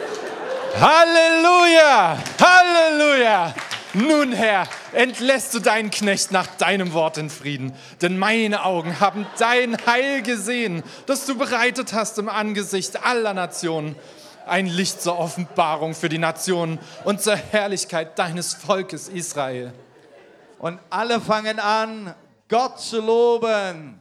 Halleluja! 0.80 2.18
Halleluja! 2.42 3.54
Nun, 3.94 4.32
Herr, 4.32 4.68
entlässt 4.94 5.54
du 5.54 5.60
deinen 5.60 5.92
Knecht 5.92 6.32
nach 6.32 6.48
deinem 6.48 6.94
Wort 6.94 7.20
in 7.20 7.30
Frieden, 7.30 7.74
denn 8.02 8.18
meine 8.18 8.66
Augen 8.66 9.00
haben 9.00 9.28
dein 9.38 9.78
Heil 9.86 10.24
gesehen, 10.24 10.82
das 11.06 11.28
du 11.28 11.38
bereitet 11.38 11.94
hast 11.94 12.18
im 12.18 12.30
Angesicht 12.30 13.06
aller 13.06 13.36
Nationen. 13.36 13.96
Ein 14.48 14.66
Licht 14.66 15.04
zur 15.04 15.20
Offenbarung 15.20 15.94
für 15.94 16.10
die 16.10 16.18
Nationen 16.18 16.80
und 17.04 17.22
zur 17.22 17.36
Herrlichkeit 17.36 18.18
deines 18.18 18.56
Volkes 18.56 19.08
Israel. 19.08 19.72
Und 20.60 20.80
alle 20.90 21.22
fangen 21.22 21.60
an, 21.60 22.14
Gott 22.48 22.80
zu 22.80 23.02
loben. 23.02 24.00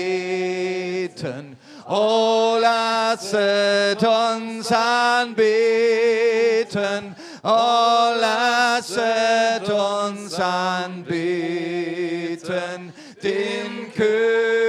O 1.87 2.57
lasset 2.59 4.01
uns 4.03 4.71
anbeten. 4.71 5.41
O 7.43 8.13
lasset 8.21 9.67
uns 9.67 10.39
anbeten. 10.39 11.33
Den 13.23 13.91
König. 13.95 14.60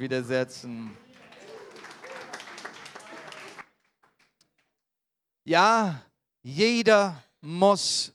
Widersetzen. 0.00 0.96
Ja, 5.44 6.02
jeder 6.42 7.22
muss 7.40 8.12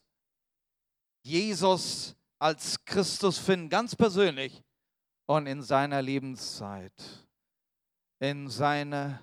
Jesus 1.24 2.16
als 2.40 2.84
Christus 2.86 3.38
finden, 3.38 3.70
ganz 3.70 3.96
persönlich 3.96 4.64
und 5.28 5.48
in 5.48 5.62
seiner 5.62 6.02
Lebenszeit. 6.02 6.94
In 8.20 8.50
seiner 8.50 9.22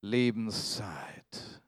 Lebenszeit. 0.00 1.60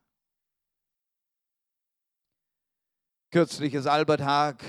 Kürzlich 3.30 3.74
ist 3.74 3.86
Albert 3.86 4.20
Haag 4.20 4.62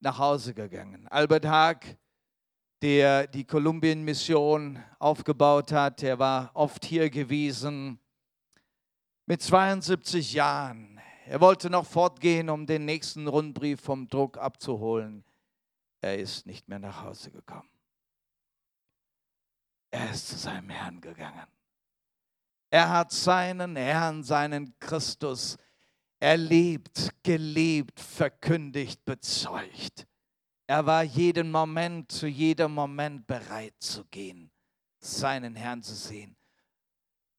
nach 0.00 0.18
Hause 0.18 0.54
gegangen. 0.54 1.08
Albert 1.08 1.44
Haag, 1.44 1.96
der 2.82 3.26
die 3.26 3.44
Kolumbien-Mission 3.44 4.82
aufgebaut 4.98 5.72
hat, 5.72 6.02
der 6.02 6.18
war 6.18 6.50
oft 6.54 6.84
hier 6.84 7.10
gewesen 7.10 7.98
mit 9.26 9.42
72 9.42 10.32
Jahren. 10.32 11.00
Er 11.26 11.40
wollte 11.40 11.68
noch 11.68 11.86
fortgehen, 11.86 12.48
um 12.48 12.66
den 12.66 12.84
nächsten 12.84 13.26
Rundbrief 13.26 13.80
vom 13.80 14.08
Druck 14.08 14.38
abzuholen. 14.38 15.24
Er 16.00 16.18
ist 16.18 16.46
nicht 16.46 16.68
mehr 16.68 16.78
nach 16.78 17.02
Hause 17.02 17.30
gekommen. 17.30 17.68
Er 19.90 20.10
ist 20.10 20.28
zu 20.28 20.36
seinem 20.36 20.70
Herrn 20.70 21.00
gegangen. 21.00 21.46
Er 22.70 22.90
hat 22.90 23.12
seinen 23.12 23.76
Herrn, 23.76 24.22
seinen 24.22 24.78
Christus 24.78 25.56
erlebt, 26.20 27.10
gelebt, 27.22 27.98
verkündigt, 27.98 29.04
bezeugt. 29.04 30.06
Er 30.68 30.84
war 30.84 31.02
jeden 31.02 31.50
Moment, 31.50 32.12
zu 32.12 32.26
jedem 32.26 32.74
Moment 32.74 33.26
bereit 33.26 33.74
zu 33.80 34.04
gehen, 34.04 34.52
seinen 34.98 35.56
Herrn 35.56 35.82
zu 35.82 35.94
sehen. 35.94 36.36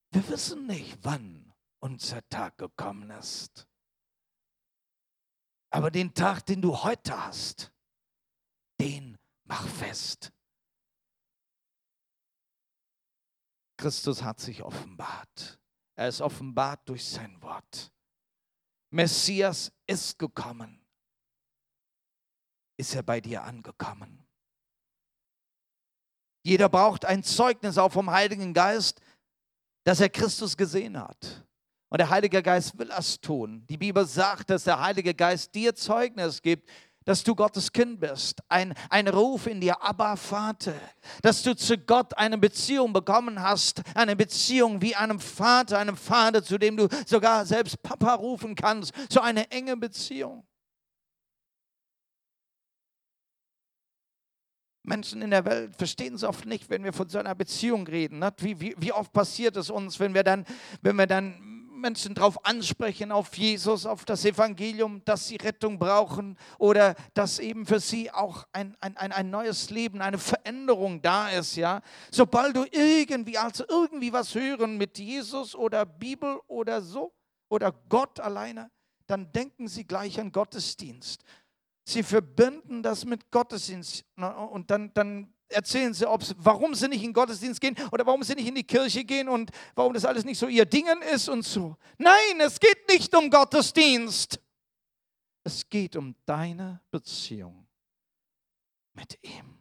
Wir 0.10 0.28
wissen 0.30 0.66
nicht, 0.66 0.98
wann 1.04 1.54
unser 1.80 2.28
Tag 2.30 2.58
gekommen 2.58 3.12
ist. 3.12 3.68
Aber 5.70 5.92
den 5.92 6.12
Tag, 6.12 6.44
den 6.48 6.60
du 6.60 6.76
heute 6.76 7.24
hast, 7.24 7.72
den 8.82 9.16
mach 9.44 9.68
fest. 9.68 10.34
Christus 13.78 14.24
hat 14.24 14.40
sich 14.40 14.64
offenbart. 14.64 15.60
Er 15.96 16.08
ist 16.08 16.22
offenbart 16.22 16.90
durch 16.90 17.06
sein 17.06 17.40
Wort. 17.44 17.92
Messias 18.90 19.72
ist 19.86 20.18
gekommen. 20.18 20.79
Ist 22.80 22.96
er 22.96 23.04
bei 23.04 23.20
dir 23.20 23.44
angekommen? 23.44 24.26
Jeder 26.46 26.70
braucht 26.70 27.04
ein 27.04 27.24
Zeugnis 27.24 27.78
auch 27.78 27.92
vom 27.92 28.10
Heiligen 28.10 28.54
Geist, 28.54 29.02
dass 29.84 30.00
er 30.00 30.08
Christus 30.08 30.56
gesehen 30.56 30.98
hat. 30.98 31.46
Und 31.90 31.98
der 31.98 32.10
Heilige 32.10 32.42
Geist 32.42 32.80
will 32.80 32.88
das 32.88 33.20
tun. 33.20 33.66
Die 33.68 33.76
Bibel 33.76 34.06
sagt, 34.06 34.50
dass 34.50 34.64
der 34.64 34.80
Heilige 34.80 35.14
Geist 35.14 35.54
dir 35.54 35.76
Zeugnis 35.76 36.42
gibt, 36.42 36.70
dass 37.04 37.22
du 37.22 37.36
Gottes 37.36 37.70
Kind 37.70 38.00
bist. 38.00 38.40
Ein, 38.48 38.74
ein 38.90 39.10
Ruf 39.10 39.48
in 39.48 39.60
dir, 39.60 39.82
Abba 39.84 40.16
Vater. 40.16 40.76
Dass 41.22 41.44
du 41.44 41.58
zu 41.58 41.78
Gott 41.78 42.18
eine 42.18 42.38
Beziehung 42.38 42.94
bekommen 42.94 43.42
hast. 43.42 43.82
Eine 43.94 44.16
Beziehung 44.16 44.82
wie 44.82 44.96
einem 44.96 45.20
Vater, 45.20 45.80
einem 45.80 45.98
Vater, 45.98 46.42
zu 46.42 46.58
dem 46.58 46.78
du 46.78 46.88
sogar 47.06 47.46
selbst 47.46 47.84
Papa 47.84 48.14
rufen 48.14 48.56
kannst. 48.56 48.94
So 49.10 49.20
eine 49.20 49.52
enge 49.52 49.76
Beziehung. 49.76 50.46
Menschen 54.90 55.22
in 55.22 55.30
der 55.30 55.46
Welt 55.46 55.76
verstehen 55.78 56.16
es 56.16 56.24
oft 56.24 56.46
nicht, 56.46 56.70
wenn 56.70 56.84
wir 56.84 56.94
von 56.94 57.08
so 57.08 57.20
einer 57.20 57.36
Beziehung 57.36 57.88
reden. 57.88 58.20
ne? 58.20 58.34
Wie, 58.40 58.60
wie, 58.60 58.76
wie 58.78 58.92
oft 58.92 59.14
passiert 59.14 59.56
es 59.56 59.70
uns, 59.70 60.00
wenn 60.00 60.14
wir 60.16 60.24
dann, 60.24 60.46
wenn 60.82 60.96
wir 60.96 61.06
dann 61.06 61.60
Menschen 61.80 62.16
darauf 62.16 62.44
ansprechen, 62.44 63.12
auf 63.12 63.38
Jesus, 63.38 63.86
auf 63.86 64.04
das 64.04 64.26
Evangelium, 64.26 65.02
dass 65.06 65.28
sie 65.28 65.38
Rettung 65.38 65.80
brauchen 65.80 66.38
oder 66.58 66.96
dass 67.14 67.40
eben 67.40 67.66
für 67.66 67.80
sie 67.80 68.12
auch 68.12 68.46
ein, 68.52 68.76
ein, 68.82 68.98
ein, 68.98 69.30
neues 69.30 69.70
Leben, 69.70 70.02
eine 70.02 70.18
Veränderung 70.18 71.02
da 71.02 71.30
ist. 71.30 71.56
Ja? 71.56 71.82
Sobald 72.12 72.56
du 72.56 72.66
irgendwie, 72.72 73.38
also 73.38 73.64
irgendwie 73.70 74.12
was 74.12 74.36
hören 74.36 74.78
mit 74.78 74.98
Jesus 74.98 75.56
oder 75.56 75.86
Bibel 75.86 76.40
oder 76.48 76.82
so 76.82 77.14
oder 77.48 77.74
Gott 77.88 78.20
alleine, 78.20 78.72
dann 79.08 79.32
denken 79.32 79.68
sie 79.68 79.86
gleich 79.86 80.20
an 80.20 80.32
Gottesdienst. 80.32 81.24
Sie 81.90 82.04
verbinden 82.04 82.84
das 82.84 83.04
mit 83.04 83.32
Gottesdienst. 83.32 84.06
Und 84.52 84.70
dann, 84.70 84.94
dann 84.94 85.34
erzählen 85.48 85.92
sie, 85.94 86.08
ob's, 86.08 86.36
warum 86.38 86.76
sie 86.76 86.88
nicht 86.88 87.04
in 87.04 87.14
Gottesdienst 87.14 87.60
gehen 87.60 87.76
oder 87.92 88.06
warum 88.06 88.22
sie 88.22 88.36
nicht 88.36 88.48
in 88.48 88.54
die 88.54 88.64
Kirche 88.64 89.04
gehen 89.04 89.28
und 89.28 89.50
warum 89.74 89.94
das 89.94 90.06
alles 90.06 90.24
nicht 90.24 90.38
so 90.38 90.48
ihr 90.48 90.66
Dingen 90.66 91.02
ist 91.02 91.28
und 91.30 91.44
so. 91.44 91.76
Nein, 91.98 92.40
es 92.40 92.60
geht 92.60 92.88
nicht 92.88 93.16
um 93.16 93.30
Gottesdienst. 93.32 94.40
Es 95.44 95.68
geht 95.68 95.96
um 95.96 96.16
deine 96.26 96.80
Beziehung 96.92 97.66
mit 98.94 99.18
ihm. 99.24 99.58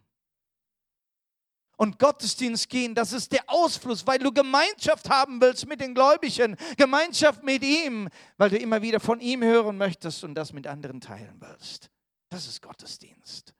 Und 1.79 1.99
Gottesdienst 1.99 2.68
gehen, 2.68 2.95
das 2.95 3.14
ist 3.14 3.33
der 3.33 3.45
Ausfluss, 3.47 4.07
weil 4.07 4.18
du 4.18 4.33
Gemeinschaft 4.33 5.09
haben 5.09 5.41
willst 5.41 5.66
mit 5.66 5.81
den 5.81 5.95
Gläubigen, 5.95 6.57
Gemeinschaft 6.76 7.43
mit 7.43 7.62
ihm, 7.62 8.11
weil 8.37 8.51
du 8.51 8.59
immer 8.59 8.83
wieder 8.83 9.01
von 9.01 9.20
ihm 9.20 9.43
hören 9.43 9.79
möchtest 9.79 10.24
und 10.24 10.35
das 10.35 10.53
mit 10.53 10.66
anderen 10.66 11.01
teilen 11.01 11.37
willst. 11.41 11.89
Das 12.29 12.47
ist 12.47 12.62
Gottesdienst. 12.62 13.55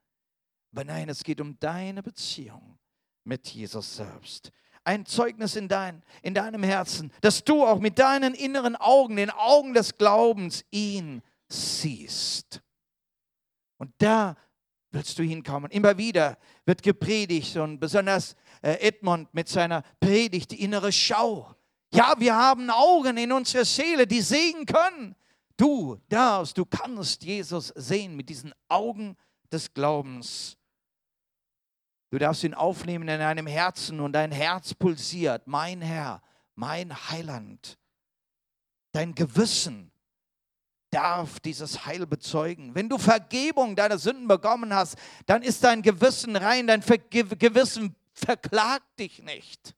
Aber 0.73 0.85
nein, 0.85 1.09
es 1.09 1.25
geht 1.25 1.41
um 1.41 1.59
deine 1.59 2.03
Beziehung 2.03 2.79
mit 3.25 3.49
Jesus 3.49 3.97
selbst. 3.97 4.53
Ein 4.85 5.07
Zeugnis 5.07 5.57
in, 5.57 5.69
dein, 5.69 6.03
in 6.23 6.35
deinem 6.35 6.63
Herzen, 6.63 7.13
dass 7.21 7.45
du 7.45 7.65
auch 7.65 7.81
mit 7.81 7.99
deinen 7.99 8.35
inneren 8.35 8.77
Augen, 8.77 9.17
den 9.17 9.31
Augen 9.31 9.75
des 9.75 9.97
Glaubens, 9.97 10.65
ihn 10.71 11.23
siehst. 11.49 12.63
Und 13.79 13.93
da 13.99 14.37
willst 14.91 15.19
du 15.19 15.23
hinkommen. 15.23 15.71
Immer 15.71 15.99
wieder 15.99 16.39
wird 16.65 16.83
gepredigt 16.83 17.57
und 17.57 17.81
besonders 17.81 18.35
äh, 18.63 18.75
Edmund 18.81 19.33
mit 19.35 19.49
seiner 19.49 19.83
Predigt, 20.01 20.51
die 20.51 20.63
innere 20.63 20.93
Schau. 20.93 21.55
Ja, 21.93 22.15
wir 22.19 22.35
haben 22.35 22.71
Augen 22.71 23.17
in 23.17 23.33
unserer 23.33 23.65
Seele, 23.65 24.07
die 24.07 24.21
sehen 24.21 24.67
können. 24.67 25.15
Du 25.59 26.01
darfst, 26.09 26.57
du 26.57 26.65
kannst 26.65 27.25
Jesus 27.25 27.69
sehen 27.75 28.17
mit 28.17 28.29
diesen 28.29 28.55
Augen 28.69 29.17
des 29.53 29.75
Glaubens. 29.75 30.57
Du 32.11 32.19
darfst 32.19 32.45
ihn 32.45 32.55
aufnehmen 32.55 33.09
in 33.09 33.19
deinem 33.19 33.49
Herzen 33.49 34.01
und 34.01 34.13
dein 34.13 34.31
Herz 34.31 34.73
pulsiert. 34.73 35.47
Mein 35.47 35.83
Herr, 35.83 36.23
mein 36.55 36.95
Heiland. 37.11 37.77
Dein 38.93 39.15
Gewissen 39.15 39.91
darf 40.91 41.41
dieses 41.41 41.85
Heil 41.85 42.07
bezeugen. 42.07 42.75
Wenn 42.77 42.89
du 42.89 42.97
Vergebung 42.97 43.75
deiner 43.75 43.99
Sünden 43.99 44.29
bekommen 44.29 44.73
hast, 44.73 44.97
dann 45.27 45.43
ist 45.43 45.65
dein 45.65 45.83
Gewissen 45.83 46.37
rein, 46.37 46.69
dein 46.69 46.81
Gewissen 46.81 47.97
verklagt 48.13 49.01
dich 49.01 49.23
nicht. 49.23 49.75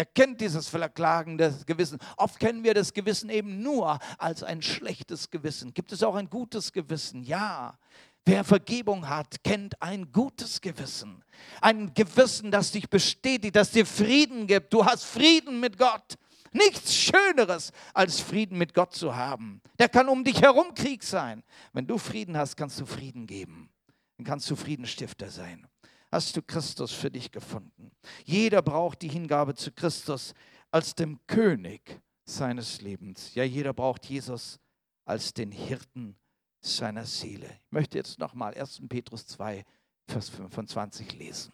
Ihr 0.00 0.06
kennt 0.06 0.40
dieses 0.40 0.66
verklagende 0.66 1.54
Gewissen. 1.66 1.98
Oft 2.16 2.40
kennen 2.40 2.64
wir 2.64 2.72
das 2.72 2.94
Gewissen 2.94 3.28
eben 3.28 3.60
nur 3.60 3.98
als 4.16 4.42
ein 4.42 4.62
schlechtes 4.62 5.28
Gewissen. 5.28 5.74
Gibt 5.74 5.92
es 5.92 6.02
auch 6.02 6.14
ein 6.14 6.30
gutes 6.30 6.72
Gewissen? 6.72 7.22
Ja. 7.22 7.78
Wer 8.24 8.42
Vergebung 8.42 9.06
hat, 9.06 9.44
kennt 9.44 9.82
ein 9.82 10.10
gutes 10.10 10.62
Gewissen. 10.62 11.22
Ein 11.60 11.92
Gewissen, 11.92 12.50
das 12.50 12.72
dich 12.72 12.88
bestätigt, 12.88 13.54
das 13.54 13.72
dir 13.72 13.84
Frieden 13.84 14.46
gibt. 14.46 14.72
Du 14.72 14.86
hast 14.86 15.04
Frieden 15.04 15.60
mit 15.60 15.76
Gott. 15.76 16.14
Nichts 16.52 16.94
Schöneres, 16.94 17.70
als 17.92 18.20
Frieden 18.20 18.56
mit 18.56 18.72
Gott 18.72 18.94
zu 18.94 19.14
haben. 19.14 19.60
Der 19.78 19.90
kann 19.90 20.08
um 20.08 20.24
dich 20.24 20.40
herum 20.40 20.72
Krieg 20.72 21.02
sein. 21.02 21.42
Wenn 21.74 21.86
du 21.86 21.98
Frieden 21.98 22.38
hast, 22.38 22.56
kannst 22.56 22.80
du 22.80 22.86
Frieden 22.86 23.26
geben. 23.26 23.68
Dann 24.16 24.24
kannst 24.24 24.50
du 24.50 24.56
Friedenstifter 24.56 25.28
sein. 25.28 25.66
Hast 26.10 26.36
du 26.36 26.42
Christus 26.42 26.92
für 26.92 27.10
dich 27.10 27.30
gefunden. 27.30 27.92
Jeder 28.24 28.62
braucht 28.62 29.02
die 29.02 29.08
Hingabe 29.08 29.54
zu 29.54 29.70
Christus 29.70 30.34
als 30.70 30.94
dem 30.94 31.18
König 31.26 32.00
seines 32.24 32.80
Lebens. 32.80 33.34
Ja, 33.34 33.44
jeder 33.44 33.72
braucht 33.72 34.06
Jesus 34.06 34.58
als 35.04 35.32
den 35.32 35.52
Hirten 35.52 36.16
seiner 36.60 37.04
Seele. 37.04 37.46
Ich 37.46 37.72
möchte 37.72 37.98
jetzt 37.98 38.18
nochmal 38.18 38.54
1. 38.54 38.82
Petrus 38.88 39.26
2, 39.26 39.64
Vers 40.06 40.28
25 40.28 41.12
lesen. 41.14 41.52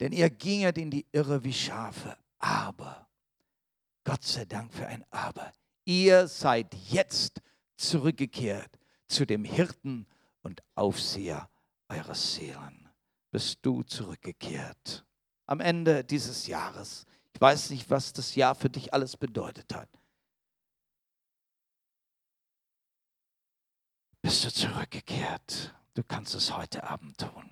Denn 0.00 0.12
ihr 0.12 0.30
ginget 0.30 0.78
in 0.78 0.90
die 0.90 1.06
Irre 1.12 1.44
wie 1.44 1.52
Schafe, 1.52 2.16
aber, 2.38 3.08
Gott 4.04 4.24
sei 4.24 4.44
Dank 4.44 4.72
für 4.72 4.86
ein 4.86 5.04
Aber, 5.10 5.52
ihr 5.84 6.26
seid 6.26 6.74
jetzt 6.90 7.40
zurückgekehrt 7.76 8.78
zu 9.08 9.26
dem 9.26 9.44
Hirten 9.44 10.06
und 10.42 10.62
Aufseher 10.74 11.48
eurer 11.88 12.14
Seelen. 12.14 12.81
Bist 13.32 13.58
du 13.62 13.82
zurückgekehrt? 13.82 15.04
Am 15.46 15.58
Ende 15.58 16.04
dieses 16.04 16.46
Jahres. 16.46 17.06
Ich 17.34 17.40
weiß 17.40 17.70
nicht, 17.70 17.90
was 17.90 18.12
das 18.12 18.36
Jahr 18.36 18.54
für 18.54 18.70
dich 18.70 18.94
alles 18.94 19.16
bedeutet 19.16 19.74
hat. 19.74 19.88
bist 24.22 24.44
du 24.44 24.52
zurückgekehrt. 24.52 25.74
Du 25.94 26.02
kannst 26.02 26.34
es 26.34 26.56
heute 26.56 26.84
Abend 26.84 27.18
tun. 27.18 27.50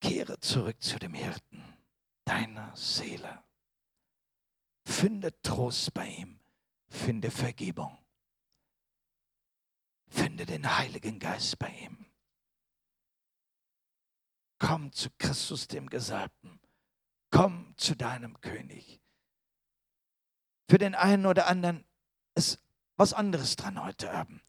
Kehre 0.00 0.38
zurück 0.40 0.82
zu 0.82 0.98
dem 0.98 1.14
Hirten 1.14 1.64
deiner 2.24 2.76
Seele. 2.76 3.42
Finde 4.84 5.40
Trost 5.40 5.94
bei 5.94 6.08
ihm. 6.08 6.38
Finde 6.88 7.30
Vergebung. 7.30 7.96
Finde 10.08 10.44
den 10.44 10.76
Heiligen 10.76 11.18
Geist 11.18 11.58
bei 11.58 11.70
ihm. 11.70 12.05
Komm 14.58 14.92
zu 14.92 15.08
Christus 15.18 15.68
dem 15.68 15.88
Gesalbten. 15.88 16.60
Komm 17.30 17.74
zu 17.76 17.94
deinem 17.94 18.40
König. 18.40 19.00
Für 20.68 20.78
den 20.78 20.94
einen 20.94 21.26
oder 21.26 21.46
anderen 21.46 21.84
ist 22.34 22.58
was 22.96 23.12
anderes 23.12 23.56
dran 23.56 23.82
heute 23.82 24.10
Abend. 24.10 24.42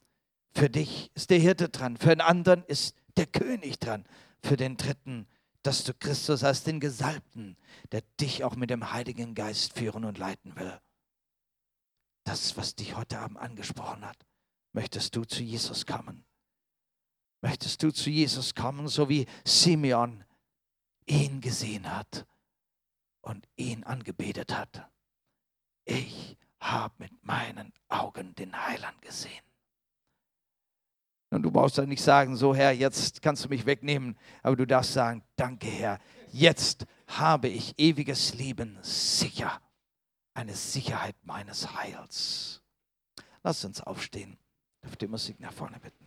Für 0.54 0.70
dich 0.70 1.12
ist 1.14 1.30
der 1.30 1.40
Hirte 1.40 1.70
dran, 1.70 1.98
für 1.98 2.10
den 2.10 2.22
anderen 2.22 2.64
ist 2.64 2.96
der 3.18 3.28
König 3.28 3.80
dran, 3.80 4.06
für 4.42 4.58
den 4.58 4.78
dritten, 4.78 5.28
dass 5.62 5.84
du 5.84 5.94
Christus 5.94 6.44
als 6.44 6.64
den 6.64 6.80
Gesalbten, 6.80 7.58
der 7.92 8.02
dich 8.20 8.44
auch 8.44 8.56
mit 8.56 8.70
dem 8.70 8.92
Heiligen 8.92 9.36
Geist 9.36 9.74
führen 9.74 10.06
und 10.06 10.18
leiten 10.18 10.56
will. 10.56 10.80
Das, 12.24 12.58
was 12.58 12.76
dich 12.76 12.96
heute 12.96 13.20
Abend 13.20 13.38
angesprochen 13.38 14.06
hat, 14.06 14.18
möchtest 14.74 15.16
du 15.16 15.26
zu 15.26 15.44
Jesus 15.44 15.86
kommen. 15.86 16.27
Möchtest 17.42 17.84
du 17.84 17.92
zu 17.92 18.10
Jesus 18.10 18.56
kommen, 18.56 18.88
so 18.88 19.10
wie 19.10 19.26
Simeon 19.46 20.24
ihn 21.06 21.42
gesehen 21.42 21.92
hat 21.92 22.26
und 23.22 23.48
ihn 23.56 23.84
angebetet 23.84 24.56
hat. 24.56 24.90
Ich 25.86 26.38
habe 26.60 26.94
mit 26.98 27.24
meinen 27.24 27.72
Augen 27.88 28.36
den 28.36 28.66
Heiland 28.66 29.02
gesehen. 29.02 29.44
Und 31.30 31.44
du 31.44 31.52
brauchst 31.52 31.78
dann 31.78 31.90
nicht 31.90 32.02
sagen, 32.02 32.36
so 32.38 32.56
Herr, 32.56 32.72
jetzt 32.72 33.22
kannst 33.22 33.44
du 33.44 33.50
mich 33.50 33.66
wegnehmen, 33.66 34.18
aber 34.44 34.56
du 34.56 34.66
darfst 34.66 34.94
sagen, 34.94 35.24
danke 35.36 35.68
Herr, 35.68 36.00
jetzt 36.32 36.86
habe 37.08 37.50
ich 37.50 37.78
ewiges 37.78 38.34
Leben 38.34 38.78
sicher, 38.82 39.62
eine 40.34 40.56
Sicherheit 40.56 41.16
meines 41.24 41.74
Heils. 41.76 42.62
Lass 43.44 43.64
uns 43.66 43.82
aufstehen, 43.82 44.38
auf 44.86 44.96
die 44.96 45.08
Musik 45.08 45.40
nach 45.40 45.54
vorne 45.54 45.80
bitten. 45.80 46.07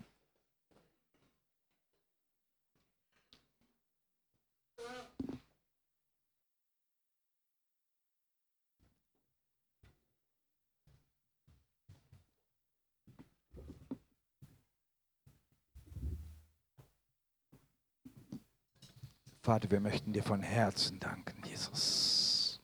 Vater, 19.51 19.69
wir 19.69 19.81
möchten 19.81 20.13
dir 20.13 20.23
von 20.23 20.43
Herzen 20.43 21.01
danken, 21.01 21.43
Jesus. 21.45 22.61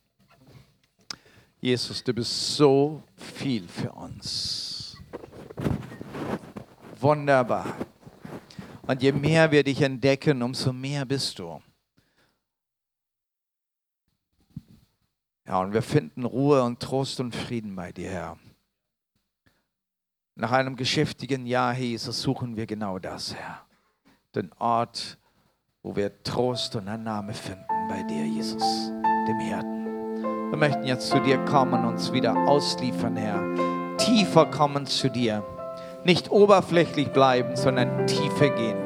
Jesus, 1.61 2.05
du 2.05 2.14
bist 2.14 2.55
so 2.55 3.03
viel 3.16 3.66
für 3.66 3.91
uns. 3.91 4.97
Wunderbar. 7.01 7.76
Und 8.82 9.03
je 9.03 9.11
mehr 9.11 9.51
wir 9.51 9.64
dich 9.64 9.82
entdecken, 9.82 10.45
umso 10.45 10.72
mehr 10.72 11.05
bist 11.05 11.41
du. 11.41 11.61
Ja, 15.45 15.59
und 15.62 15.72
wir 15.72 15.82
finden 15.82 16.24
Ruhe 16.24 16.62
und 16.62 16.78
Trost 16.78 17.18
und 17.18 17.34
Frieden 17.34 17.74
bei 17.74 17.91
dir, 17.91 18.11
Herr. 18.11 18.39
Nach 20.37 20.53
einem 20.53 20.76
geschäftigen 20.76 21.47
Jahr, 21.47 21.74
Jesus, 21.76 22.22
suchen 22.22 22.55
wir 22.55 22.68
genau 22.68 23.01
das, 23.01 23.34
Herr. 23.34 23.66
Den 24.37 24.53
Ort, 24.61 25.18
wo 25.87 25.95
wir 25.95 26.11
Trost 26.24 26.74
und 26.74 26.89
Annahme 26.89 27.32
finden 27.32 27.62
bei 27.89 28.03
dir, 28.03 28.26
Jesus, 28.26 28.91
dem 29.28 29.39
Hirten. 29.39 30.51
Wir 30.51 30.59
möchten 30.59 30.82
jetzt 30.82 31.09
zu 31.09 31.20
dir 31.20 31.39
kommen, 31.45 31.84
uns 31.84 32.12
wieder 32.12 32.37
ausliefern, 32.49 33.14
Herr. 33.14 33.41
Tiefer 33.97 34.47
kommen 34.47 34.87
zu 34.87 35.09
dir. 35.09 35.45
Nicht 36.03 36.32
oberflächlich 36.32 37.12
bleiben, 37.12 37.55
sondern 37.55 38.05
tiefer 38.09 38.49
gehen. 38.49 38.76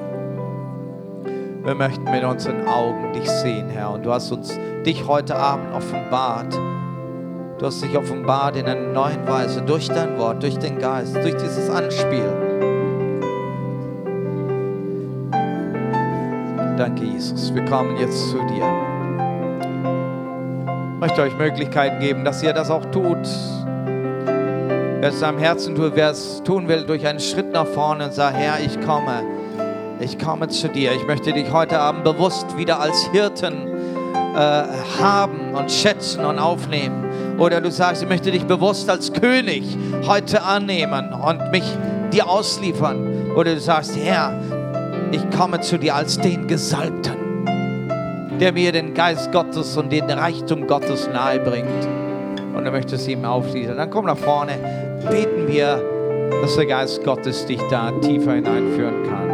Wir 1.65 1.75
möchten 1.75 2.05
mit 2.05 2.23
unseren 2.23 2.69
Augen 2.69 3.15
dich 3.15 3.31
sehen, 3.31 3.71
Herr. 3.71 3.93
Und 3.93 4.05
du 4.05 4.13
hast 4.13 4.31
uns 4.31 4.59
dich 4.85 5.07
heute 5.07 5.37
Abend 5.37 5.73
offenbart. 5.73 6.53
Du 6.53 7.65
hast 7.65 7.83
dich 7.83 7.97
offenbart 7.97 8.57
in 8.57 8.67
einer 8.67 8.93
neuen 8.93 9.27
Weise 9.27 9.63
durch 9.63 9.89
dein 9.89 10.19
Wort, 10.19 10.43
durch 10.43 10.59
den 10.59 10.79
Geist, 10.79 11.17
durch 11.17 11.37
dieses 11.39 11.71
Anspiel. 11.71 12.50
Danke, 16.81 17.05
Jesus. 17.05 17.55
Wir 17.55 17.63
kommen 17.67 17.99
jetzt 17.99 18.31
zu 18.31 18.39
dir. 18.47 18.65
Ich 20.95 20.99
möchte 20.99 21.21
euch 21.21 21.37
Möglichkeiten 21.37 22.01
geben, 22.01 22.25
dass 22.25 22.43
ihr 22.43 22.55
das 22.55 22.71
auch 22.71 22.87
tut. 22.87 23.19
Wer 23.85 25.11
es 25.11 25.23
am 25.23 25.37
Herzen 25.37 25.75
tut, 25.75 25.95
wer 25.95 26.09
es 26.09 26.43
tun 26.43 26.69
will, 26.69 26.85
durch 26.85 27.07
einen 27.07 27.21
Schritt 27.21 27.53
nach 27.53 27.67
vorne 27.67 28.07
und 28.07 28.15
sagt, 28.15 28.35
Herr, 28.39 28.61
ich 28.65 28.81
komme. 28.81 29.23
Ich 30.01 30.19
komme 30.19 30.49
zu 30.49 30.71
dir. 30.71 30.93
Ich 30.93 31.07
möchte 31.07 31.35
dich 31.35 31.53
heute 31.53 31.79
Abend 31.79 32.03
bewusst 32.03 32.57
wieder 32.57 32.81
als 32.81 33.11
Hirten 33.13 33.69
äh, 34.35 34.63
haben 34.99 35.55
und 35.55 35.71
schätzen 35.71 36.25
und 36.25 36.39
aufnehmen. 36.39 37.05
Oder 37.39 37.61
du 37.61 37.71
sagst, 37.71 38.03
ich 38.03 38.09
möchte 38.09 38.31
dich 38.31 38.47
bewusst 38.47 38.89
als 38.89 39.13
König 39.13 39.77
heute 40.07 40.43
annehmen 40.43 41.13
und 41.13 41.51
mich 41.51 41.77
dir 42.11 42.27
ausliefern. 42.27 43.33
Oder 43.37 43.53
du 43.53 43.61
sagst, 43.61 43.99
Herr, 44.03 44.33
ich 45.13 45.29
komme 45.31 45.61
zu 45.61 45.79
dir 45.79 45.95
als 45.95 46.19
den 46.19 46.47
Gesalbten, 46.47 47.47
der 48.41 48.53
mir 48.53 48.73
den 48.73 48.95
Geist 48.95 49.33
Gottes 49.33 49.77
und 49.77 49.91
den 49.91 50.11
Reichtum 50.11 50.67
Gottes 50.67 51.09
nahebringt. 51.13 51.89
Und 52.55 52.65
du 52.65 52.71
möchtest 52.71 53.09
ihm 53.09 53.25
aufliefern. 53.25 53.77
Dann 53.77 53.91
komm 53.91 54.07
nach 54.07 54.19
vorne, 54.19 54.53
beten 55.11 55.49
wir, 55.49 55.83
dass 56.43 56.57
der 56.57 56.67
Geist 56.67 57.05
Gottes 57.05 57.47
dich 57.47 57.61
da 57.71 57.91
tiefer 58.01 58.35
hineinführen 58.35 59.03
kann. 59.09 59.30